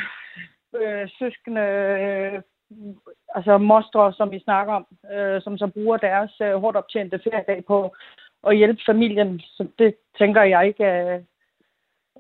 øh, 0.83 1.09
søskende, 1.19 1.61
øh, 1.61 2.43
altså 3.35 3.59
mostre, 3.59 4.13
som 4.13 4.31
vi 4.31 4.39
snakker 4.41 4.73
om, 4.73 4.87
øh, 5.13 5.43
som 5.43 5.59
så 5.59 5.67
bruger 5.67 5.97
deres 5.97 6.41
øh, 6.41 6.55
hårdt 6.55 6.77
optjente 6.77 7.21
feriedag 7.25 7.65
på 7.65 7.97
at 8.47 8.57
hjælpe 8.57 8.83
familien. 8.87 9.41
Så 9.41 9.67
det 9.79 9.95
tænker 10.19 10.43
jeg 10.43 10.67
ikke 10.67 10.85
er 10.85 11.21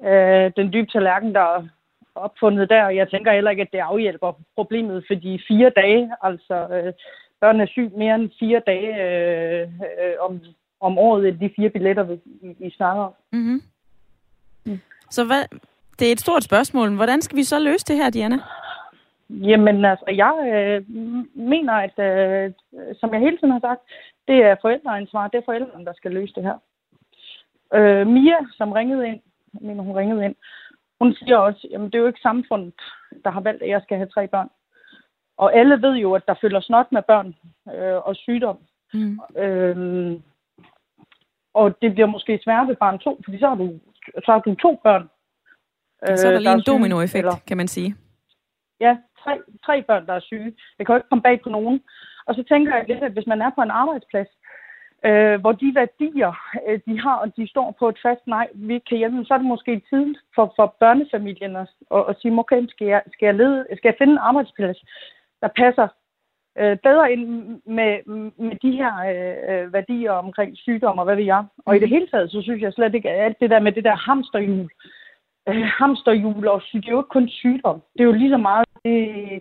øh, 0.05 0.53
den 0.57 0.73
dybe 0.73 0.91
tallerken, 0.91 1.35
der 1.35 1.41
er 1.41 1.69
opfundet 2.15 2.71
der. 2.71 2.89
Jeg 2.89 3.11
tænker 3.11 3.33
heller 3.33 3.51
ikke, 3.51 3.63
at 3.63 3.73
det 3.73 3.79
afhjælper 3.79 4.33
problemet, 4.55 5.05
fordi 5.07 5.43
fire 5.49 5.71
dage, 5.71 6.13
altså 6.23 6.55
øh, 6.55 6.93
børn 7.41 7.61
er 7.61 7.67
syg 7.67 7.91
mere 7.97 8.15
end 8.15 8.31
fire 8.41 8.63
dage 8.67 8.91
øh, 9.05 9.69
øh, 9.81 10.15
om, 10.21 10.41
om 10.81 10.99
året, 10.99 11.41
de 11.41 11.51
fire 11.57 11.71
billetter, 11.71 12.03
vi, 12.03 12.21
vi 12.59 12.71
snakker 12.71 13.03
om. 13.03 13.13
Mm-hmm. 13.33 13.63
Mm. 14.65 14.81
Så 15.11 15.25
hvad, 15.25 15.59
det 15.99 16.09
er 16.09 16.13
et 16.13 16.21
stort 16.21 16.43
spørgsmål. 16.45 16.97
Hvordan 16.97 17.23
skal 17.23 17.37
vi 17.37 17.45
så 17.45 17.59
løse 17.59 17.85
det 17.87 17.97
her, 17.97 18.11
Diana? 18.11 18.39
Jamen 19.31 19.85
altså, 19.85 20.05
jeg 20.09 20.35
øh, 20.55 20.85
mener, 21.35 21.73
at 21.73 21.99
øh, 21.99 22.53
som 23.01 23.13
jeg 23.13 23.21
hele 23.21 23.37
tiden 23.39 23.51
har 23.51 23.61
sagt, 23.61 23.81
det 24.29 24.37
er 24.45 24.57
forældreansvar. 24.61 25.29
Det 25.29 25.39
er 25.39 25.45
forældrene, 25.45 25.85
der 25.85 25.93
skal 25.93 26.13
løse 26.13 26.35
det 26.35 26.43
her. 26.43 26.59
Øh, 27.75 28.07
Mia, 28.07 28.39
som 28.57 28.73
ringede 28.73 29.09
ind, 29.09 29.21
jeg 29.55 29.63
mener, 29.69 29.83
hun 29.83 29.97
ringede 29.97 30.25
ind, 30.25 30.35
hun 31.01 31.15
siger 31.15 31.37
også, 31.37 31.69
jamen 31.71 31.87
det 31.87 31.95
er 31.95 31.99
jo 31.99 32.07
ikke 32.07 32.21
samfundet, 32.21 32.75
der 33.25 33.31
har 33.31 33.41
valgt, 33.41 33.63
at 33.63 33.69
jeg 33.69 33.83
skal 33.83 33.97
have 33.97 34.09
tre 34.09 34.29
børn. 34.29 34.49
Og 35.37 35.57
alle 35.57 35.83
ved 35.83 35.95
jo, 35.95 36.15
at 36.15 36.27
der 36.29 36.35
følger 36.41 36.61
snot 36.61 36.93
med 36.93 37.03
børn 37.03 37.35
øh, 37.75 37.97
og 38.09 38.17
sygdom. 38.17 38.59
Mm. 38.95 39.21
Øh, 39.37 40.21
og 41.55 41.83
det 41.83 41.93
bliver 41.93 42.07
måske 42.07 42.41
sværere 42.45 42.69
ved 42.69 42.77
barn 42.77 42.99
to, 42.99 43.21
fordi 43.25 43.39
så 43.39 43.49
har 43.49 43.55
du, 43.55 43.79
så 44.25 44.33
har 44.33 44.39
du 44.39 44.55
to 44.55 44.81
børn. 44.83 45.09
Så 46.07 46.29
er 46.29 46.33
der 46.33 46.39
lige 46.39 46.53
en 46.53 46.63
dominoeffekt, 46.67 47.27
eller, 47.27 47.37
kan 47.49 47.57
man 47.57 47.69
sige. 47.69 47.97
Ja, 48.81 48.97
tre, 49.23 49.39
tre 49.67 49.83
børn, 49.83 50.07
der 50.07 50.13
er 50.13 50.21
syge. 50.21 50.51
Det 50.77 50.87
kan 50.87 50.93
jo 50.93 50.97
ikke 50.97 51.09
komme 51.09 51.23
bag 51.23 51.41
på 51.43 51.49
nogen. 51.49 51.81
Og 52.27 52.35
så 52.35 52.43
tænker 52.49 52.77
jeg 52.77 52.85
lidt, 52.89 53.03
at 53.03 53.13
hvis 53.13 53.27
man 53.27 53.43
er 53.43 53.51
på 53.55 53.63
en 53.63 53.71
arbejdsplads, 53.71 54.29
øh, 55.05 55.41
hvor 55.41 55.53
de 55.53 55.75
værdier, 55.75 56.33
øh, 56.69 56.81
de 56.87 57.01
har, 57.01 57.17
og 57.17 57.37
de 57.37 57.49
står 57.49 57.77
på 57.79 57.89
et 57.89 57.99
fast 58.03 58.27
nej, 58.27 58.47
vi 58.55 58.79
kan 58.89 58.99
hjælpe 58.99 59.25
så 59.25 59.35
er 59.35 59.39
det 59.39 59.47
måske 59.47 59.83
tid 59.91 60.15
for, 60.35 60.53
for 60.57 60.77
børnefamilien 60.81 61.57
at, 61.57 61.69
at, 61.95 62.05
at 62.09 62.17
sige, 62.21 62.39
okay, 62.39 62.67
skal 62.69 62.87
jeg, 62.87 63.03
skal, 63.13 63.27
jeg 63.27 63.35
lede, 63.35 63.67
skal 63.77 63.89
jeg 63.89 63.99
finde 63.99 64.13
en 64.13 64.27
arbejdsplads, 64.29 64.79
der 65.41 65.49
passer 65.49 65.89
øh, 66.59 66.77
bedre 66.77 67.13
ind 67.13 67.25
med, 67.67 67.93
med 68.49 68.57
de 68.65 68.73
her 68.81 68.93
øh, 69.11 69.73
værdier 69.73 70.13
omkring 70.13 70.57
sygdom 70.57 70.99
og 70.99 71.05
hvad 71.05 71.17
ved 71.17 71.25
jeg. 71.25 71.45
Og 71.67 71.77
i 71.77 71.79
det 71.79 71.89
hele 71.89 72.07
taget, 72.07 72.31
så 72.31 72.43
synes 72.43 72.63
jeg 72.63 72.73
slet 72.73 72.95
ikke, 72.95 73.11
at 73.11 73.25
alt 73.25 73.41
det 73.41 73.51
der 73.51 73.61
med 73.61 73.73
det 73.73 73.85
der 73.85 73.95
hamsterhjul, 73.95 74.61
øh, 74.61 74.98
hamsterhjul 75.53 76.49
og 76.49 76.63
det 76.73 76.87
er 76.87 76.91
jo 76.91 77.01
ikke 77.01 77.17
kun 77.17 77.29
sygdom. 77.29 77.83
Det 77.93 78.01
er 78.01 78.05
jo 78.05 78.13
lige 78.13 78.31
så 78.31 78.37
meget 78.37 78.67
det, 78.85 79.41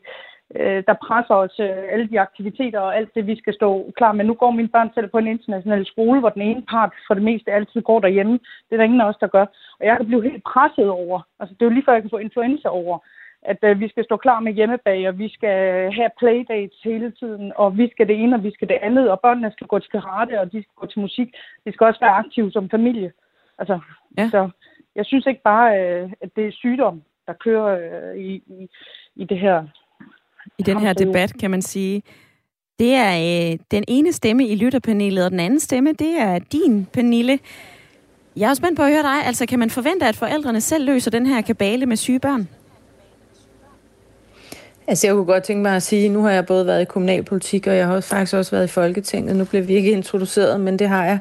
øh, 0.55 0.83
der 0.87 0.93
presser 1.07 1.35
os 1.35 1.59
øh, 1.59 1.83
alle 1.91 2.07
de 2.09 2.19
aktiviteter 2.19 2.79
og 2.79 2.95
alt 2.97 3.15
det, 3.15 3.27
vi 3.27 3.35
skal 3.37 3.53
stå 3.53 3.91
klar 3.97 4.11
med. 4.11 4.25
Nu 4.25 4.33
går 4.33 4.51
mine 4.51 4.67
børn 4.67 4.89
selv 4.93 5.07
på 5.07 5.17
en 5.17 5.27
international 5.27 5.85
skole, 5.85 6.19
hvor 6.19 6.29
den 6.29 6.41
ene 6.41 6.63
part 6.69 6.93
for 7.07 7.13
det 7.13 7.23
meste 7.23 7.51
altid 7.51 7.81
går 7.81 7.99
derhjemme. 7.99 8.33
Det 8.33 8.71
er 8.71 8.77
der 8.77 8.83
ingen 8.83 9.01
af 9.01 9.09
os, 9.09 9.21
der 9.21 9.27
gør. 9.27 9.45
Og 9.79 9.85
jeg 9.85 9.97
kan 9.97 10.05
blive 10.05 10.23
helt 10.23 10.43
presset 10.43 10.89
over. 10.89 11.21
Altså, 11.39 11.53
det 11.53 11.61
er 11.61 11.69
jo 11.69 11.73
lige 11.75 11.85
før, 11.85 11.93
jeg 11.93 12.01
kan 12.01 12.15
få 12.15 12.17
influenza 12.17 12.67
over 12.69 12.97
at 13.41 13.57
øh, 13.63 13.79
vi 13.79 13.87
skal 13.89 14.03
stå 14.03 14.17
klar 14.17 14.39
med 14.39 14.53
hjemmebag, 14.53 15.07
og 15.07 15.19
vi 15.19 15.29
skal 15.29 15.91
have 15.93 16.09
playdates 16.19 16.77
hele 16.83 17.11
tiden, 17.11 17.53
og 17.55 17.77
vi 17.77 17.89
skal 17.91 18.07
det 18.07 18.23
ene, 18.23 18.35
og 18.35 18.43
vi 18.43 18.51
skal 18.53 18.67
det 18.67 18.77
andet, 18.81 19.11
og 19.11 19.19
børnene 19.19 19.51
skal 19.51 19.67
gå 19.67 19.79
til 19.79 19.91
karate, 19.91 20.39
og 20.39 20.51
de 20.51 20.61
skal 20.61 20.75
gå 20.75 20.85
til 20.85 20.99
musik. 20.99 21.29
De 21.65 21.73
skal 21.73 21.87
også 21.87 21.99
være 21.99 22.19
aktive 22.23 22.51
som 22.51 22.69
familie. 22.69 23.11
Altså, 23.59 23.79
ja. 24.17 24.29
så 24.29 24.49
jeg 24.97 25.05
synes 25.05 25.25
ikke 25.25 25.41
bare, 25.43 25.79
øh, 25.79 26.09
at 26.21 26.29
det 26.35 26.47
er 26.47 26.51
sygdom, 26.51 27.01
der 27.27 27.33
kører 27.33 27.67
øh, 27.77 28.17
i, 28.17 28.29
i, 28.35 28.69
i 29.15 29.23
det 29.25 29.39
her. 29.39 29.63
I 30.57 30.63
den 30.63 30.79
her 30.79 30.93
debat, 30.93 31.33
kan 31.39 31.51
man 31.51 31.61
sige. 31.61 32.03
Det 32.79 32.93
er 32.93 33.11
øh, 33.51 33.59
den 33.71 33.83
ene 33.87 34.13
stemme 34.13 34.47
i 34.47 34.55
lytterpanelet, 34.55 35.25
og 35.25 35.31
den 35.31 35.39
anden 35.39 35.59
stemme, 35.59 35.93
det 35.93 36.19
er 36.19 36.39
din, 36.39 36.85
Pernille. 36.93 37.39
Jeg 38.35 38.49
er 38.49 38.53
spændt 38.53 38.77
på 38.77 38.83
at 38.83 38.91
høre 38.91 39.03
dig. 39.03 39.25
Altså, 39.25 39.45
kan 39.45 39.59
man 39.59 39.69
forvente, 39.69 40.05
at 40.05 40.15
forældrene 40.15 40.61
selv 40.61 40.85
løser 40.85 41.11
den 41.11 41.25
her 41.25 41.41
kabale 41.41 41.85
med 41.85 41.97
syge 41.97 42.19
børn? 42.19 42.47
Altså 44.87 45.07
jeg 45.07 45.15
kunne 45.15 45.25
godt 45.25 45.43
tænke 45.43 45.61
mig 45.61 45.75
at 45.75 45.83
sige, 45.83 46.09
nu 46.09 46.21
har 46.21 46.31
jeg 46.31 46.45
både 46.45 46.67
været 46.67 46.81
i 46.81 46.85
kommunalpolitik, 46.85 47.67
og 47.67 47.75
jeg 47.75 47.87
har 47.87 48.01
faktisk 48.01 48.33
også 48.33 48.51
været 48.51 48.63
i 48.63 48.71
Folketinget. 48.71 49.35
Nu 49.35 49.45
bliver 49.45 49.63
vi 49.63 49.73
ikke 49.73 49.91
introduceret, 49.91 50.61
men 50.61 50.79
det 50.79 50.89
har 50.89 51.05
jeg. 51.05 51.19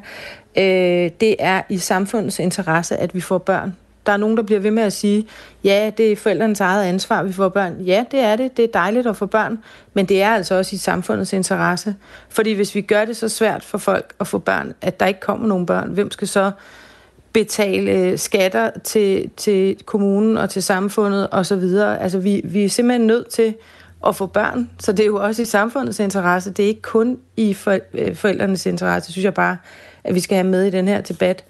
Øh, 0.59 1.11
det 1.21 1.37
er 1.39 1.63
i 1.69 1.79
samfundets 1.79 2.39
interesse, 2.39 2.97
at 2.97 3.15
vi 3.15 3.21
får 3.21 3.39
børn. 3.39 3.77
Der 4.07 4.13
er 4.13 4.17
nogen, 4.17 4.37
der 4.37 4.43
bliver 4.43 4.61
ved 4.61 4.71
med 4.71 4.83
at 4.83 4.93
sige, 4.93 5.27
ja, 5.65 5.91
det 5.99 6.13
er 6.13 6.17
forældrenes 6.17 6.61
eget 6.61 6.85
ansvar, 6.85 7.21
at 7.21 7.27
vi 7.29 7.33
får 7.33 7.49
børn. 7.49 7.81
Ja, 7.81 8.05
det 8.11 8.21
er 8.21 8.37
det. 8.37 8.57
Det 8.57 8.65
er 8.65 8.69
dejligt 8.73 9.07
at 9.07 9.17
få 9.17 9.27
børn, 9.27 9.59
men 9.95 10.07
det 10.07 10.23
er 10.23 10.31
altså 10.31 10.55
også 10.55 10.77
i 10.77 10.79
samfundets 10.79 11.33
interesse. 11.33 11.95
Fordi 12.29 12.53
hvis 12.53 12.75
vi 12.75 12.81
gør 12.81 13.05
det 13.05 13.17
så 13.17 13.29
svært 13.29 13.65
for 13.65 13.79
folk 13.79 14.13
at 14.21 14.27
få 14.27 14.39
børn, 14.39 14.75
at 14.83 15.01
der 15.01 15.07
ikke 15.07 15.21
kommer 15.21 15.47
nogen 15.47 15.67
børn, 15.67 15.91
hvem 15.91 16.11
skal 16.11 16.29
så 16.29 16.51
betale 17.33 17.91
øh, 17.91 18.19
skatter 18.19 18.71
til, 18.85 19.31
til 19.37 19.77
kommunen 19.85 20.37
og 20.37 20.51
til 20.51 20.63
samfundet 20.63 21.29
osv. 21.31 21.63
Altså, 22.01 22.19
vi, 22.19 22.41
vi 22.45 22.65
er 22.65 22.69
simpelthen 22.69 23.07
nødt 23.07 23.29
til 23.29 23.55
at 24.07 24.17
få 24.17 24.27
børn, 24.27 24.71
så 24.79 24.93
det 24.93 25.03
er 25.03 25.07
jo 25.07 25.17
også 25.17 25.43
i 25.43 25.45
samfundets 25.45 26.01
interesse. 26.01 26.51
Det 26.51 26.63
er 26.63 26.69
ikke 26.69 26.83
kun 26.83 27.19
i 27.37 27.55
for, 27.55 27.79
øh, 27.95 28.17
forældrenes 28.17 28.67
interesse, 28.67 29.13
synes 29.13 29.25
jeg 29.25 29.35
bare, 29.35 29.57
at 30.07 30.15
vi 30.15 30.21
skal 30.21 30.37
have 30.37 30.47
med 30.47 30.65
i 30.65 30.71
den 30.71 30.89
her 30.89 31.01
debat. 31.01 31.45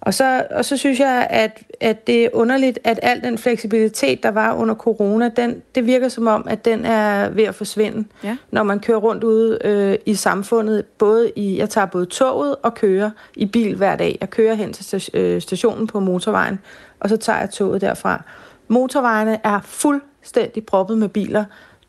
Og 0.00 0.14
så, 0.14 0.46
og 0.50 0.64
så 0.64 0.76
synes 0.76 1.00
jeg, 1.00 1.26
at, 1.30 1.62
at 1.80 2.06
det 2.06 2.24
er 2.24 2.28
underligt, 2.32 2.78
at 2.84 3.00
al 3.02 3.22
den 3.22 3.38
fleksibilitet, 3.38 4.22
der 4.22 4.30
var 4.30 4.54
under 4.54 4.74
corona, 4.74 5.30
den, 5.36 5.62
det 5.74 5.86
virker 5.86 6.08
som 6.08 6.26
om, 6.26 6.46
at 6.48 6.64
den 6.64 6.84
er 6.84 7.28
ved 7.28 7.44
at 7.44 7.54
forsvinde, 7.54 8.08
ja. 8.24 8.36
når 8.50 8.62
man 8.62 8.80
kører 8.80 8.98
rundt 8.98 9.24
ude 9.24 9.58
øh, 9.64 9.98
i 10.06 10.14
samfundet. 10.14 10.84
Både 10.98 11.30
i, 11.36 11.58
jeg 11.58 11.70
tager 11.70 11.86
både 11.86 12.06
toget 12.06 12.56
og 12.62 12.74
kører 12.74 13.10
i 13.36 13.46
bil 13.46 13.76
hver 13.76 13.96
dag. 13.96 14.18
Jeg 14.20 14.30
kører 14.30 14.54
hen 14.54 14.72
til 14.72 15.10
øh, 15.14 15.42
stationen 15.42 15.86
på 15.86 16.00
motorvejen, 16.00 16.58
og 17.00 17.08
så 17.08 17.16
tager 17.16 17.38
jeg 17.38 17.50
toget 17.50 17.80
derfra. 17.80 18.22
Motorvejene 18.68 19.38
er 19.44 19.60
fuldstændig 19.64 20.66
proppet 20.66 20.98
med 20.98 21.08
biler. 21.08 21.44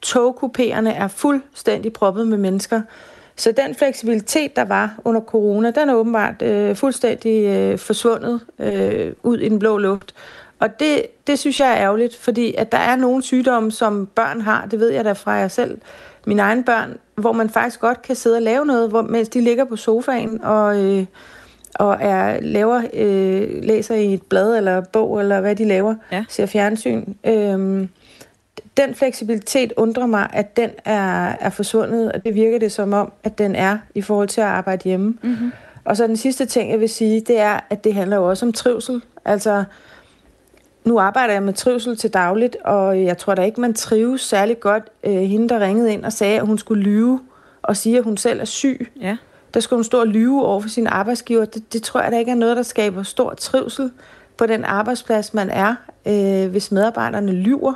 Togkupéerne 0.06 0.90
er 0.90 1.08
fuldstændig 1.08 1.94
proppet 1.94 2.28
med 2.28 2.38
mennesker. 2.38 2.82
Så 3.36 3.52
den 3.52 3.76
fleksibilitet, 3.76 4.56
der 4.56 4.66
var 4.66 5.00
under 5.06 5.22
corona, 5.22 5.72
den 5.72 5.90
er 5.90 5.94
åbenbart 5.94 6.42
øh, 6.42 6.76
fuldstændig 6.76 7.46
øh, 7.46 7.78
forsvundet 7.78 8.42
øh, 8.60 9.14
ud 9.24 9.38
i 9.38 9.50
den 9.50 9.60
blå 9.60 9.78
luft. 9.78 10.16
Og 10.60 10.80
det, 10.80 11.06
det 11.28 11.40
synes 11.40 11.60
jeg 11.60 11.72
er 11.72 11.78
ærgerligt, 11.78 12.16
fordi 12.16 12.56
at 12.58 12.72
der 12.72 12.78
er 12.78 12.96
nogle 12.96 13.24
sygdomme, 13.24 13.72
som 13.72 14.06
børn 14.16 14.42
har, 14.42 14.66
det 14.72 14.80
ved 14.80 14.90
jeg 14.90 15.06
da 15.06 15.12
fra 15.12 15.32
jer 15.32 15.48
selv, 15.48 15.78
mine 16.26 16.42
egne 16.42 16.64
børn, 16.64 16.98
hvor 17.16 17.32
man 17.32 17.50
faktisk 17.50 17.80
godt 17.80 18.02
kan 18.02 18.16
sidde 18.16 18.36
og 18.36 18.42
lave 18.42 18.66
noget, 18.66 18.90
hvor, 18.90 19.02
mens 19.02 19.30
de 19.30 19.42
ligger 19.42 19.66
på 19.66 19.76
sofaen 19.76 20.44
og, 20.44 20.86
øh, 20.86 21.06
og 21.76 21.98
er, 22.00 22.40
laver, 22.42 22.82
øh, 22.94 23.64
læser 23.64 23.96
i 23.96 24.14
et 24.14 24.22
blad 24.22 24.58
eller 24.58 24.82
bog, 24.82 25.20
eller 25.20 25.42
hvad 25.42 25.56
de 25.56 25.66
laver, 25.66 25.96
ja. 26.12 26.26
ser 26.30 26.46
fjernsyn. 26.46 27.06
Øh, 27.24 27.88
den 28.78 28.96
fleksibilitet 28.96 29.74
undrer 29.78 30.06
mig, 30.06 30.30
at 30.34 30.58
den 30.58 30.70
er, 30.86 31.36
er 31.40 31.50
forsvundet, 31.50 32.12
og 32.12 32.26
det 32.26 32.36
virker 32.36 32.60
det 32.60 32.72
som 32.72 32.94
om, 32.94 33.12
at 33.24 33.38
den 33.38 33.56
er 33.56 33.78
i 33.96 34.02
forhold 34.02 34.28
til 34.28 34.42
at 34.42 34.48
arbejde 34.48 34.84
hjemme. 34.84 35.18
Mm-hmm. 35.22 35.52
Og 35.86 35.98
så 35.98 36.08
den 36.08 36.18
sidste 36.18 36.46
ting, 36.46 36.72
jeg 36.72 36.80
vil 36.80 36.90
sige, 36.90 37.22
det 37.22 37.40
er, 37.40 37.60
at 37.70 37.84
det 37.84 37.94
handler 37.94 38.18
jo 38.18 38.30
også 38.30 38.46
om 38.46 38.54
trivsel. 38.54 39.02
Altså, 39.26 39.64
nu 40.86 41.00
arbejder 41.00 41.34
jeg 41.34 41.44
med 41.44 41.54
trivsel 41.54 41.98
til 41.98 42.14
dagligt, 42.14 42.56
og 42.56 43.04
jeg 43.04 43.18
tror 43.18 43.36
da 43.36 43.42
ikke, 43.42 43.62
man 43.62 43.74
trives 43.74 44.22
særlig 44.22 44.60
godt. 44.60 44.84
Øh, 45.04 45.14
hende, 45.14 45.50
der 45.50 45.60
ringede 45.60 45.94
ind 45.94 46.06
og 46.06 46.14
sagde, 46.14 46.40
at 46.40 46.46
hun 46.46 46.58
skulle 46.58 46.84
lyve 46.84 47.20
og 47.62 47.78
sige, 47.78 47.98
at 47.98 48.04
hun 48.04 48.18
selv 48.18 48.40
er 48.40 48.46
syg. 48.46 48.92
Ja. 49.02 49.18
Der 49.54 49.60
skulle 49.60 49.78
hun 49.78 49.84
stå 49.84 50.00
og 50.00 50.08
lyve 50.08 50.46
over 50.46 50.62
for 50.62 50.70
sin 50.70 50.88
arbejdsgiver. 50.88 51.46
Det, 51.46 51.74
det 51.74 51.84
tror 51.84 52.02
jeg 52.02 52.12
da 52.12 52.18
ikke 52.18 52.32
er 52.32 52.36
noget, 52.36 52.58
der 52.58 52.64
skaber 52.64 53.04
stor 53.04 53.34
trivsel 53.34 53.92
på 54.38 54.46
den 54.46 54.66
arbejdsplads, 54.66 55.34
man 55.34 55.50
er, 55.50 55.76
øh, 56.06 56.52
hvis 56.52 56.72
medarbejderne 56.72 57.32
lyver. 57.32 57.74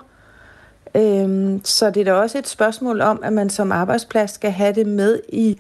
Øhm, 0.96 1.62
så 1.64 1.90
det 1.90 2.02
er 2.02 2.06
da 2.06 2.14
også 2.14 2.38
et 2.38 2.48
spørgsmål 2.48 3.02
om, 3.02 3.20
at 3.24 3.34
man 3.34 3.50
som 3.50 3.72
arbejdsplads 3.72 4.32
skal 4.32 4.52
have 4.52 4.74
det 4.74 4.88
med 4.88 5.20
i 5.30 5.58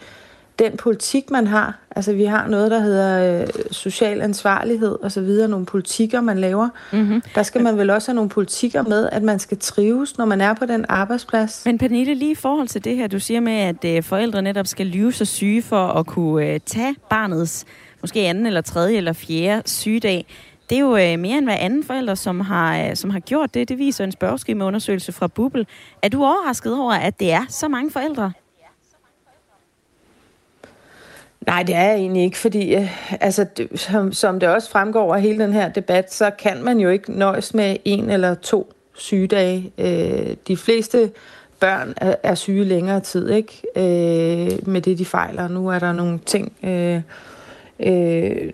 den 0.59 0.77
politik, 0.77 1.31
man 1.31 1.47
har. 1.47 1.79
Altså, 1.95 2.13
vi 2.13 2.25
har 2.25 2.47
noget, 2.47 2.71
der 2.71 2.79
hedder 2.79 3.41
øh, 3.41 3.47
social 3.71 4.21
ansvarlighed 4.21 4.97
og 5.01 5.11
så 5.11 5.21
videre, 5.21 5.47
nogle 5.47 5.65
politikker, 5.65 6.21
man 6.21 6.37
laver. 6.37 6.69
Mm-hmm. 6.91 7.21
Der 7.35 7.43
skal 7.43 7.63
man 7.63 7.77
vel 7.77 7.89
også 7.89 8.11
have 8.11 8.15
nogle 8.15 8.29
politikker 8.29 8.81
med, 8.81 9.09
at 9.11 9.23
man 9.23 9.39
skal 9.39 9.57
trives, 9.57 10.17
når 10.17 10.25
man 10.25 10.41
er 10.41 10.53
på 10.53 10.65
den 10.65 10.85
arbejdsplads. 10.89 11.61
Men 11.65 11.77
Pernille, 11.77 12.13
lige 12.13 12.31
i 12.31 12.35
forhold 12.35 12.67
til 12.67 12.83
det 12.83 12.95
her, 12.95 13.07
du 13.07 13.19
siger 13.19 13.39
med, 13.39 13.53
at 13.53 13.85
øh, 13.85 14.03
forældre 14.03 14.41
netop 14.41 14.67
skal 14.67 14.85
lyve 14.85 15.13
sig 15.13 15.27
syge 15.27 15.61
for 15.61 15.87
at 15.87 16.05
kunne 16.05 16.45
øh, 16.45 16.59
tage 16.65 16.95
barnets 17.09 17.65
måske 18.01 18.19
anden 18.19 18.45
eller 18.45 18.61
tredje 18.61 18.97
eller 18.97 19.13
fjerde 19.13 19.69
sygedag. 19.69 20.25
Det 20.69 20.75
er 20.75 20.79
jo 20.79 20.97
øh, 20.97 21.19
mere 21.19 21.37
end 21.37 21.45
hver 21.45 21.55
anden 21.55 21.83
forælder, 21.83 22.15
som 22.15 22.39
har, 22.39 22.77
øh, 22.77 22.95
som 22.95 23.09
har 23.09 23.19
gjort 23.19 23.53
det. 23.53 23.69
Det 23.69 23.77
viser 23.77 24.03
en 24.03 24.11
spørgeskemaundersøgelse 24.11 25.11
fra 25.11 25.27
Bubble. 25.27 25.65
Er 26.01 26.09
du 26.09 26.23
overrasket 26.23 26.79
over, 26.79 26.93
at 26.93 27.19
det 27.19 27.31
er 27.31 27.45
så 27.49 27.67
mange 27.67 27.91
forældre? 27.91 28.31
Nej, 31.47 31.63
det 31.63 31.75
er 31.75 31.83
jeg 31.83 31.95
egentlig 31.95 32.23
ikke, 32.23 32.37
fordi 32.37 32.75
øh, 32.75 33.15
altså, 33.21 33.45
det, 33.57 33.79
som, 33.79 34.13
som 34.13 34.39
det 34.39 34.49
også 34.49 34.69
fremgår 34.69 35.15
af 35.15 35.21
hele 35.21 35.43
den 35.43 35.53
her 35.53 35.69
debat, 35.69 36.13
så 36.13 36.29
kan 36.39 36.63
man 36.63 36.79
jo 36.79 36.89
ikke 36.89 37.11
nøjes 37.11 37.53
med 37.53 37.77
en 37.85 38.09
eller 38.09 38.33
to 38.33 38.73
sygedage. 38.93 39.71
Øh, 39.77 40.35
de 40.47 40.57
fleste 40.57 41.11
børn 41.59 41.93
er, 41.97 42.15
er 42.23 42.35
syge 42.35 42.63
længere 42.63 42.99
tid, 42.99 43.29
ikke? 43.29 43.61
Øh, 43.75 44.67
med 44.67 44.81
det, 44.81 44.97
de 44.97 45.05
fejler. 45.05 45.47
Nu 45.47 45.67
er 45.67 45.79
der 45.79 45.93
nogle 45.93 46.19
ting... 46.25 46.53
Øh, 46.63 47.01
øh, 47.79 48.51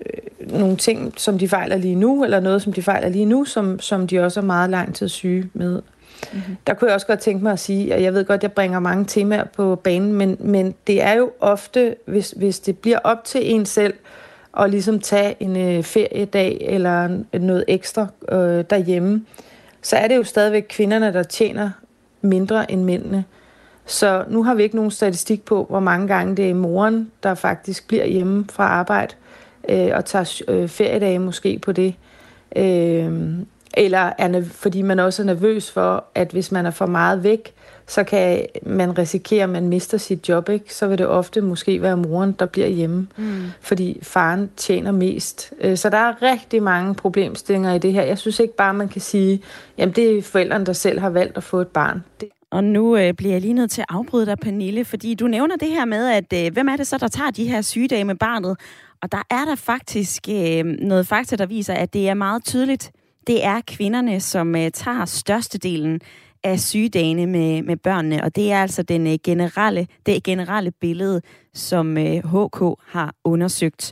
nogle 0.53 0.77
ting, 0.77 1.13
som 1.17 1.37
de 1.37 1.49
fejler 1.49 1.77
lige 1.77 1.95
nu, 1.95 2.23
eller 2.23 2.39
noget, 2.39 2.61
som 2.61 2.73
de 2.73 2.81
fejler 2.81 3.09
lige 3.09 3.25
nu, 3.25 3.45
som, 3.45 3.79
som 3.79 4.07
de 4.07 4.19
også 4.19 4.39
er 4.39 4.43
meget 4.43 4.69
lang 4.69 4.95
tid 4.95 5.09
syge 5.09 5.49
med. 5.53 5.81
Mm-hmm. 6.33 6.57
Der 6.67 6.73
kunne 6.73 6.87
jeg 6.87 6.95
også 6.95 7.07
godt 7.07 7.19
tænke 7.19 7.43
mig 7.43 7.51
at 7.51 7.59
sige, 7.59 7.93
at 7.93 8.03
jeg 8.03 8.13
ved 8.13 8.25
godt, 8.25 8.37
at 8.37 8.43
jeg 8.43 8.51
bringer 8.51 8.79
mange 8.79 9.05
temaer 9.05 9.43
på 9.43 9.75
banen, 9.75 10.13
men, 10.13 10.37
men 10.39 10.75
det 10.87 11.01
er 11.01 11.13
jo 11.13 11.31
ofte, 11.39 11.95
hvis, 12.05 12.33
hvis 12.37 12.59
det 12.59 12.77
bliver 12.77 12.99
op 13.03 13.23
til 13.23 13.55
en 13.55 13.65
selv, 13.65 13.93
at 14.59 14.69
ligesom 14.69 14.99
tage 14.99 15.35
en 15.39 15.57
øh, 15.57 15.83
feriedag 15.83 16.57
eller 16.61 17.19
noget 17.33 17.65
ekstra 17.67 18.07
øh, 18.31 18.63
derhjemme, 18.69 19.25
så 19.81 19.95
er 19.95 20.07
det 20.07 20.15
jo 20.15 20.23
stadigvæk 20.23 20.65
kvinderne, 20.69 21.13
der 21.13 21.23
tjener 21.23 21.69
mindre 22.21 22.71
end 22.71 22.83
mændene. 22.83 23.23
Så 23.85 24.23
nu 24.29 24.43
har 24.43 24.53
vi 24.53 24.63
ikke 24.63 24.75
nogen 24.75 24.91
statistik 24.91 25.45
på, 25.45 25.65
hvor 25.69 25.79
mange 25.79 26.07
gange 26.07 26.35
det 26.35 26.49
er 26.49 26.53
moren, 26.53 27.11
der 27.23 27.35
faktisk 27.35 27.87
bliver 27.87 28.05
hjemme 28.05 28.45
fra 28.49 28.63
arbejde 28.63 29.15
øh, 29.69 29.89
og 29.93 30.05
tager 30.05 30.41
øh, 30.47 30.67
feriedage 30.67 31.19
måske 31.19 31.59
på 31.59 31.71
det. 31.71 31.95
Øh, 32.55 33.11
eller 33.73 34.13
er, 34.17 34.43
fordi 34.51 34.81
man 34.81 34.99
også 34.99 35.21
er 35.21 35.25
nervøs 35.25 35.71
for, 35.71 36.03
at 36.15 36.31
hvis 36.31 36.51
man 36.51 36.65
er 36.65 36.71
for 36.71 36.85
meget 36.85 37.23
væk, 37.23 37.53
så 37.87 38.03
kan 38.03 38.45
man 38.63 38.97
risikere, 38.97 39.43
at 39.43 39.49
man 39.49 39.67
mister 39.67 39.97
sit 39.97 40.29
job, 40.29 40.49
ikke? 40.49 40.73
så 40.73 40.87
vil 40.87 40.97
det 40.97 41.07
ofte 41.07 41.41
måske 41.41 41.81
være 41.81 41.97
moren, 41.97 42.31
der 42.31 42.45
bliver 42.45 42.67
hjemme, 42.67 43.07
mm. 43.17 43.41
fordi 43.61 43.99
faren 44.01 44.49
tjener 44.57 44.91
mest. 44.91 45.53
Øh, 45.61 45.77
så 45.77 45.89
der 45.89 45.97
er 45.97 46.21
rigtig 46.21 46.63
mange 46.63 46.95
problemstillinger 46.95 47.73
i 47.73 47.77
det 47.77 47.93
her. 47.93 48.03
Jeg 48.03 48.17
synes 48.17 48.39
ikke 48.39 48.55
bare, 48.55 48.73
man 48.73 48.89
kan 48.89 49.01
sige, 49.01 49.41
at 49.77 49.95
det 49.95 50.17
er 50.17 50.21
forældrene, 50.21 50.65
der 50.65 50.73
selv 50.73 50.99
har 50.99 51.09
valgt 51.09 51.37
at 51.37 51.43
få 51.43 51.61
et 51.61 51.67
barn. 51.67 52.03
Det 52.21 52.29
og 52.51 52.63
nu 52.63 52.97
øh, 52.97 53.13
bliver 53.13 53.33
jeg 53.33 53.41
lige 53.41 53.53
nødt 53.53 53.71
til 53.71 53.81
at 53.81 53.87
afbryde 53.89 54.25
dig, 54.25 54.37
Pernille, 54.37 54.85
fordi 54.85 55.13
du 55.15 55.27
nævner 55.27 55.55
det 55.55 55.67
her 55.67 55.85
med, 55.85 56.09
at 56.09 56.45
øh, 56.45 56.53
hvem 56.53 56.67
er 56.67 56.75
det 56.75 56.87
så, 56.87 56.97
der 56.97 57.07
tager 57.07 57.31
de 57.31 57.47
her 57.47 57.61
sygedage 57.61 58.03
med 58.03 58.15
barnet? 58.15 58.57
Og 59.01 59.11
der 59.11 59.21
er 59.29 59.45
der 59.45 59.55
faktisk 59.55 60.29
øh, 60.29 60.65
noget 60.65 61.07
fakta, 61.07 61.35
der 61.35 61.45
viser, 61.45 61.73
at 61.73 61.93
det 61.93 62.09
er 62.09 62.13
meget 62.13 62.43
tydeligt. 62.43 62.91
Det 63.27 63.45
er 63.45 63.61
kvinderne, 63.67 64.19
som 64.19 64.55
øh, 64.55 64.71
tager 64.71 65.05
størstedelen 65.05 66.01
af 66.43 66.59
sygedagene 66.59 67.27
med, 67.27 67.61
med 67.61 67.77
børnene, 67.77 68.23
og 68.23 68.35
det 68.35 68.51
er 68.51 68.61
altså 68.61 68.83
den 68.83 69.07
øh, 69.07 69.17
generelle, 69.23 69.87
det 70.05 70.23
generelle 70.23 70.71
billede, 70.71 71.21
som 71.53 71.97
øh, 71.97 72.17
HK 72.17 72.79
har 72.87 73.15
undersøgt. 73.23 73.91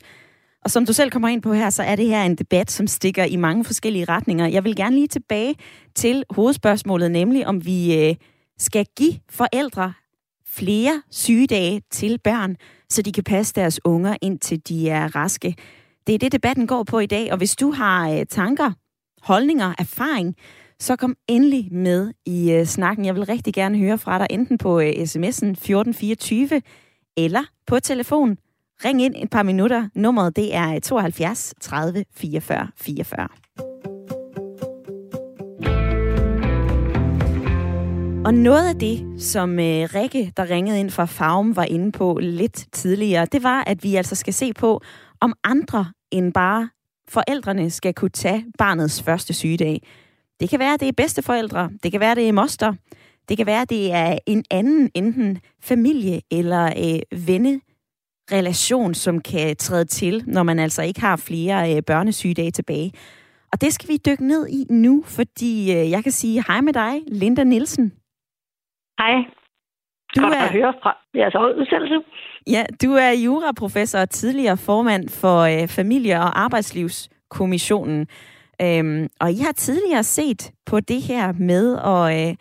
Og 0.64 0.72
som 0.72 0.86
du 0.86 0.94
selv 0.94 1.12
kommer 1.12 1.28
ind 1.28 1.42
på 1.42 1.54
her, 1.54 1.70
så 1.70 1.84
er 1.84 1.96
det 1.96 2.08
her 2.08 2.24
en 2.24 2.36
debat, 2.36 2.72
som 2.72 2.88
stikker 2.88 3.24
i 3.24 3.36
mange 3.36 3.66
forskellige 3.66 4.06
retninger. 4.06 4.48
Jeg 4.48 4.64
vil 4.64 4.76
gerne 4.76 4.96
lige 4.96 5.08
tilbage 5.08 5.56
til 5.96 6.24
hovedspørgsmålet, 6.30 7.12
nemlig 7.12 7.48
om 7.48 7.66
vi 7.66 8.08
øh, 8.08 8.16
skal 8.58 8.86
give 8.98 9.14
forældre 9.30 9.94
flere 10.48 11.02
sygedage 11.12 11.82
til 11.92 12.20
børn, 12.24 12.56
så 12.92 13.02
de 13.02 13.12
kan 13.12 13.24
passe 13.24 13.54
deres 13.54 13.80
unger 13.86 14.18
indtil 14.22 14.62
de 14.68 14.90
er 14.90 15.16
raske. 15.16 15.56
Det 16.08 16.16
er 16.16 16.20
det, 16.20 16.32
debatten 16.32 16.68
går 16.68 16.84
på 16.84 17.00
i 17.00 17.06
dag, 17.06 17.32
og 17.32 17.38
hvis 17.38 17.56
du 17.56 17.72
har 17.72 18.12
øh, 18.12 18.26
tanker, 18.26 18.72
holdninger, 19.22 19.74
erfaring, 19.80 20.36
så 20.80 20.96
kom 20.96 21.16
endelig 21.28 21.74
med 21.74 22.12
i 22.26 22.52
øh, 22.52 22.66
snakken. 22.66 23.06
Jeg 23.06 23.16
vil 23.16 23.26
rigtig 23.26 23.54
gerne 23.54 23.78
høre 23.78 23.98
fra 23.98 24.20
dig, 24.20 24.28
enten 24.30 24.58
på 24.58 24.80
øh, 24.80 24.90
sms'en 24.90 25.52
1424 25.52 26.62
eller 27.18 27.44
på 27.68 27.80
telefon. 27.80 28.38
Ring 28.86 29.02
ind 29.02 29.16
et 29.18 29.30
par 29.30 29.44
minutter. 29.44 29.90
Nummeret 29.96 30.36
det 30.36 30.56
er 30.56 30.80
72 30.80 31.54
30 31.62 32.06
44 32.16 32.68
44. 32.78 33.28
Og 38.26 38.34
noget 38.34 38.70
af 38.70 38.76
det, 38.76 39.22
som 39.22 39.60
øh, 39.60 39.90
Rikke, 39.96 40.34
der 40.38 40.50
ringede 40.50 40.80
ind 40.80 40.90
fra 40.90 41.06
Farm, 41.06 41.56
var 41.56 41.64
inde 41.64 41.92
på 41.92 42.20
lidt 42.22 42.68
tidligere, 42.72 43.26
det 43.26 43.44
var, 43.44 43.64
at 43.68 43.84
vi 43.84 43.96
altså 43.96 44.16
skal 44.16 44.34
se 44.34 44.54
på, 44.54 44.82
om 45.22 45.34
andre 45.44 45.86
end 46.12 46.34
bare 46.34 46.70
forældrene 47.10 47.70
skal 47.70 47.94
kunne 47.94 48.10
tage 48.10 48.46
barnets 48.58 49.02
første 49.02 49.34
sygedag. 49.34 49.82
Det 50.40 50.50
kan 50.50 50.60
være, 50.60 50.74
at 50.74 50.80
det 50.80 50.88
er 50.88 50.92
bedsteforældre. 50.98 51.70
Det 51.84 51.92
kan 51.92 52.00
være, 52.00 52.12
at 52.12 52.18
det 52.18 52.30
er 52.30 52.34
moster. 52.34 52.74
Det 53.30 53.38
kan 53.38 53.46
være, 53.46 53.62
at 53.62 53.70
det 53.70 53.92
er 53.92 54.18
en 54.26 54.44
anden, 54.52 54.90
enten 54.94 55.40
familie 55.62 56.22
eller 56.32 56.66
øh, 56.66 57.28
venne 57.28 57.62
relation, 58.32 58.94
som 58.94 59.22
kan 59.22 59.56
træde 59.56 59.86
til, 59.86 60.24
når 60.28 60.44
man 60.44 60.60
altså 60.60 60.82
ikke 60.82 61.02
har 61.02 61.16
flere 61.16 61.76
øh, 61.76 61.84
børnesygedage 61.84 62.52
tilbage. 62.52 62.92
Og 63.52 63.62
det 63.62 63.74
skal 63.74 63.90
vi 63.90 63.98
dykke 64.06 64.28
ned 64.28 64.48
i 64.48 64.66
nu, 64.70 65.04
fordi 65.06 65.72
øh, 65.72 65.90
jeg 65.90 66.04
kan 66.04 66.12
sige 66.12 66.44
hej 66.48 66.62
med 66.62 66.74
dig, 66.74 67.02
Linda 67.08 67.44
Nielsen. 67.44 67.99
Hej. 69.00 69.16
Du 70.16 70.22
Godt 70.22 70.34
er... 70.34 70.44
at 70.44 70.52
høre 70.52 70.74
fra 70.84 70.92
jeres 71.16 71.36
udsendelse. 71.60 71.98
Ja, 72.48 72.64
du 72.84 72.94
er 72.94 73.12
juraprofessor 73.12 74.00
og 74.00 74.10
tidligere 74.10 74.58
formand 74.58 75.10
for 75.10 75.40
øh, 75.40 75.68
Familie- 75.68 76.20
og 76.20 76.40
Arbejdslivskommissionen. 76.40 78.08
Øhm, 78.62 79.08
og 79.22 79.32
I 79.32 79.38
har 79.38 79.52
tidligere 79.52 80.04
set 80.04 80.52
på 80.66 80.80
det 80.80 81.02
her 81.02 81.34
med 81.40 81.78
at, 81.94 82.30
øh, 82.30 82.36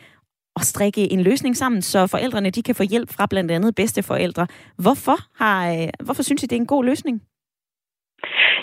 at 0.56 0.62
strikke 0.62 1.12
en 1.12 1.20
løsning 1.20 1.56
sammen, 1.56 1.82
så 1.82 2.06
forældrene 2.06 2.50
de 2.50 2.62
kan 2.62 2.74
få 2.74 2.82
hjælp 2.82 3.11
fra 3.16 3.26
blandt 3.26 3.50
andet 3.50 3.74
bedsteforældre. 3.74 4.46
Hvorfor, 4.78 5.16
har, 5.44 5.72
øh, 5.72 5.88
hvorfor 6.04 6.22
synes 6.22 6.42
I, 6.42 6.46
det 6.46 6.56
er 6.56 6.61
en 6.61 6.66
god 6.66 6.84
løsning? 6.84 7.22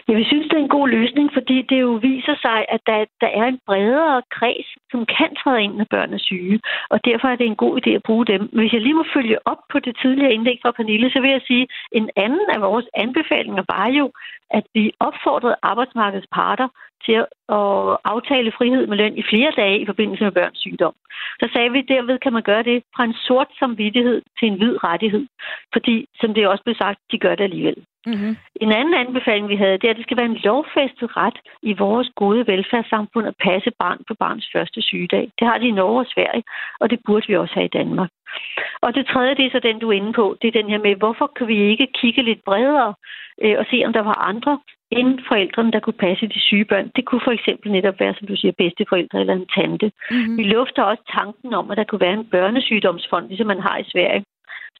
Jeg 0.07 0.15
vil 0.17 0.25
synes, 0.25 0.47
det 0.49 0.57
er 0.57 0.63
en 0.63 0.77
god 0.77 0.87
løsning, 0.89 1.33
fordi 1.33 1.61
det 1.61 1.81
jo 1.81 1.91
viser 2.09 2.35
sig, 2.45 2.65
at 2.69 2.81
der, 2.85 3.05
der 3.21 3.27
er 3.27 3.45
en 3.47 3.59
bredere 3.67 4.21
kreds, 4.31 4.67
som 4.91 5.05
kan 5.05 5.35
træde 5.35 5.63
ind, 5.63 5.75
når 5.75 5.87
børn 5.89 6.13
er 6.13 6.17
syge. 6.17 6.59
Og 6.89 7.05
derfor 7.05 7.27
er 7.27 7.35
det 7.35 7.45
en 7.47 7.61
god 7.65 7.73
idé 7.81 7.89
at 7.89 8.03
bruge 8.03 8.25
dem. 8.25 8.41
Hvis 8.57 8.73
jeg 8.73 8.81
lige 8.81 8.99
må 8.99 9.05
følge 9.13 9.37
op 9.47 9.61
på 9.71 9.79
det 9.79 9.97
tidligere 10.01 10.33
indlæg 10.33 10.59
fra 10.61 10.71
Pernille, 10.71 11.09
så 11.09 11.19
vil 11.21 11.31
jeg 11.31 11.41
sige, 11.47 11.63
at 11.63 11.69
en 11.91 12.09
anden 12.15 12.47
af 12.55 12.61
vores 12.61 12.85
anbefalinger 12.93 13.63
var 13.75 13.87
jo, 13.99 14.11
at 14.57 14.65
vi 14.73 14.91
opfordrede 14.99 15.55
arbejdsmarkedets 15.63 16.27
parter 16.33 16.67
til 17.05 17.13
at 17.59 17.97
aftale 18.13 18.51
frihed 18.57 18.87
med 18.87 18.97
løn 18.97 19.17
i 19.17 19.23
flere 19.29 19.51
dage 19.55 19.79
i 19.79 19.85
forbindelse 19.85 20.23
med 20.23 20.31
børns 20.31 20.59
sygdom. 20.59 20.93
Så 21.39 21.49
sagde 21.53 21.71
vi, 21.71 21.79
at 21.79 21.87
derved 21.87 22.19
kan 22.19 22.33
man 22.33 22.43
gøre 22.43 22.63
det 22.63 22.83
fra 22.95 23.03
en 23.03 23.15
sort 23.27 23.47
samvittighed 23.59 24.21
til 24.39 24.47
en 24.47 24.57
hvid 24.57 24.83
rettighed. 24.83 25.25
Fordi, 25.73 26.05
som 26.21 26.33
det 26.33 26.47
også 26.47 26.63
blev 26.63 26.75
sagt, 26.75 26.99
de 27.11 27.17
gør 27.17 27.35
det 27.35 27.43
alligevel. 27.43 27.85
Mm-hmm. 28.05 28.37
En 28.55 28.71
anden 28.71 28.93
anbefaling, 28.93 29.49
vi 29.49 29.55
havde, 29.55 29.77
det 29.77 29.87
er, 29.87 29.89
at 29.89 29.97
det 29.97 30.05
skal 30.05 30.17
være 30.17 30.31
en 30.33 30.41
lovfæstet 30.43 31.17
ret 31.17 31.39
i 31.61 31.73
vores 31.73 32.09
gode 32.15 32.47
velfærdssamfund 32.47 33.27
at 33.27 33.39
passe 33.43 33.71
barn 33.79 33.99
på 34.07 34.13
barns 34.13 34.47
første 34.55 34.81
sygedag. 34.81 35.31
Det 35.39 35.47
har 35.47 35.57
de 35.57 35.67
i 35.67 35.77
Norge 35.79 35.99
og 35.99 36.11
Sverige, 36.13 36.43
og 36.79 36.89
det 36.89 36.99
burde 37.05 37.27
vi 37.27 37.35
også 37.37 37.53
have 37.53 37.65
i 37.65 37.77
Danmark. 37.79 38.09
Og 38.81 38.95
det 38.95 39.07
tredje, 39.07 39.35
det 39.35 39.45
er 39.45 39.51
så 39.51 39.59
den, 39.59 39.79
du 39.79 39.89
er 39.89 39.97
inde 39.99 40.13
på. 40.13 40.37
Det 40.41 40.47
er 40.47 40.61
den 40.61 40.69
her 40.69 40.77
med, 40.77 40.95
hvorfor 40.95 41.27
kan 41.37 41.47
vi 41.47 41.57
ikke 41.71 41.87
kigge 42.01 42.21
lidt 42.21 42.43
bredere 42.45 42.93
øh, 43.43 43.55
og 43.59 43.65
se, 43.71 43.83
om 43.85 43.93
der 43.93 44.03
var 44.03 44.27
andre 44.31 44.59
end 44.91 45.19
forældrene, 45.27 45.71
der 45.71 45.79
kunne 45.79 46.03
passe 46.07 46.27
de 46.27 46.41
syge 46.41 46.65
børn. 46.65 46.91
Det 46.95 47.05
kunne 47.05 47.21
for 47.23 47.31
eksempel 47.31 47.71
netop 47.71 47.99
være, 47.99 48.15
som 48.17 48.27
du 48.27 48.35
siger, 48.35 48.51
bedsteforældre 48.57 49.19
eller 49.19 49.33
en 49.33 49.51
tante. 49.55 49.91
Mm-hmm. 50.11 50.37
Vi 50.37 50.43
lufter 50.43 50.83
også 50.83 51.03
tanken 51.17 51.53
om, 51.53 51.71
at 51.71 51.77
der 51.77 51.83
kunne 51.83 52.05
være 52.07 52.19
en 52.19 52.29
børnesygdomsfond, 52.35 53.27
ligesom 53.27 53.47
man 53.47 53.59
har 53.59 53.77
i 53.77 53.89
Sverige 53.93 54.23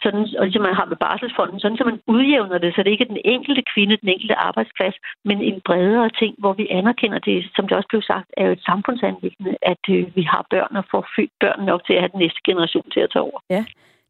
sådan, 0.04 0.26
og 0.40 0.44
ligesom 0.46 0.64
man 0.70 0.80
har 0.80 0.88
med 0.92 1.00
barselsfonden, 1.06 1.60
sådan 1.60 1.78
så 1.78 1.84
man 1.92 2.00
udjævner 2.16 2.58
det, 2.58 2.72
så 2.76 2.80
det 2.84 2.92
ikke 2.92 3.06
er 3.08 3.14
den 3.14 3.26
enkelte 3.36 3.64
kvinde, 3.74 4.02
den 4.04 4.10
enkelte 4.10 4.36
arbejdsplads, 4.50 4.96
men 5.28 5.38
en 5.50 5.60
bredere 5.68 6.10
ting, 6.22 6.34
hvor 6.42 6.54
vi 6.60 6.66
anerkender 6.80 7.20
det, 7.30 7.38
som 7.56 7.64
det 7.68 7.78
også 7.78 7.90
blev 7.92 8.02
sagt, 8.02 8.28
er 8.38 8.46
jo 8.48 8.52
et 8.58 8.64
samfundsanlæggende, 8.70 9.54
at 9.72 9.84
øh, 9.96 10.16
vi 10.18 10.24
har 10.32 10.44
børn 10.54 10.74
og 10.80 10.86
får 10.92 11.04
født 11.16 11.34
børn 11.44 11.66
nok 11.66 11.82
til 11.86 11.94
at 11.94 12.02
have 12.04 12.14
den 12.14 12.22
næste 12.26 12.42
generation 12.50 12.88
til 12.94 13.02
at 13.06 13.10
tage 13.14 13.24
over. 13.30 13.40
Ja. 13.50 13.64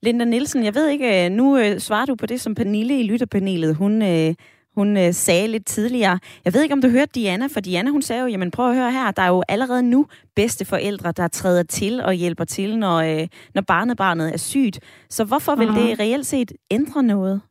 Linda 0.04 0.26
Nielsen, 0.26 0.66
jeg 0.66 0.76
ved 0.76 0.88
ikke, 0.90 1.08
øh, 1.16 1.32
nu 1.40 1.46
øh, 1.58 1.72
svarer 1.88 2.06
du 2.06 2.16
på 2.16 2.26
det, 2.26 2.40
som 2.42 2.56
Pernille 2.56 3.00
i 3.00 3.08
lytterpanelet, 3.12 3.78
hun 3.82 3.94
øh, 4.02 4.32
hun 4.76 4.98
øh, 4.98 5.14
sagde 5.14 5.48
lidt 5.48 5.66
tidligere. 5.66 6.20
Jeg 6.46 6.54
ved 6.54 6.64
ikke, 6.64 6.74
om 6.74 6.82
du 6.82 6.90
hørte 6.90 7.12
Diana, 7.16 7.48
for 7.48 7.60
Diana 7.60 7.90
hun 7.90 8.02
sagde 8.02 8.22
jo, 8.22 8.28
jamen 8.28 8.52
prøv 8.52 8.70
at 8.70 8.76
høre 8.76 8.92
her, 8.92 9.12
der 9.12 9.22
er 9.22 9.28
jo 9.28 9.44
allerede 9.48 9.84
nu 9.84 10.06
bedste 10.36 10.66
forældre, 10.66 11.12
der 11.12 11.28
træder 11.28 11.64
til 11.64 12.02
og 12.02 12.14
hjælper 12.14 12.44
til, 12.44 12.78
når, 12.78 12.98
øh, 12.98 13.28
når 13.56 13.62
barnebarnet 13.62 14.34
er 14.34 14.38
sygt. 14.38 14.80
Så 15.10 15.24
hvorfor 15.24 15.56
vil 15.56 15.68
mm-hmm. 15.68 15.88
det 15.88 16.00
reelt 16.00 16.26
set 16.26 16.52
ændre 16.72 17.04
noget? 17.04 17.42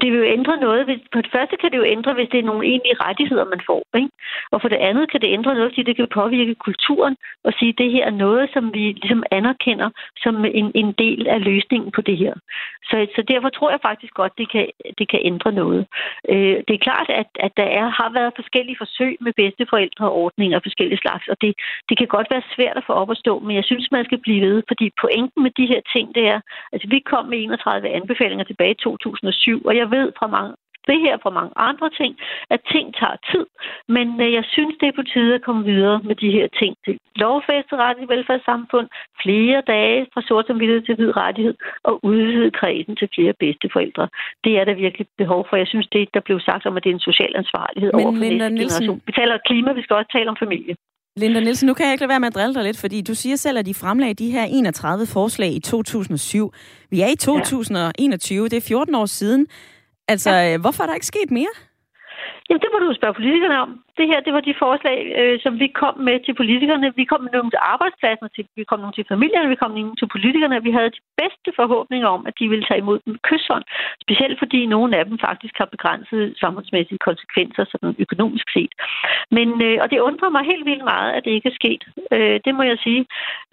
Det 0.00 0.08
vil 0.12 0.22
jo 0.22 0.32
ændre 0.36 0.56
noget. 0.56 0.84
Hvis, 0.84 1.00
på 1.12 1.20
det 1.20 1.30
første 1.32 1.56
kan 1.56 1.70
det 1.70 1.78
jo 1.78 1.84
ændre, 1.84 2.14
hvis 2.14 2.28
det 2.32 2.38
er 2.38 2.50
nogle 2.50 2.66
egentlige 2.66 3.00
rettigheder, 3.06 3.44
man 3.44 3.60
får. 3.66 3.82
Ikke? 3.96 4.10
Og 4.52 4.60
for 4.60 4.68
det 4.68 4.76
andet 4.76 5.10
kan 5.10 5.20
det 5.20 5.30
ændre 5.36 5.54
noget, 5.54 5.70
fordi 5.70 5.82
det 5.82 5.96
kan 5.96 6.08
påvirke 6.20 6.54
kulturen 6.54 7.16
og 7.44 7.52
sige, 7.58 7.68
at 7.68 7.78
det 7.78 7.92
her 7.92 8.04
er 8.06 8.10
noget, 8.26 8.50
som 8.52 8.74
vi 8.74 8.84
ligesom 9.02 9.22
anerkender 9.30 9.90
som 10.16 10.44
en, 10.44 10.72
en 10.74 10.92
del 10.92 11.26
af 11.26 11.44
løsningen 11.44 11.90
på 11.92 12.00
det 12.00 12.16
her. 12.18 12.34
Så, 12.90 13.06
så 13.16 13.22
derfor 13.32 13.48
tror 13.48 13.70
jeg 13.70 13.80
faktisk 13.82 14.14
godt, 14.14 14.38
det 14.38 14.50
kan, 14.50 14.66
det 14.98 15.08
kan 15.08 15.20
ændre 15.22 15.52
noget. 15.52 15.86
Øh, 16.28 16.56
det 16.66 16.74
er 16.74 16.86
klart, 16.88 17.08
at, 17.08 17.28
at 17.46 17.52
der 17.56 17.68
er, 17.80 17.86
har 17.88 18.10
været 18.18 18.38
forskellige 18.40 18.80
forsøg 18.82 19.16
med 19.20 19.32
bedsteforældreordninger 19.36 20.56
og 20.56 20.62
forskellige 20.62 21.02
slags, 21.04 21.28
og 21.28 21.36
det, 21.40 21.54
det 21.88 21.98
kan 21.98 22.06
godt 22.06 22.28
være 22.30 22.42
svært 22.54 22.76
at 22.76 22.86
få 22.86 22.92
op 22.92 23.10
at 23.10 23.18
stå, 23.24 23.38
men 23.38 23.56
jeg 23.56 23.64
synes, 23.64 23.90
man 23.90 24.04
skal 24.04 24.18
blive 24.18 24.46
ved, 24.46 24.62
fordi 24.68 24.86
pointen 25.00 25.42
med 25.42 25.50
de 25.50 25.66
her 25.66 25.80
ting, 25.94 26.14
det 26.14 26.24
er, 26.28 26.40
altså 26.72 26.88
vi 26.88 26.98
kom 26.98 27.24
med 27.26 27.38
31 27.38 27.88
anbefalinger 27.88 28.44
tilbage 28.44 28.70
i 28.70 28.82
2007, 29.36 29.62
og 29.68 29.76
jeg 29.76 29.90
ved 29.90 30.12
fra 30.18 30.26
mange 30.26 30.54
det 30.90 30.98
her 31.06 31.14
fra 31.22 31.30
mange 31.38 31.52
andre 31.68 31.88
ting, 32.00 32.12
at 32.54 32.60
ting 32.72 32.86
tager 33.00 33.18
tid. 33.30 33.46
Men 33.96 34.06
øh, 34.24 34.32
jeg 34.38 34.44
synes, 34.54 34.74
det 34.80 34.86
er 34.88 34.96
på 35.00 35.06
tide 35.14 35.34
at 35.34 35.42
komme 35.46 35.62
videre 35.72 36.00
med 36.08 36.16
de 36.22 36.30
her 36.36 36.46
ting 36.60 36.72
til 36.84 36.94
lovfæstet 37.16 37.78
ret 37.84 37.98
i 38.02 38.08
velfærdssamfund, 38.12 38.88
flere 39.22 39.62
dage 39.74 40.06
fra 40.12 40.22
sort 40.28 40.46
som 40.46 40.58
til 40.58 40.94
hvid 40.98 41.16
rettighed 41.16 41.54
og 41.88 41.94
udvide 42.04 42.50
kredsen 42.50 42.96
til 42.96 43.08
flere 43.14 43.34
bedsteforældre. 43.42 44.08
Det 44.44 44.52
er 44.60 44.64
der 44.64 44.74
virkelig 44.74 45.06
behov 45.18 45.46
for. 45.48 45.56
Jeg 45.56 45.68
synes, 45.72 45.86
det 45.92 46.08
der 46.14 46.20
blev 46.20 46.40
sagt 46.40 46.66
om, 46.66 46.76
at 46.76 46.84
det 46.84 46.90
er 46.90 46.94
en 46.94 47.08
social 47.10 47.32
ansvarlighed 47.36 47.90
Men 47.92 48.04
over 48.04 48.12
for 48.12 48.20
Linda 48.22 48.36
næste 48.36 48.54
Nielsen... 48.54 48.82
generation. 48.82 49.02
Vi 49.06 49.12
taler 49.12 49.38
klima, 49.48 49.72
vi 49.72 49.82
skal 49.82 49.96
også 49.96 50.10
tale 50.12 50.30
om 50.30 50.36
familie. 50.44 50.74
Linda 51.18 51.40
Nielsen, 51.40 51.66
nu 51.66 51.74
kan 51.74 51.86
jeg 51.86 51.92
ikke 51.92 52.02
lade 52.02 52.08
være 52.08 52.20
med 52.20 52.28
at 52.28 52.34
drille 52.34 52.54
dig 52.54 52.64
lidt, 52.64 52.78
fordi 52.78 53.00
du 53.00 53.14
siger 53.14 53.36
selv, 53.36 53.58
at 53.58 53.66
de 53.66 53.74
fremlagde 53.74 54.14
de 54.14 54.30
her 54.30 54.44
31 54.44 55.06
forslag 55.06 55.52
i 55.52 55.60
2007. 55.60 56.52
Vi 56.90 57.00
er 57.00 57.06
i 57.06 57.16
2021, 57.16 58.48
det 58.48 58.56
er 58.56 58.60
14 58.60 58.94
år 58.94 59.06
siden. 59.06 59.46
Altså, 60.08 60.30
ja. 60.30 60.56
hvorfor 60.56 60.82
er 60.82 60.86
der 60.86 60.94
ikke 60.94 61.06
sket 61.06 61.30
mere? 61.30 61.48
Jamen, 62.48 62.62
det 62.64 62.70
må 62.72 62.78
du 62.78 62.98
spørge 62.98 63.18
politikerne 63.20 63.58
om. 63.64 63.70
Det 63.98 64.06
her, 64.10 64.20
det 64.26 64.32
var 64.36 64.42
de 64.48 64.60
forslag, 64.64 64.98
øh, 65.20 65.36
som 65.44 65.52
vi 65.62 65.68
kom 65.80 65.94
med 66.08 66.16
til 66.26 66.34
politikerne. 66.40 66.92
Vi 67.00 67.04
kom 67.10 67.20
med 67.22 67.32
nogle 67.36 67.52
til 67.54 67.62
arbejdspladsen, 67.74 68.26
til, 68.36 68.44
vi 68.60 68.64
kom 68.70 68.80
nogle 68.80 68.96
til 68.96 69.06
familierne, 69.12 69.48
vi 69.54 69.62
kom 69.62 69.70
nogle 69.70 69.96
til 70.00 70.08
politikerne. 70.14 70.62
Vi 70.68 70.72
havde 70.76 70.90
de 70.96 71.02
bedste 71.20 71.50
forhåbninger 71.60 72.08
om, 72.16 72.22
at 72.28 72.34
de 72.40 72.48
ville 72.52 72.66
tage 72.66 72.82
imod 72.82 72.98
den 73.06 73.18
kysshånd. 73.28 73.64
Specielt 74.04 74.38
fordi 74.42 74.60
nogle 74.74 74.90
af 74.98 75.04
dem 75.08 75.16
faktisk 75.28 75.54
har 75.60 75.68
begrænset 75.74 76.22
samfundsmæssige 76.42 77.04
konsekvenser, 77.08 77.64
sådan 77.72 77.96
økonomisk 78.04 78.46
set. 78.56 78.72
Men, 79.36 79.48
øh, 79.66 79.78
og 79.82 79.86
det 79.90 80.06
undrer 80.08 80.30
mig 80.36 80.44
helt 80.52 80.66
vildt 80.70 80.84
meget, 80.94 81.10
at 81.16 81.24
det 81.24 81.30
ikke 81.30 81.48
er 81.52 81.58
sket. 81.60 81.82
Øh, 82.14 82.36
det 82.44 82.52
må 82.54 82.62
jeg 82.70 82.78
sige. 82.86 83.02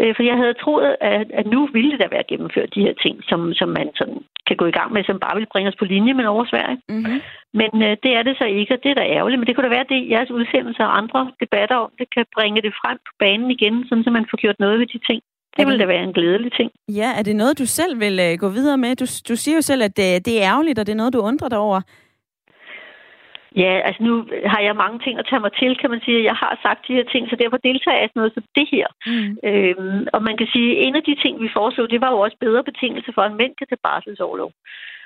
Øh, 0.01 0.15
for 0.15 0.23
jeg 0.23 0.37
havde 0.41 0.59
troet, 0.63 0.95
at, 1.01 1.27
at 1.39 1.45
nu 1.53 1.59
ville 1.75 1.91
det 1.91 1.99
da 1.99 2.07
være 2.11 2.29
gennemført, 2.31 2.75
de 2.75 2.85
her 2.87 2.95
ting, 3.03 3.15
som, 3.29 3.53
som 3.53 3.69
man 3.69 3.89
sådan 3.99 4.19
kan 4.47 4.57
gå 4.57 4.65
i 4.65 4.77
gang 4.79 4.93
med, 4.93 5.03
som 5.03 5.19
bare 5.19 5.35
vil 5.37 5.51
bringe 5.53 5.69
os 5.69 5.79
på 5.79 5.85
linje 5.85 6.13
med 6.13 6.25
over 6.25 6.45
Sverige. 6.45 6.77
Mm-hmm. 6.89 7.21
Men 7.59 7.71
øh, 7.87 7.97
det 8.03 8.11
er 8.17 8.23
det 8.23 8.35
så 8.37 8.45
ikke, 8.45 8.73
og 8.73 8.82
det 8.83 8.89
er 8.91 8.97
da 8.99 9.05
ærgerligt. 9.17 9.39
Men 9.39 9.47
det 9.47 9.55
kunne 9.55 9.67
da 9.67 9.75
være, 9.75 9.87
at 9.87 9.93
det 9.95 10.09
jeres 10.13 10.31
udsendelser 10.37 10.83
og 10.89 10.97
andre 11.01 11.21
debatter 11.43 11.75
om 11.85 11.91
det 11.99 12.07
kan 12.15 12.25
bringe 12.37 12.61
det 12.65 12.73
frem 12.81 12.97
på 13.07 13.11
banen 13.23 13.49
igen, 13.57 13.75
sådan 13.87 14.03
så 14.03 14.09
man 14.09 14.25
får 14.29 14.37
gjort 14.43 14.59
noget 14.59 14.79
ved 14.79 14.87
de 14.93 14.99
ting. 15.09 15.21
Det 15.57 15.67
ville 15.67 15.79
da 15.79 15.85
være 15.85 16.03
en 16.03 16.13
glædelig 16.13 16.51
ting. 16.59 16.71
Ja, 16.99 17.09
er 17.19 17.23
det 17.23 17.35
noget, 17.35 17.59
du 17.59 17.65
selv 17.65 17.99
vil 17.99 18.15
uh, 18.27 18.39
gå 18.39 18.49
videre 18.49 18.77
med? 18.77 18.95
Du, 18.95 19.05
du 19.29 19.35
siger 19.35 19.55
jo 19.55 19.61
selv, 19.61 19.83
at 19.83 19.97
det, 19.97 20.25
det 20.25 20.33
er 20.37 20.49
ærgerligt, 20.51 20.79
og 20.79 20.85
det 20.85 20.93
er 20.93 21.01
noget, 21.01 21.13
du 21.13 21.19
undrer 21.19 21.49
dig 21.49 21.57
over. 21.57 21.81
Ja, 23.55 23.73
altså 23.87 24.03
nu 24.03 24.13
har 24.45 24.61
jeg 24.61 24.75
mange 24.75 24.99
ting 24.99 25.19
at 25.19 25.27
tage 25.29 25.39
mig 25.45 25.53
til, 25.61 25.77
kan 25.77 25.89
man 25.89 26.01
sige. 26.05 26.29
Jeg 26.31 26.37
har 26.43 26.59
sagt 26.65 26.87
de 26.87 26.93
her 26.93 27.03
ting, 27.11 27.29
så 27.29 27.35
derfor 27.35 27.57
deltager 27.57 27.97
jeg 27.97 28.05
i 28.05 28.19
noget 28.19 28.33
som 28.33 28.43
det 28.55 28.67
her. 28.75 28.87
Mm. 29.05 29.37
Øhm, 29.49 30.07
og 30.13 30.23
man 30.23 30.37
kan 30.37 30.47
sige, 30.53 30.69
at 30.71 30.87
en 30.87 30.95
af 30.95 31.03
de 31.03 31.15
ting, 31.23 31.41
vi 31.41 31.49
foreslog, 31.57 31.89
det 31.89 32.01
var 32.01 32.11
jo 32.11 32.19
også 32.19 32.37
bedre 32.39 32.63
betingelser 32.63 33.11
for, 33.15 33.21
at 33.21 33.37
mænd 33.41 33.53
kan 33.55 33.67
tage 33.67 33.85
barselsoverlov. 33.89 34.51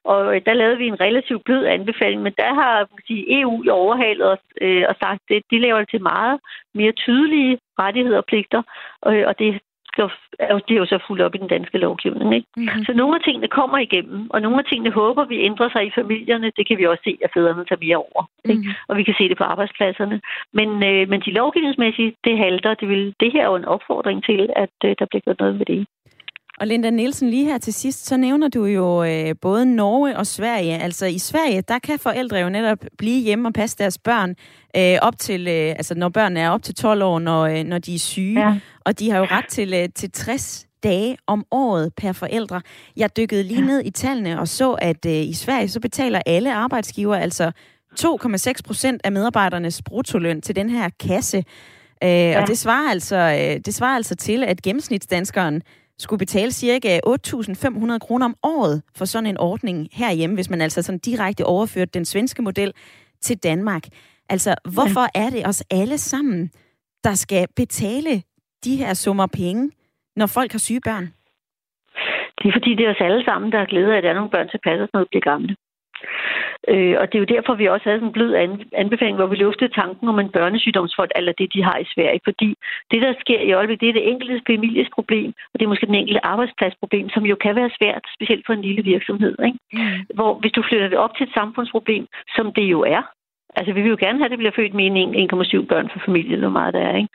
Og 0.04 0.36
øh, 0.36 0.41
der 0.45 0.54
lavede 0.54 0.78
vi 0.78 0.88
en 0.88 1.02
relativt 1.02 1.43
blød 1.43 1.66
anbefaling, 1.66 2.22
men 2.22 2.34
der 2.38 2.54
har 2.54 2.74
man 2.80 2.98
kan 2.98 3.08
sige, 3.08 3.41
EU 3.41 3.64
jo 3.68 3.74
overhalet 3.74 4.32
os 4.34 4.43
øh, 4.62 4.84
og 4.89 4.95
sagt, 5.04 5.24
at 5.32 5.43
de 5.52 5.60
laver 5.60 5.80
det 5.80 5.89
til 5.89 6.02
meget 6.02 6.39
mere 6.74 6.91
tydelige 6.91 7.60
rettigheder 7.80 8.18
og 8.18 8.26
pligter, 8.26 8.62
og, 9.02 9.14
og 9.30 9.39
det 9.39 9.60
skal, 9.98 10.10
det 10.68 10.74
er 10.74 10.82
jo 10.84 10.86
så 10.86 11.00
fuldt 11.08 11.22
op 11.22 11.36
i 11.36 11.38
den 11.38 11.48
danske 11.48 11.78
lovgivning. 11.78 12.36
Ikke? 12.36 12.48
Mm-hmm. 12.58 12.86
Så 12.86 12.93
nogle 12.93 13.16
af 13.16 13.22
tingene 13.24 13.48
kommer 13.48 13.78
igennem, 13.78 14.28
og 14.30 14.41
nogle 14.41 14.58
af 14.60 14.66
tingene 14.66 14.91
håber 14.91 15.26
vi 15.26 15.38
ændrer 15.50 15.70
sig 15.70 15.84
i 15.88 15.91
familierne. 15.95 16.52
Det 16.58 16.68
kan 16.68 16.78
vi 16.78 16.86
også 16.86 17.04
se, 17.04 17.18
at 17.24 17.30
fædrene 17.34 17.66
tager 17.66 17.86
mere 17.86 17.98
over. 17.98 18.22
Mm-hmm. 18.24 18.52
Ikke? 18.52 18.76
Og 18.88 18.98
vi 18.98 19.04
kan 19.04 19.16
se 19.18 19.30
det 19.30 19.38
på 19.38 19.43
arbejdspladserne. 19.43 20.22
Men, 20.54 20.70
øh, 20.89 21.10
men 21.10 21.20
de 21.26 21.32
lovgivningsmæssige, 21.32 22.16
det 22.24 22.38
halter. 22.38 22.74
Det, 22.74 22.89
vil, 22.89 23.16
det 23.20 23.32
her 23.32 23.41
er 23.41 23.50
jo 23.52 23.56
en 23.56 23.66
opfordring 23.66 24.24
til, 24.24 24.50
at 24.56 24.76
øh, 24.86 24.95
der 25.00 25.06
bliver 25.06 25.22
gjort 25.22 25.39
noget 25.39 25.60
ved 25.60 25.66
det. 25.66 25.88
Og 26.60 26.68
Linda 26.68 26.89
Nielsen, 26.89 27.30
lige 27.30 27.45
her 27.45 27.58
til 27.58 27.74
sidst, 27.74 28.05
så 28.05 28.18
nævner 28.18 28.47
du 28.47 28.66
jo 28.66 29.03
øh, 29.03 29.36
både 29.41 29.66
Norge 29.66 30.18
og 30.18 30.28
Sverige. 30.28 30.78
Altså 30.78 31.05
i 31.05 31.18
Sverige, 31.18 31.62
der 31.62 31.80
kan 31.80 31.99
forældre 31.99 32.38
jo 32.38 32.49
netop 32.49 32.78
blive 32.97 33.22
hjemme 33.22 33.47
og 33.47 33.53
passe 33.53 33.78
deres 33.78 33.97
børn, 33.97 34.36
øh, 34.78 34.97
op 35.01 35.20
til, 35.20 35.47
øh, 35.47 35.70
altså 35.70 35.95
når 35.95 36.10
børnene 36.10 36.39
er 36.39 36.49
op 36.49 36.64
til 36.64 36.76
12 36.76 37.03
år, 37.03 37.20
når, 37.20 37.45
øh, 37.45 37.64
når 37.64 37.78
de 37.78 37.95
er 37.95 37.99
syge. 37.99 38.47
Ja. 38.47 38.60
Og 38.86 38.99
de 38.99 39.10
har 39.12 39.18
jo 39.18 39.26
ret 39.26 39.45
til, 39.49 39.74
øh, 39.74 39.89
til 39.95 40.12
60 40.12 40.68
dage 40.84 41.18
om 41.28 41.45
året 41.51 41.91
per 41.97 42.12
forældre. 42.12 42.62
Jeg 42.97 43.18
dykkede 43.18 43.43
lige 43.43 43.62
ned 43.62 43.82
i 43.86 43.89
tallene 43.89 44.39
og 44.39 44.47
så, 44.47 44.72
at 44.72 45.05
øh, 45.05 45.14
i 45.14 45.34
Sverige, 45.34 45.70
så 45.70 45.80
betaler 45.80 46.22
alle 46.26 46.53
arbejdsgiver 46.53 47.16
altså 47.16 47.51
2,6 47.99 48.53
procent 48.66 49.01
af 49.03 49.12
medarbejdernes 49.12 49.82
bruttoløn 49.82 50.41
til 50.41 50.55
den 50.55 50.70
her 50.70 50.89
kasse. 50.99 51.38
Øh, 52.03 52.10
ja. 52.10 52.41
Og 52.41 52.47
det 52.47 52.58
svarer, 52.58 52.89
altså, 52.89 53.16
øh, 53.16 53.60
det 53.66 53.76
svarer 53.76 53.95
altså 53.95 54.16
til, 54.16 54.43
at 54.43 54.62
gennemsnitsdanskeren 54.62 55.62
skulle 56.00 56.20
betale 56.20 56.52
cirka 56.52 57.00
8.500 57.08 57.98
kroner 57.98 58.26
om 58.26 58.36
året 58.43 58.84
for 58.98 59.06
sådan 59.06 59.30
en 59.30 59.38
ordning 59.38 59.89
herhjemme, 59.91 60.36
hvis 60.36 60.50
man 60.50 60.62
altså 60.62 60.82
sådan 60.82 61.00
direkte 61.00 61.45
overførte 61.45 61.91
den 61.93 62.06
svenske 62.06 62.41
model 62.41 62.74
til 63.22 63.38
Danmark. 63.43 63.84
Altså, 64.30 64.56
hvorfor 64.64 65.06
ja. 65.16 65.26
er 65.26 65.30
det 65.30 65.48
os 65.48 65.64
alle 65.72 65.98
sammen, 65.98 66.52
der 67.04 67.14
skal 67.14 67.48
betale 67.56 68.24
de 68.64 68.76
her 68.76 68.93
summer 68.93 69.28
penge, 69.28 69.72
når 70.16 70.28
folk 70.28 70.52
har 70.52 70.60
syge 70.60 70.82
børn? 70.82 71.06
Det 72.38 72.45
er 72.50 72.54
fordi, 72.58 72.76
det 72.76 72.86
er 72.86 72.91
os 72.91 73.08
alle 73.08 73.24
sammen, 73.26 73.52
der 73.52 73.58
har 73.58 73.66
glæde 73.66 73.93
af, 73.93 73.98
at 73.98 74.04
der 74.04 74.10
er 74.10 74.14
nogle 74.14 74.30
børn 74.30 74.50
til 74.50 74.60
passe, 74.64 74.88
når 74.93 75.00
de 75.00 75.08
bliver 75.12 75.30
gamle. 75.32 75.56
Øh, 76.72 76.95
og 77.00 77.06
det 77.08 77.16
er 77.16 77.24
jo 77.24 77.34
derfor, 77.36 77.54
vi 77.54 77.66
også 77.66 77.86
havde 77.86 78.00
sådan 78.00 78.08
en 78.08 78.18
blød 78.18 78.34
anbefaling, 78.84 79.18
hvor 79.18 79.32
vi 79.32 79.36
luftede 79.36 79.74
tanken 79.74 80.08
om 80.10 80.20
en 80.20 80.30
børnesygdomsfond, 80.30 81.12
eller 81.16 81.32
det, 81.32 81.54
de 81.54 81.64
har 81.64 81.78
i 81.78 81.91
Sverige. 81.93 82.22
Fordi 82.24 82.50
det, 82.91 83.02
der 83.02 83.14
sker 83.20 83.41
i 83.41 83.52
øjeblikket, 83.52 83.82
det 83.82 83.89
er 83.89 84.00
det 84.00 84.10
enkelte 84.12 84.41
families 84.48 84.89
problem, 84.98 85.34
og 85.52 85.60
det 85.60 85.66
er 85.66 85.70
måske 85.70 85.86
den 85.86 86.02
enkelte 86.02 86.26
arbejdspladsproblem, 86.26 87.10
som 87.10 87.24
jo 87.26 87.36
kan 87.36 87.56
være 87.56 87.76
svært, 87.80 88.04
specielt 88.16 88.45
for 88.45 88.54
en 88.54 88.62
lille 88.62 88.84
virksomhed. 88.84 89.36
Ikke? 89.45 89.60
Mm. 89.74 90.06
Hvor 90.16 90.34
hvis 90.41 90.52
du 90.52 90.64
flytter 90.70 90.89
det 90.89 90.98
op 90.98 91.16
til 91.16 91.28
et 91.28 91.34
samfundsproblem, 91.34 92.08
som 92.36 92.54
det 92.54 92.64
jo 92.64 92.82
er, 92.82 93.02
Altså, 93.60 93.74
vi 93.74 93.82
vil 93.82 93.89
jo 93.89 93.98
gerne 94.00 94.18
have, 94.20 94.26
at 94.26 94.32
det 94.32 94.38
bliver 94.38 94.58
født 94.60 94.74
med 94.74 94.86
1,7 95.64 95.66
børn 95.72 95.89
for 95.93 96.00
familien, 96.06 96.39
hvor 96.39 96.50
meget 96.50 96.74
der 96.74 96.80
er, 96.80 96.95
ikke? 96.95 97.10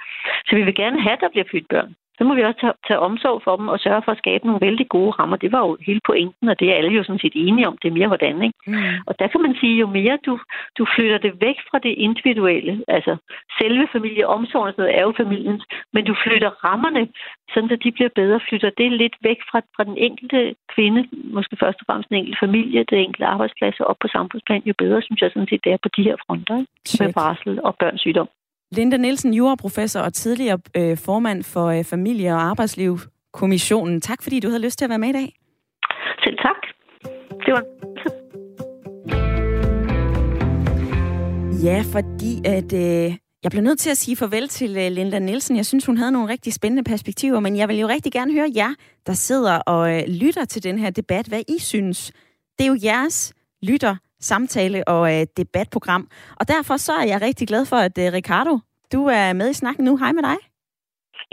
Så 0.47 0.57
vi 0.57 0.62
vil 0.62 0.74
gerne 0.74 1.03
have, 1.03 1.12
at 1.12 1.20
der 1.20 1.28
bliver 1.28 1.45
født 1.53 1.68
børn 1.68 1.95
så 2.19 2.25
må 2.25 2.35
vi 2.35 2.43
også 2.43 2.61
tage, 2.61 2.73
tage 2.89 3.05
omsorg 3.09 3.43
for 3.45 3.57
dem 3.57 3.69
og 3.69 3.79
sørge 3.81 4.03
for 4.05 4.13
at 4.13 4.23
skabe 4.23 4.47
nogle 4.47 4.65
vældig 4.67 4.89
gode 4.89 5.11
rammer. 5.11 5.37
Det 5.37 5.53
var 5.53 5.63
jo 5.67 5.77
hele 5.87 6.01
pointen, 6.07 6.49
og 6.49 6.61
det 6.61 6.67
er 6.69 6.75
alle 6.75 6.93
jo 6.99 7.05
sådan 7.05 7.25
set 7.25 7.33
enige 7.35 7.69
om. 7.69 7.77
Det 7.83 7.89
er 7.89 7.99
mere 7.99 8.13
hvordan, 8.13 8.43
ikke? 8.43 8.59
Mm. 8.67 8.77
Og 9.07 9.15
der 9.19 9.27
kan 9.29 9.41
man 9.43 9.55
sige, 9.61 9.77
jo 9.81 9.87
mere 9.87 10.19
du, 10.27 10.39
du 10.79 10.87
flytter 10.95 11.19
det 11.19 11.33
væk 11.41 11.59
fra 11.71 11.79
det 11.79 11.95
individuelle, 12.07 12.85
altså 12.89 13.17
selve 13.61 13.89
familieomsorgen 13.93 14.75
er 14.99 15.03
jo 15.03 15.13
familiens, 15.17 15.65
men 15.93 16.05
du 16.05 16.15
flytter 16.25 16.51
rammerne, 16.67 17.09
sådan 17.55 17.71
at 17.71 17.83
de 17.85 17.93
bliver 17.93 18.13
bedre, 18.21 18.41
flytter 18.49 18.71
det 18.79 18.93
lidt 18.93 19.17
væk 19.23 19.41
fra, 19.51 19.61
fra 19.77 19.85
den 19.85 19.97
enkelte 19.97 20.55
kvinde, 20.75 21.09
måske 21.37 21.57
først 21.63 21.79
og 21.81 21.87
fremmest 21.87 22.09
den 22.09 22.17
enkelte 22.17 22.39
familie, 22.47 22.85
det 22.91 22.99
enkelte 22.99 23.27
arbejdsplads 23.27 23.81
og 23.81 23.87
op 23.87 23.97
på 24.01 24.09
samfundsplan, 24.09 24.63
jo 24.67 24.75
bedre, 24.79 25.03
synes 25.03 25.21
jeg 25.21 25.31
sådan 25.31 25.49
set, 25.49 25.65
det 25.65 25.73
er 25.73 25.81
på 25.83 25.89
de 25.97 26.03
her 26.03 26.17
fronter, 26.27 26.59
ikke? 26.59 26.71
med 27.01 27.13
barsel 27.13 27.61
og 27.65 27.77
børns 27.81 28.01
sygdom. 28.01 28.29
Linda 28.73 28.97
Nielsen, 28.97 29.35
juraprofessor 29.35 30.01
og 30.01 30.14
tidligere 30.14 30.59
øh, 30.77 30.97
formand 30.97 31.43
for 31.43 31.66
øh, 31.66 31.85
Familie- 31.85 32.35
og 32.35 32.43
Arbejdslivskommissionen. 32.43 34.01
Tak 34.01 34.23
fordi 34.23 34.41
du 34.41 34.49
havde 34.49 34.62
lyst 34.62 34.79
til 34.79 34.85
at 34.85 34.89
være 34.89 34.99
med 34.99 35.09
i 35.09 35.12
dag. 35.12 35.35
Selv 36.25 36.37
tak. 36.39 36.61
Det 37.47 37.53
var 37.55 37.62
Ja, 41.64 41.83
fordi 41.93 42.33
at 42.45 42.73
øh, 42.73 43.16
jeg 43.43 43.51
blev 43.51 43.62
nødt 43.62 43.79
til 43.79 43.91
at 43.91 43.97
sige 43.97 44.16
farvel 44.16 44.49
til 44.49 44.77
øh, 44.77 44.93
Linda 44.93 45.18
Nielsen. 45.18 45.57
Jeg 45.57 45.66
synes, 45.66 45.87
hun 45.87 45.97
havde 45.97 46.12
nogle 46.12 46.29
rigtig 46.29 46.53
spændende 46.53 46.85
perspektiver, 46.85 47.41
men 47.41 47.57
jeg 47.57 47.68
vil 47.68 47.79
jo 47.79 47.89
rigtig 47.89 48.12
gerne 48.12 48.33
høre 48.33 48.51
jer, 48.55 48.75
der 49.07 49.12
sidder 49.12 49.59
og 49.59 49.95
øh, 49.97 50.03
lytter 50.09 50.45
til 50.45 50.62
den 50.64 50.79
her 50.79 50.91
debat, 50.91 51.27
hvad 51.27 51.43
I 51.49 51.59
synes. 51.59 52.12
Det 52.59 52.64
er 52.64 52.68
jo 52.68 52.79
jeres 52.85 53.35
lytter, 53.62 53.97
samtale- 54.31 54.89
og 54.95 55.03
øh, 55.14 55.27
debatprogram. 55.37 56.05
Og 56.41 56.45
derfor 56.49 56.77
så 56.77 56.93
er 56.93 57.07
jeg 57.12 57.18
rigtig 57.23 57.47
glad 57.49 57.64
for, 57.66 57.77
at 57.89 57.97
øh, 58.05 58.12
Ricardo, 58.18 58.55
du 58.95 59.01
er 59.18 59.33
med 59.33 59.51
i 59.51 59.61
snakken 59.62 59.85
nu. 59.85 59.97
Hej 60.03 60.12
med 60.12 60.23
dig. 60.31 60.39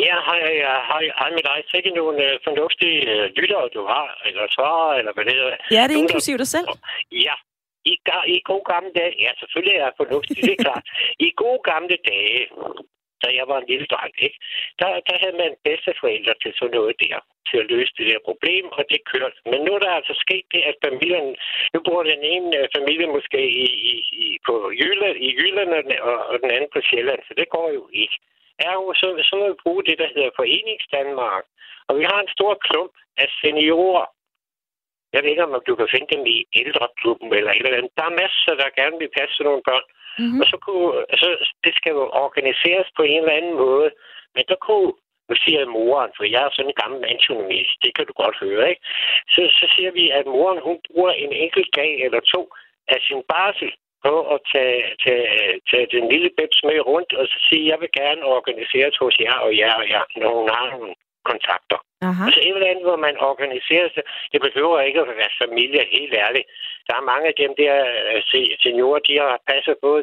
Ja, 0.08 0.16
hej, 0.28 0.42
hej, 0.92 1.04
hej 1.20 1.30
med 1.38 1.44
dig. 1.50 1.58
Sikke 1.74 1.90
nogle 1.90 2.18
øh, 2.28 2.40
fornuftige 2.48 3.00
øh, 3.14 3.26
lyttere, 3.38 3.70
du 3.78 3.82
har, 3.94 4.08
eller 4.28 4.44
svarer, 4.56 4.94
eller 5.00 5.14
hvad 5.14 5.26
det 5.26 5.34
hedder. 5.34 5.56
Ja, 5.76 5.82
det 5.88 5.94
er 5.96 6.04
inklusiv 6.06 6.38
dig 6.38 6.48
selv. 6.48 6.68
Ja, 7.28 7.36
i, 7.92 7.94
i 8.36 8.38
gode 8.50 8.66
gamle 8.74 8.92
dage, 9.00 9.14
ja, 9.26 9.32
selvfølgelig 9.42 9.76
er 9.76 9.84
jeg 9.88 10.00
fornuftig, 10.02 10.36
det 10.48 10.54
er 10.58 10.64
klart. 10.68 10.86
I 11.28 11.30
gode 11.44 11.62
gamle 11.72 11.98
dage, 12.12 12.42
da 13.24 13.28
jeg 13.40 13.46
var 13.52 13.58
en 13.60 13.70
lille 13.72 13.88
dreng, 13.94 14.14
ikke? 14.28 14.38
Der, 14.80 14.90
der 15.08 15.16
havde 15.24 15.38
man 15.44 15.52
bedsteforældre 15.68 16.34
til 16.44 16.52
sådan 16.60 16.76
noget 16.80 16.96
der, 17.06 17.18
til 17.50 17.58
at 17.62 17.70
løse 17.74 17.94
det 17.98 18.06
der 18.12 18.28
problem, 18.30 18.66
og 18.78 18.84
det 18.92 19.08
kørte. 19.12 19.38
Men 19.52 19.60
nu 19.66 19.72
er 19.74 19.82
der 19.84 19.92
altså 20.00 20.14
sket 20.26 20.46
det, 20.54 20.62
at 20.70 20.76
familien, 20.88 21.28
nu 21.74 21.80
bor 21.88 22.02
den 22.04 22.24
ene 22.34 22.50
øh, 22.60 22.68
familie 22.78 23.08
måske 23.18 23.42
i, 23.64 23.66
i, 23.92 23.96
i, 24.26 24.28
på 24.48 24.56
Jylland, 24.82 25.18
i 25.28 25.30
Jylland 25.40 25.70
og, 25.78 25.84
den, 25.84 25.96
og, 26.10 26.18
og 26.32 26.36
den 26.44 26.52
anden 26.56 26.72
på 26.74 26.82
Sjælland, 26.88 27.22
så 27.28 27.34
det 27.40 27.48
går 27.56 27.68
jo 27.78 27.84
ikke. 28.04 28.18
Er 28.68 28.74
jo, 28.80 28.94
så, 29.00 29.08
så 29.30 29.34
må 29.40 29.46
vi 29.48 29.64
bruge 29.64 29.84
det, 29.88 29.98
der 30.02 30.10
hedder 30.16 30.38
Foreningsdanmark. 30.40 31.46
Og 31.88 31.94
vi 32.00 32.04
har 32.12 32.20
en 32.22 32.36
stor 32.38 32.54
klump 32.66 32.94
af 33.18 33.28
seniorer, 33.42 34.06
jeg 35.14 35.20
ved 35.24 35.30
ikke, 35.30 35.44
om 35.44 35.62
du 35.68 35.76
kan 35.76 35.90
finde 35.94 36.10
dem 36.16 36.24
i 36.36 36.38
ældreklubben 36.62 37.30
eller 37.34 37.52
et 37.52 37.66
eller 37.66 37.78
andet. 37.78 37.98
Der 37.98 38.06
er 38.08 38.20
masser, 38.24 38.54
der 38.62 38.78
gerne 38.80 38.98
vil 39.02 39.12
passe 39.20 39.44
nogle 39.44 39.64
børn. 39.70 39.88
Mm-hmm. 40.20 40.40
Og 40.42 40.46
så 40.52 40.58
kunne, 40.66 40.90
altså, 41.14 41.30
det 41.66 41.74
skal 41.76 41.92
jo 41.98 42.04
organiseres 42.26 42.90
på 42.98 43.04
en 43.12 43.20
eller 43.22 43.38
anden 43.40 43.56
måde. 43.66 43.90
Men 44.36 44.44
der 44.52 44.58
kunne, 44.68 44.94
nu 45.30 45.36
siger 45.44 45.60
jeg 45.60 45.76
moren, 45.78 46.12
for 46.18 46.24
jeg 46.34 46.42
er 46.44 46.52
sådan 46.54 46.72
en 46.72 46.82
gammel 46.82 47.00
mandsjournalist, 47.02 47.76
det 47.84 47.92
kan 47.96 48.06
du 48.06 48.14
godt 48.24 48.38
høre, 48.46 48.70
ikke? 48.72 48.84
Så, 49.34 49.42
så 49.60 49.66
siger 49.76 49.92
vi, 50.00 50.06
at 50.10 50.26
moren, 50.26 50.60
hun 50.68 50.78
bruger 50.88 51.12
en 51.12 51.34
enkelt 51.46 51.70
dag 51.80 51.92
eller 52.06 52.20
to 52.20 52.42
af 52.94 53.00
sin 53.08 53.22
barsel 53.34 53.72
på 54.06 54.14
at 54.34 54.40
tage, 54.54 54.84
tage, 55.06 55.28
tage 55.70 55.88
den 55.96 56.04
lille 56.14 56.30
bebs 56.38 56.60
med 56.64 56.80
rundt, 56.92 57.12
og 57.20 57.26
så 57.28 57.38
sige, 57.48 57.70
jeg 57.72 57.80
vil 57.82 57.92
gerne 58.02 58.24
organisere 58.38 58.92
hos 59.02 59.16
jer 59.26 59.38
og 59.46 59.52
jer 59.58 59.74
og 59.82 59.90
jer, 59.94 60.06
når 60.22 60.32
hun 60.40 60.50
har 60.56 60.66
nogle 60.78 60.96
kontakter. 61.30 61.80
Aha. 62.08 62.24
Altså 62.28 62.40
et 62.48 62.56
eller 62.56 62.72
andet, 62.72 62.86
hvor 62.90 63.00
man 63.08 63.16
organiserer 63.32 63.90
sig. 63.96 64.04
Det 64.34 64.40
behøver 64.48 64.78
ikke 64.88 65.00
at 65.04 65.18
være 65.22 65.34
familie, 65.44 65.82
helt 65.98 66.14
ærligt. 66.26 66.48
Der 66.88 66.96
er 66.98 67.10
mange 67.12 67.26
af 67.32 67.36
dem 67.44 67.52
der 67.62 67.76
øh, 68.12 68.22
seniorer, 68.64 69.02
de 69.08 69.14
har 69.24 69.34
passet 69.52 69.76
både 69.88 70.02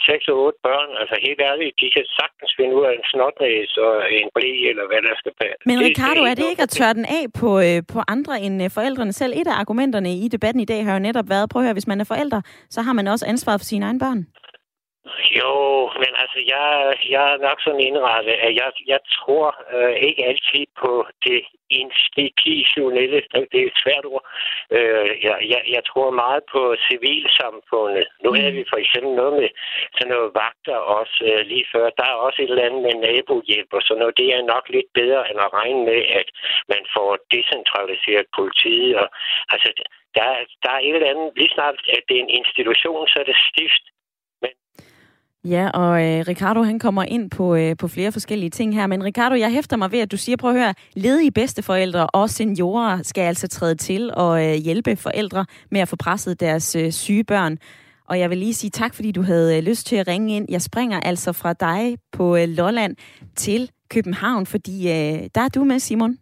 6 0.00 0.28
og 0.32 0.36
8 0.46 0.58
børn. 0.66 0.90
Altså 1.00 1.16
helt 1.26 1.40
ærligt, 1.50 1.80
de 1.80 1.88
kan 1.94 2.04
sagtens 2.20 2.52
finde 2.58 2.72
ud 2.78 2.84
af 2.88 2.92
en 2.98 3.04
snotnæs 3.10 3.72
og 3.86 3.94
en 4.18 4.28
blæ, 4.34 4.52
eller 4.70 4.84
hvad 4.90 5.00
der 5.06 5.14
skal 5.20 5.32
passe. 5.40 5.62
Men 5.70 5.78
Ricardo, 5.88 6.22
er 6.30 6.34
det 6.38 6.46
ikke 6.52 6.66
at 6.66 6.72
tørre 6.78 6.94
den 7.00 7.06
af 7.18 7.24
på, 7.40 7.50
øh, 7.66 7.78
på 7.92 7.98
andre 8.14 8.34
end 8.44 8.56
øh, 8.64 8.70
forældrene 8.76 9.14
selv? 9.20 9.32
Et 9.40 9.48
af 9.52 9.56
argumenterne 9.62 10.10
i 10.24 10.26
debatten 10.34 10.60
i 10.66 10.70
dag 10.72 10.80
har 10.86 10.92
jo 10.96 11.02
netop 11.08 11.28
været, 11.34 11.50
prøv 11.50 11.60
at 11.60 11.66
høre, 11.66 11.78
hvis 11.78 11.90
man 11.92 12.00
er 12.00 12.08
forældre, 12.12 12.42
så 12.74 12.80
har 12.86 12.92
man 12.98 13.06
også 13.12 13.24
ansvaret 13.32 13.60
for 13.60 13.68
sine 13.72 13.84
egne 13.86 14.00
børn. 14.04 14.20
Jo, 15.40 15.52
men 16.02 16.12
altså, 16.22 16.38
jeg, 16.52 16.96
jeg 17.14 17.24
er 17.32 17.38
nok 17.48 17.58
sådan 17.60 17.86
indrettet, 17.88 18.36
at 18.46 18.52
jeg, 18.60 18.70
jeg 18.86 19.00
tror 19.16 19.46
øh, 19.74 19.94
ikke 20.06 20.24
altid 20.24 20.66
på 20.82 21.06
det 21.26 21.42
institutionelle, 21.70 23.22
det 23.52 23.58
er 23.62 23.66
et 23.72 23.82
svært 23.84 24.04
ord. 24.04 24.24
Øh, 24.76 25.06
jeg, 25.26 25.36
jeg, 25.52 25.62
jeg 25.74 25.82
tror 25.90 26.10
meget 26.10 26.42
på 26.52 26.76
civilsamfundet. 26.88 28.06
Nu 28.24 28.30
er 28.30 28.50
vi 28.56 28.64
for 28.72 28.78
eksempel 28.84 29.12
noget 29.20 29.34
med 29.40 29.48
sådan 29.96 30.12
noget 30.14 30.30
vagter 30.42 30.78
også 30.98 31.16
øh, 31.30 31.40
lige 31.50 31.66
før. 31.72 31.86
Der 31.98 32.06
er 32.08 32.22
også 32.26 32.38
et 32.42 32.50
eller 32.50 32.66
andet 32.68 32.82
med 32.86 32.94
nabohjælp 33.06 33.70
og 33.72 33.82
sådan 33.82 34.00
noget. 34.00 34.18
Det 34.20 34.28
er 34.34 34.50
nok 34.54 34.64
lidt 34.68 34.90
bedre 35.00 35.22
end 35.30 35.38
at 35.46 35.52
regne 35.58 35.82
med, 35.90 36.00
at 36.20 36.28
man 36.72 36.82
får 36.94 37.10
decentraliseret 37.34 38.26
politiet. 38.38 38.92
Og, 39.02 39.08
altså, 39.54 39.68
der, 40.16 40.26
der 40.62 40.70
er 40.76 40.80
et 40.82 40.94
eller 40.94 41.12
andet, 41.12 41.28
lige 41.36 41.54
snart 41.56 41.74
at 41.96 42.02
det 42.08 42.16
er 42.16 42.24
en 42.24 42.36
institution, 42.40 43.08
så 43.08 43.16
er 43.22 43.26
det 43.30 43.38
stift. 43.50 43.84
Ja, 45.44 45.70
og 45.70 46.02
øh, 46.04 46.24
Ricardo 46.28 46.62
han 46.62 46.78
kommer 46.78 47.02
ind 47.02 47.30
på, 47.30 47.54
øh, 47.54 47.76
på 47.76 47.88
flere 47.88 48.12
forskellige 48.12 48.50
ting 48.50 48.74
her. 48.74 48.86
Men 48.86 49.04
Ricardo, 49.04 49.34
jeg 49.34 49.50
hæfter 49.50 49.76
mig 49.76 49.92
ved, 49.92 49.98
at 49.98 50.12
du 50.12 50.16
siger, 50.16 50.36
prøv 50.36 50.50
at 50.50 50.56
høre, 50.56 50.74
ledige 50.96 51.32
bedsteforældre 51.32 52.06
og 52.06 52.30
seniorer 52.30 53.02
skal 53.02 53.22
altså 53.22 53.48
træde 53.48 53.74
til 53.74 54.10
og 54.14 54.44
øh, 54.46 54.54
hjælpe 54.54 54.96
forældre 54.96 55.46
med 55.70 55.80
at 55.80 55.88
få 55.88 55.96
presset 55.96 56.40
deres 56.40 56.76
øh, 56.76 56.92
syge 56.92 57.24
børn. 57.24 57.58
Og 58.08 58.18
jeg 58.18 58.30
vil 58.30 58.38
lige 58.38 58.54
sige 58.54 58.70
tak, 58.70 58.94
fordi 58.94 59.12
du 59.12 59.22
havde 59.22 59.58
øh, 59.58 59.62
lyst 59.62 59.86
til 59.86 59.96
at 59.96 60.08
ringe 60.08 60.36
ind. 60.36 60.46
Jeg 60.50 60.62
springer 60.62 61.00
altså 61.00 61.32
fra 61.32 61.52
dig 61.52 61.98
på 62.12 62.36
øh, 62.36 62.48
Lolland 62.48 62.96
til 63.36 63.70
København, 63.90 64.46
fordi 64.46 64.88
øh, 64.88 65.28
der 65.34 65.40
er 65.40 65.48
du 65.48 65.64
med, 65.64 65.78
Simon. 65.78 66.18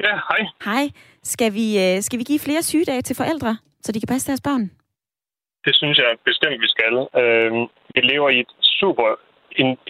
Ja, 0.00 0.14
hej. 0.28 0.40
Hej. 0.64 0.90
Skal 1.22 1.54
vi, 1.54 1.66
øh, 1.84 2.02
skal 2.02 2.18
vi 2.18 2.24
give 2.24 2.38
flere 2.38 2.62
sygedage 2.62 3.02
til 3.02 3.16
forældre, 3.16 3.56
så 3.82 3.92
de 3.92 4.00
kan 4.00 4.06
passe 4.06 4.26
deres 4.26 4.40
børn? 4.40 4.70
Det 5.64 5.74
synes 5.76 5.98
jeg 5.98 6.16
bestemt, 6.24 6.60
vi 6.60 6.68
skal. 6.68 6.94
Øh, 7.22 7.68
vi 7.98 8.02
lever 8.12 8.28
i 8.30 8.40
et 8.40 8.52
super 8.80 9.08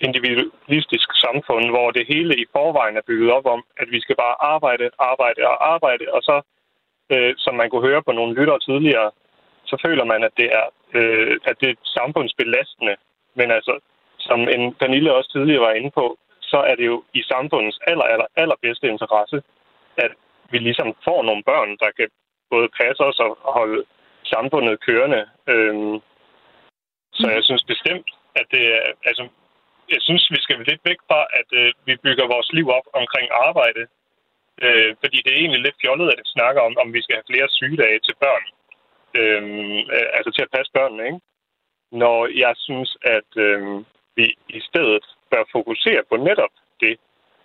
individualistisk 0.06 1.09
samfund, 1.24 1.64
hvor 1.74 1.88
det 1.90 2.04
hele 2.12 2.34
i 2.42 2.50
forvejen 2.56 2.96
er 2.96 3.09
bygget 3.11 3.30
op 3.36 3.46
om, 3.54 3.61
at 3.82 3.88
vi 3.94 4.00
skal 4.00 4.16
bare 4.24 4.36
arbejde, 4.54 4.90
arbejde 4.98 5.40
og 5.50 5.56
arbejde, 5.74 6.04
og 6.16 6.20
så, 6.28 6.36
øh, 7.12 7.34
som 7.44 7.54
man 7.54 7.70
kunne 7.70 7.88
høre 7.88 8.02
på 8.02 8.12
nogle 8.12 8.34
lyttere 8.38 8.61
tidligere, 8.68 9.11
så 9.70 9.76
føler 9.86 10.04
man, 10.12 10.20
at 10.28 10.34
det 10.40 10.48
er, 10.61 10.66
øh, 10.98 11.36
at 11.50 11.56
det 11.61 11.68
er 11.70 11.84
samfundsbelastende. 11.98 12.96
Men 13.38 13.50
altså, 13.50 13.74
som 14.18 14.40
en 14.54 14.74
Pernille 14.80 15.14
også 15.14 15.30
tidligere 15.32 15.66
var 15.66 15.72
inde 15.72 15.90
på, 15.90 16.18
så 16.40 16.59
er 16.70 16.74
det 16.74 16.86
jo 16.86 17.04
i 17.14 17.22
samfundets 17.22 17.78
aller, 17.86 18.04
aller, 18.04 18.28
allerbedste 18.36 18.86
interesse, 18.88 19.42
at 19.96 20.12
vi 20.50 20.59
ligesom 20.59 20.88
får 21.04 21.22
nogle 21.22 21.42
børn, 21.42 21.70
der 21.82 21.90
kan 21.98 22.09
både 22.50 22.68
passe 22.80 23.02
os 23.04 23.18
og 23.20 23.38
holde 23.59 23.84
samfundet 24.24 24.80
kørende. 24.86 25.22
Øhm, 25.48 26.00
så 27.21 27.27
jeg 27.37 27.45
synes 27.45 27.64
bestemt, 27.73 28.09
at 28.41 28.47
det 28.55 28.64
er... 28.77 28.83
Altså, 29.11 29.25
jeg 29.95 30.01
synes, 30.07 30.25
vi 30.35 30.41
skal 30.45 30.57
lidt 30.71 30.83
væk 30.91 31.01
fra, 31.09 31.21
at 31.41 31.49
øh, 31.61 31.73
vi 31.89 31.95
bygger 32.05 32.33
vores 32.35 32.49
liv 32.59 32.66
op 32.79 32.87
omkring 33.01 33.29
arbejde. 33.49 33.83
Øh, 34.64 34.91
fordi 35.03 35.19
det 35.25 35.31
er 35.33 35.41
egentlig 35.41 35.62
lidt 35.62 35.81
fjollet, 35.83 36.11
at 36.11 36.19
det 36.21 36.35
snakker 36.37 36.61
om, 36.69 36.75
om 36.83 36.89
vi 36.97 37.01
skal 37.03 37.16
have 37.16 37.31
flere 37.31 37.49
sygedage 37.59 38.01
til 38.07 38.14
børn. 38.25 38.45
Øh, 39.21 39.43
øh 39.95 40.09
altså 40.16 40.31
til 40.33 40.47
at 40.47 40.55
passe 40.57 40.71
børnene, 40.79 41.05
ikke? 41.11 41.21
Når 42.03 42.19
jeg 42.45 42.55
synes, 42.66 42.91
at 43.16 43.31
øh, 43.47 43.61
vi 44.19 44.27
i 44.59 44.61
stedet 44.69 45.05
bør 45.31 45.45
fokusere 45.57 46.03
på 46.11 46.16
netop 46.29 46.55
det, 46.83 46.95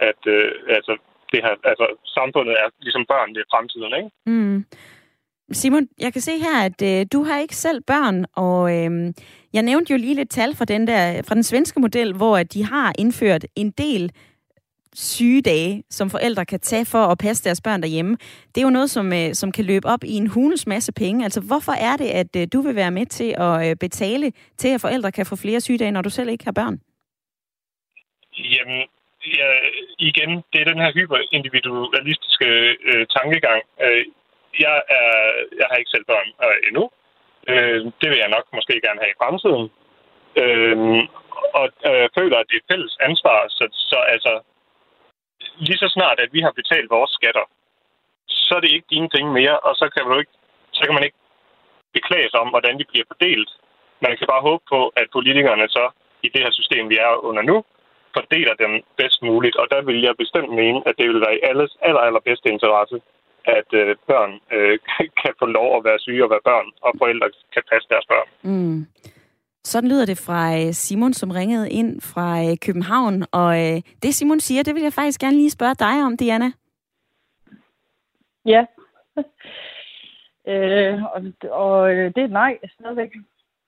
at 0.09 0.21
øh, 0.35 0.51
altså, 0.77 0.93
det 1.31 1.39
her, 1.45 1.55
altså, 1.71 1.85
samfundet 2.17 2.53
er 2.63 2.67
ligesom 2.79 3.05
børn, 3.13 3.33
det 3.33 3.41
er 3.41 3.53
fremtiden, 3.53 3.93
ikke? 3.99 4.09
Mm. 4.25 4.65
Simon, 5.51 5.87
jeg 5.99 6.13
kan 6.13 6.21
se 6.21 6.31
her, 6.45 6.57
at 6.69 6.79
øh, 6.89 7.05
du 7.13 7.23
har 7.23 7.39
ikke 7.39 7.55
selv 7.55 7.81
børn, 7.81 8.25
og 8.35 8.61
øh, 8.77 9.13
jeg 9.53 9.63
nævnte 9.63 9.91
jo 9.91 9.97
lige 9.97 10.15
lidt 10.15 10.29
tal 10.29 10.55
fra 10.55 10.65
den, 10.65 10.87
der, 10.87 11.21
fra 11.27 11.35
den 11.35 11.43
svenske 11.43 11.79
model, 11.79 12.13
hvor 12.13 12.37
at 12.37 12.53
de 12.53 12.65
har 12.65 12.93
indført 12.99 13.45
en 13.55 13.71
del 13.71 14.11
sygedage, 14.95 15.83
som 15.89 16.09
forældre 16.09 16.45
kan 16.45 16.59
tage 16.59 16.85
for 16.85 16.97
at 16.97 17.17
passe 17.17 17.43
deres 17.43 17.61
børn 17.61 17.81
derhjemme. 17.81 18.17
Det 18.55 18.57
er 18.61 18.65
jo 18.65 18.69
noget, 18.69 18.89
som, 18.89 19.13
øh, 19.13 19.33
som 19.33 19.51
kan 19.51 19.65
løbe 19.65 19.87
op 19.87 20.03
i 20.03 20.13
en 20.13 20.27
hulens 20.27 20.67
masse 20.67 20.93
penge. 20.93 21.23
Altså, 21.23 21.41
hvorfor 21.41 21.71
er 21.71 21.95
det, 21.97 22.09
at 22.21 22.35
øh, 22.35 22.47
du 22.53 22.61
vil 22.61 22.75
være 22.75 22.91
med 22.91 23.05
til 23.05 23.35
at 23.37 23.69
øh, 23.69 23.75
betale 23.75 24.31
til, 24.57 24.67
at 24.67 24.81
forældre 24.81 25.11
kan 25.11 25.25
få 25.25 25.35
flere 25.35 25.61
sygedage, 25.61 25.91
når 25.91 26.01
du 26.01 26.09
selv 26.09 26.29
ikke 26.29 26.45
har 26.45 26.51
børn? 26.51 26.79
Jamen, 28.37 28.81
ja, 29.37 29.49
igen, 29.99 30.29
det 30.53 30.61
er 30.61 30.65
den 30.71 30.79
her 30.83 30.91
hyperindividualistiske 30.93 32.47
øh, 32.89 33.05
tankegang. 33.15 33.61
Øh, 33.83 34.05
jeg, 34.59 34.75
er, 34.99 35.11
jeg 35.59 35.65
har 35.69 35.75
ikke 35.77 35.93
selv 35.95 36.05
børn 36.05 36.27
øh, 36.45 36.57
endnu. 36.67 36.89
Øh, 37.51 37.79
det 37.99 38.07
vil 38.09 38.21
jeg 38.23 38.35
nok 38.35 38.45
måske 38.53 38.81
gerne 38.85 39.01
have 39.03 39.13
i 39.13 39.19
fremtiden. 39.21 39.65
Øh, 40.43 40.77
og 41.59 41.67
øh, 41.89 42.07
føler, 42.17 42.37
at 42.39 42.49
det 42.49 42.57
er 42.57 42.69
fælles 42.71 42.97
ansvar. 43.07 43.37
Så, 43.57 43.63
så 43.91 43.97
altså, 44.15 44.33
lige 45.57 45.81
så 45.83 45.87
snart, 45.97 46.19
at 46.19 46.33
vi 46.35 46.39
har 46.45 46.59
betalt 46.61 46.89
vores 46.89 47.11
skatter, 47.11 47.45
så 48.27 48.55
er 48.55 48.59
det 48.59 48.71
ikke 48.71 48.93
dine 48.95 49.09
penge 49.15 49.31
mere, 49.39 49.59
og 49.59 49.73
så 49.75 49.85
kan, 49.93 50.03
du 50.05 50.19
ikke, 50.19 50.35
så 50.71 50.81
kan 50.85 50.93
man 50.93 51.03
ikke 51.03 51.19
beklage 51.93 52.29
sig 52.29 52.39
om, 52.39 52.49
hvordan 52.49 52.79
de 52.79 52.85
bliver 52.91 53.05
fordelt. 53.11 53.49
Man 54.05 54.17
kan 54.17 54.27
bare 54.27 54.47
håbe 54.49 54.63
på, 54.73 54.81
at 55.01 55.07
politikerne 55.17 55.67
så 55.69 55.85
i 56.23 56.27
det 56.33 56.41
her 56.43 56.51
system, 56.51 56.89
vi 56.89 56.97
er 56.97 57.25
under 57.29 57.41
nu, 57.41 57.57
fordeler 58.17 58.53
dem 58.53 58.71
bedst 58.97 59.21
muligt. 59.21 59.55
Og 59.55 59.67
der 59.71 59.81
vil 59.81 60.01
jeg 60.01 60.21
bestemt 60.23 60.51
mene, 60.61 60.79
at 60.85 60.95
det 60.97 61.05
vil 61.09 61.21
være 61.25 61.35
i 61.35 61.45
alles 61.49 61.71
aller, 61.81 61.99
allerbedste 61.99 62.49
interesse, 62.49 63.01
at 63.45 63.69
øh, 63.73 63.95
børn 64.07 64.31
øh, 64.51 64.79
kan 65.21 65.33
få 65.39 65.45
lov 65.45 65.77
at 65.77 65.83
være 65.83 65.99
syge 65.99 66.23
og 66.23 66.29
være 66.29 66.47
børn, 66.49 66.67
og 66.81 66.91
forældre 66.97 67.29
kan 67.53 67.63
passe 67.71 67.89
deres 67.89 68.05
børn. 68.05 68.27
Mm. 68.41 68.85
Sådan 69.63 69.89
lyder 69.89 70.05
det 70.05 70.17
fra 70.17 70.41
øh, 70.59 70.73
Simon, 70.73 71.13
som 71.13 71.31
ringede 71.31 71.71
ind 71.71 72.01
fra 72.01 72.43
øh, 72.43 72.57
København. 72.65 73.23
Og 73.31 73.51
øh, 73.63 73.81
det 74.03 74.15
Simon 74.15 74.39
siger, 74.39 74.63
det 74.63 74.75
vil 74.75 74.83
jeg 74.83 74.93
faktisk 74.93 75.19
gerne 75.21 75.37
lige 75.37 75.49
spørge 75.49 75.75
dig 75.75 76.05
om, 76.05 76.17
Diana. 76.17 76.51
Ja. 78.45 78.65
øh, 80.51 81.03
og, 81.03 81.21
og 81.51 81.89
det 82.15 82.23
er 82.23 82.27
nej 82.27 82.57
stadigvæk. 82.79 83.11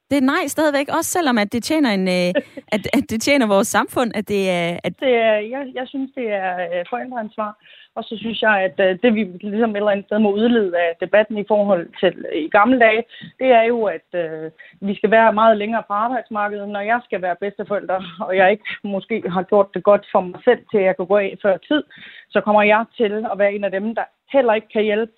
Det 0.10 0.18
er 0.18 0.22
nej 0.22 0.48
stadigvæk, 0.48 0.88
også 0.98 1.12
selvom 1.12 1.38
at 1.38 1.54
det 1.54 1.64
tjener 1.64 1.90
en, 1.90 2.08
at, 2.76 2.88
at 2.98 3.04
det 3.10 3.22
tjener 3.22 3.48
vores 3.48 3.68
samfund, 3.68 4.12
at 4.16 4.28
det 4.28 4.50
er... 4.50 4.80
At... 4.84 5.00
Det 5.00 5.14
er 5.16 5.34
jeg, 5.34 5.72
jeg 5.74 5.88
synes, 5.88 6.12
det 6.16 6.28
er 6.32 6.84
forældreansvar. 6.90 7.58
Og 7.96 8.04
så 8.04 8.18
synes 8.18 8.42
jeg, 8.42 8.56
at 8.68 8.80
øh, 8.80 9.00
det 9.04 9.16
vi 9.16 9.24
ligesom 9.24 9.70
et 9.70 9.76
eller 9.76 9.92
andet 9.92 10.06
sted 10.06 10.20
må 10.20 10.32
udlede 10.32 10.78
af 10.78 10.92
debatten 11.02 11.38
i 11.38 11.46
forhold 11.48 11.88
til 12.00 12.26
øh, 12.34 12.44
i 12.46 12.50
gamle 12.50 12.80
dage, 12.80 13.04
det 13.40 13.48
er 13.48 13.64
jo, 13.64 13.84
at 13.84 14.10
øh, 14.14 14.52
vi 14.82 14.96
skal 14.96 15.12
være 15.12 15.34
meget 15.34 15.58
længere 15.58 15.84
på 15.88 15.94
arbejdsmarkedet, 15.94 16.70
når 16.70 16.80
jeg 16.80 17.00
skal 17.04 17.22
være 17.22 17.36
bedsteforælder, 17.42 18.00
og 18.20 18.38
jeg 18.38 18.52
ikke 18.52 18.70
måske 18.84 19.24
har 19.30 19.44
gjort 19.44 19.74
det 19.74 19.84
godt 19.84 20.06
for 20.12 20.22
mig 20.22 20.40
selv, 20.44 20.62
til 20.72 20.78
at 20.78 20.84
jeg 20.84 20.96
kan 20.96 21.06
gå 21.06 21.18
af 21.18 21.38
før 21.42 21.58
tid, 21.58 21.84
så 22.30 22.42
kommer 22.42 22.62
jeg 22.64 22.86
til 22.98 23.26
at 23.32 23.38
være 23.38 23.54
en 23.54 23.64
af 23.64 23.72
dem, 23.72 23.96
der 23.96 24.04
heller 24.34 24.54
ikke 24.54 24.68
kan 24.74 24.84
hjælpe. 24.84 25.12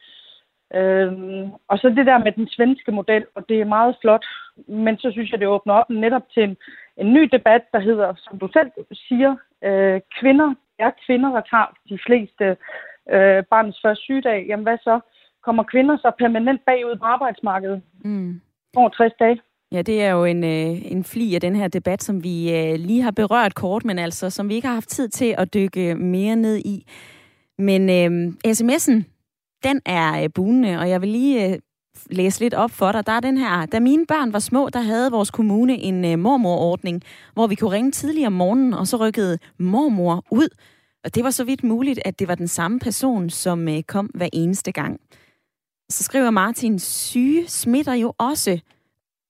Øhm, 0.74 1.52
og 1.68 1.78
så 1.78 1.90
det 1.90 2.06
der 2.06 2.18
med 2.18 2.32
den 2.32 2.48
svenske 2.50 2.92
model, 2.92 3.26
og 3.36 3.50
det 3.50 3.62
er 3.62 3.66
meget 3.66 3.96
flot, 4.02 4.26
men 4.68 4.98
så 4.98 5.12
synes 5.12 5.32
jeg, 5.32 5.40
det 5.40 5.48
åbner 5.48 5.74
op 5.74 5.90
netop 5.90 6.24
til 6.34 6.44
en, 6.44 6.58
en 6.98 7.14
ny 7.14 7.24
debat, 7.32 7.62
der 7.74 7.80
hedder, 7.80 8.14
som 8.18 8.40
du 8.40 8.50
selv 8.54 8.72
siger, 8.94 9.36
øh, 9.64 10.02
kvinder 10.20 10.54
er 10.80 10.92
kvinder, 11.06 11.30
der 11.32 11.42
tager 11.52 11.70
de 11.90 12.00
fleste 12.08 12.46
øh, 13.16 13.44
barnets 13.52 13.80
første 13.84 14.04
sygedag. 14.04 14.46
Jamen 14.48 14.64
hvad 14.64 14.78
så? 14.78 15.00
Kommer 15.46 15.64
kvinder 15.64 15.98
så 15.98 16.12
permanent 16.20 16.62
bagud 16.66 16.96
på 17.00 17.06
arbejdsmarkedet? 17.06 17.82
Mm. 18.04 18.42
Over 18.76 18.90
60 18.90 19.14
dage. 19.20 19.42
Ja, 19.72 19.82
det 19.82 20.04
er 20.04 20.12
jo 20.12 20.26
en, 20.26 20.44
øh, 20.44 20.92
en 20.92 21.04
fli 21.04 21.36
af 21.36 21.42
den 21.42 21.56
her 21.56 21.68
debat, 21.68 22.04
som 22.04 22.24
vi 22.24 22.56
øh, 22.56 22.76
lige 22.80 23.02
har 23.02 23.12
berørt 23.12 23.56
kort, 23.56 23.86
men 23.86 24.00
altså 24.00 24.30
som 24.30 24.50
vi 24.50 24.56
ikke 24.56 24.68
har 24.68 24.74
haft 24.74 24.90
tid 24.90 25.10
til 25.10 25.36
at 25.38 25.54
dykke 25.54 25.96
mere 25.96 26.36
ned 26.36 26.58
i. 26.58 26.86
Men 27.58 27.90
øh, 27.90 28.34
sms'en, 28.48 29.04
den 29.64 29.82
er 29.86 30.24
øh, 30.24 30.30
bunende, 30.36 30.80
og 30.80 30.90
jeg 30.90 31.02
vil 31.02 31.10
lige 31.10 31.54
øh, 31.54 31.60
læse 32.12 32.40
lidt 32.40 32.54
op 32.54 32.72
for 32.72 32.92
dig. 32.92 33.06
Der 33.06 33.12
er 33.12 33.20
den 33.20 33.38
her, 33.38 33.66
da 33.66 33.80
mine 33.80 34.06
børn 34.06 34.34
var 34.34 34.40
små, 34.40 34.70
der 34.70 34.80
havde 34.80 35.12
vores 35.12 35.32
kommune 35.32 35.78
en 35.78 36.06
øh, 36.06 36.20
mormorordning, 36.20 37.04
hvor 37.34 37.48
vi 37.48 37.56
kunne 37.56 37.72
ringe 37.72 37.92
tidligere 37.92 38.28
om 38.28 38.34
morgenen, 38.34 38.74
og 38.74 38.88
så 38.88 38.98
rykkede 38.98 39.38
mormor 39.60 40.26
ud. 40.32 40.50
Og 41.04 41.16
det 41.16 41.24
var 41.24 41.30
så 41.30 41.44
vidt 41.44 41.64
muligt, 41.64 42.00
at 42.06 42.20
det 42.20 42.28
var 42.28 42.36
den 42.36 42.48
samme 42.48 42.80
person, 42.80 43.30
som 43.30 43.68
øh, 43.68 43.84
kom 43.84 44.06
hver 44.06 44.30
eneste 44.34 44.72
gang. 44.72 45.00
Så 45.90 46.04
skriver 46.04 46.30
Martin, 46.30 46.80
syge 46.80 47.48
smitter 47.48 47.94
jo 47.94 48.14
også. 48.18 48.60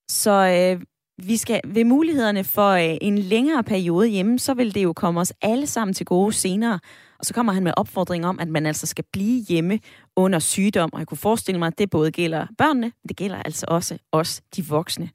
Så 0.09 0.32
øh, 0.32 0.82
vi 1.28 1.38
skal 1.38 1.61
ved 1.65 1.84
mulighederne 1.84 2.43
for 2.43 2.70
øh, 2.70 2.97
en 3.01 3.18
længere 3.18 3.63
periode 3.63 4.07
hjemme, 4.07 4.39
så 4.39 4.53
vil 4.53 4.76
det 4.76 4.84
jo 4.84 4.93
komme 4.93 5.20
os 5.20 5.34
alle 5.41 5.68
sammen 5.68 5.93
til 5.93 6.05
gode 6.05 6.34
senere. 6.34 6.80
Og 7.20 7.26
så 7.26 7.34
kommer 7.34 7.53
han 7.53 7.63
med 7.63 7.74
opfordring 7.78 8.26
om, 8.26 8.39
at 8.39 8.47
man 8.47 8.65
altså 8.65 8.88
skal 8.88 9.05
blive 9.13 9.43
hjemme 9.43 9.80
under 10.15 10.39
sygdom. 10.39 10.89
Og 10.93 10.99
jeg 10.99 11.07
kunne 11.07 11.18
forestille 11.18 11.59
mig, 11.59 11.68
at 11.68 11.78
det 11.78 11.89
både 11.89 12.11
gælder 12.11 12.47
børnene, 12.57 12.86
men 12.86 13.07
det 13.09 13.18
gælder 13.18 13.43
altså 13.43 13.65
også 13.70 13.97
os, 14.11 14.41
de 14.55 14.65
voksne. 14.65 15.09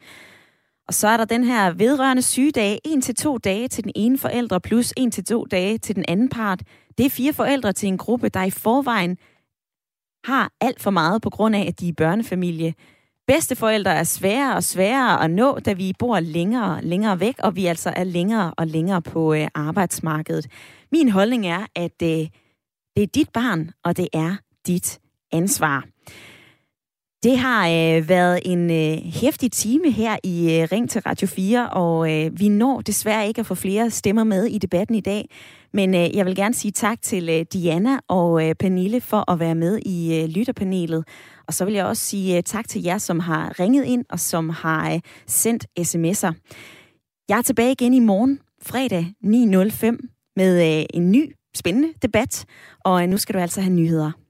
Og 0.88 0.94
så 0.94 1.08
er 1.08 1.16
der 1.16 1.24
den 1.24 1.44
her 1.44 1.70
vedrørende 1.70 2.22
sygedag, 2.22 2.78
en 2.84 3.00
til 3.00 3.14
to 3.14 3.38
dage 3.38 3.68
til 3.68 3.84
den 3.84 3.92
ene 3.94 4.18
forældre, 4.18 4.60
plus 4.60 4.92
en 4.96 5.10
til 5.10 5.24
to 5.24 5.44
dage 5.44 5.78
til 5.78 5.96
den 5.96 6.04
anden 6.08 6.28
part. 6.28 6.62
Det 6.98 7.06
er 7.06 7.10
fire 7.10 7.32
forældre 7.32 7.72
til 7.72 7.86
en 7.86 7.98
gruppe, 7.98 8.28
der 8.28 8.42
i 8.42 8.50
forvejen 8.50 9.16
har 10.24 10.52
alt 10.60 10.80
for 10.80 10.90
meget 10.90 11.22
på 11.22 11.30
grund 11.30 11.56
af, 11.56 11.64
at 11.68 11.80
de 11.80 11.88
er 11.88 11.92
børnefamilie. 11.96 12.74
Bedsteforældre 13.26 13.94
er 13.94 14.04
sværere 14.04 14.56
og 14.56 14.62
sværere 14.62 15.24
at 15.24 15.30
nå, 15.30 15.58
da 15.58 15.72
vi 15.72 15.92
bor 15.98 16.20
længere 16.20 16.76
og 16.76 16.82
længere 16.82 17.20
væk, 17.20 17.34
og 17.38 17.56
vi 17.56 17.66
altså 17.66 17.92
er 17.96 18.04
længere 18.04 18.54
og 18.56 18.66
længere 18.66 19.02
på 19.02 19.34
øh, 19.34 19.48
arbejdsmarkedet. 19.54 20.46
Min 20.92 21.08
holdning 21.08 21.46
er, 21.46 21.66
at 21.76 22.02
øh, 22.02 22.08
det 22.96 23.02
er 23.02 23.06
dit 23.06 23.28
barn, 23.28 23.70
og 23.84 23.96
det 23.96 24.08
er 24.12 24.36
dit 24.66 25.00
ansvar. 25.32 25.84
Det 27.22 27.38
har 27.38 27.68
øh, 27.68 28.08
været 28.08 28.40
en 28.44 28.70
øh, 28.70 28.98
hæftig 29.04 29.52
time 29.52 29.90
her 29.90 30.16
i 30.24 30.60
øh, 30.60 30.68
Ring 30.72 30.90
til 30.90 31.00
Radio 31.00 31.26
4, 31.26 31.70
og 31.70 32.12
øh, 32.12 32.40
vi 32.40 32.48
når 32.48 32.80
desværre 32.80 33.28
ikke 33.28 33.40
at 33.40 33.46
få 33.46 33.54
flere 33.54 33.90
stemmer 33.90 34.24
med 34.24 34.44
i 34.44 34.58
debatten 34.58 34.94
i 34.96 35.00
dag. 35.00 35.28
Men 35.72 35.94
øh, 35.94 36.16
jeg 36.16 36.26
vil 36.26 36.36
gerne 36.36 36.54
sige 36.54 36.72
tak 36.72 37.02
til 37.02 37.28
øh, 37.28 37.46
Diana 37.52 37.98
og 38.08 38.48
øh, 38.48 38.54
Pernille 38.54 39.00
for 39.00 39.30
at 39.30 39.38
være 39.38 39.54
med 39.54 39.78
i 39.86 40.20
øh, 40.20 40.28
lytterpanelet. 40.28 41.04
Og 41.46 41.54
så 41.54 41.64
vil 41.64 41.74
jeg 41.74 41.86
også 41.86 42.02
sige 42.02 42.36
øh, 42.36 42.42
tak 42.42 42.68
til 42.68 42.82
jer, 42.82 42.98
som 42.98 43.20
har 43.20 43.60
ringet 43.60 43.84
ind 43.84 44.04
og 44.10 44.20
som 44.20 44.48
har 44.48 44.92
øh, 44.92 45.00
sendt 45.26 45.66
sms'er. 45.80 46.32
Jeg 47.28 47.38
er 47.38 47.42
tilbage 47.42 47.72
igen 47.72 47.94
i 47.94 48.00
morgen, 48.00 48.40
fredag 48.62 49.06
9.05, 49.24 50.21
med 50.36 50.80
øh, 50.80 50.86
en 50.94 51.10
ny 51.10 51.36
spændende 51.56 51.88
debat. 52.02 52.44
Og 52.84 53.02
øh, 53.02 53.08
nu 53.08 53.16
skal 53.16 53.34
du 53.34 53.40
altså 53.40 53.60
have 53.60 53.74
nyheder. 53.74 54.21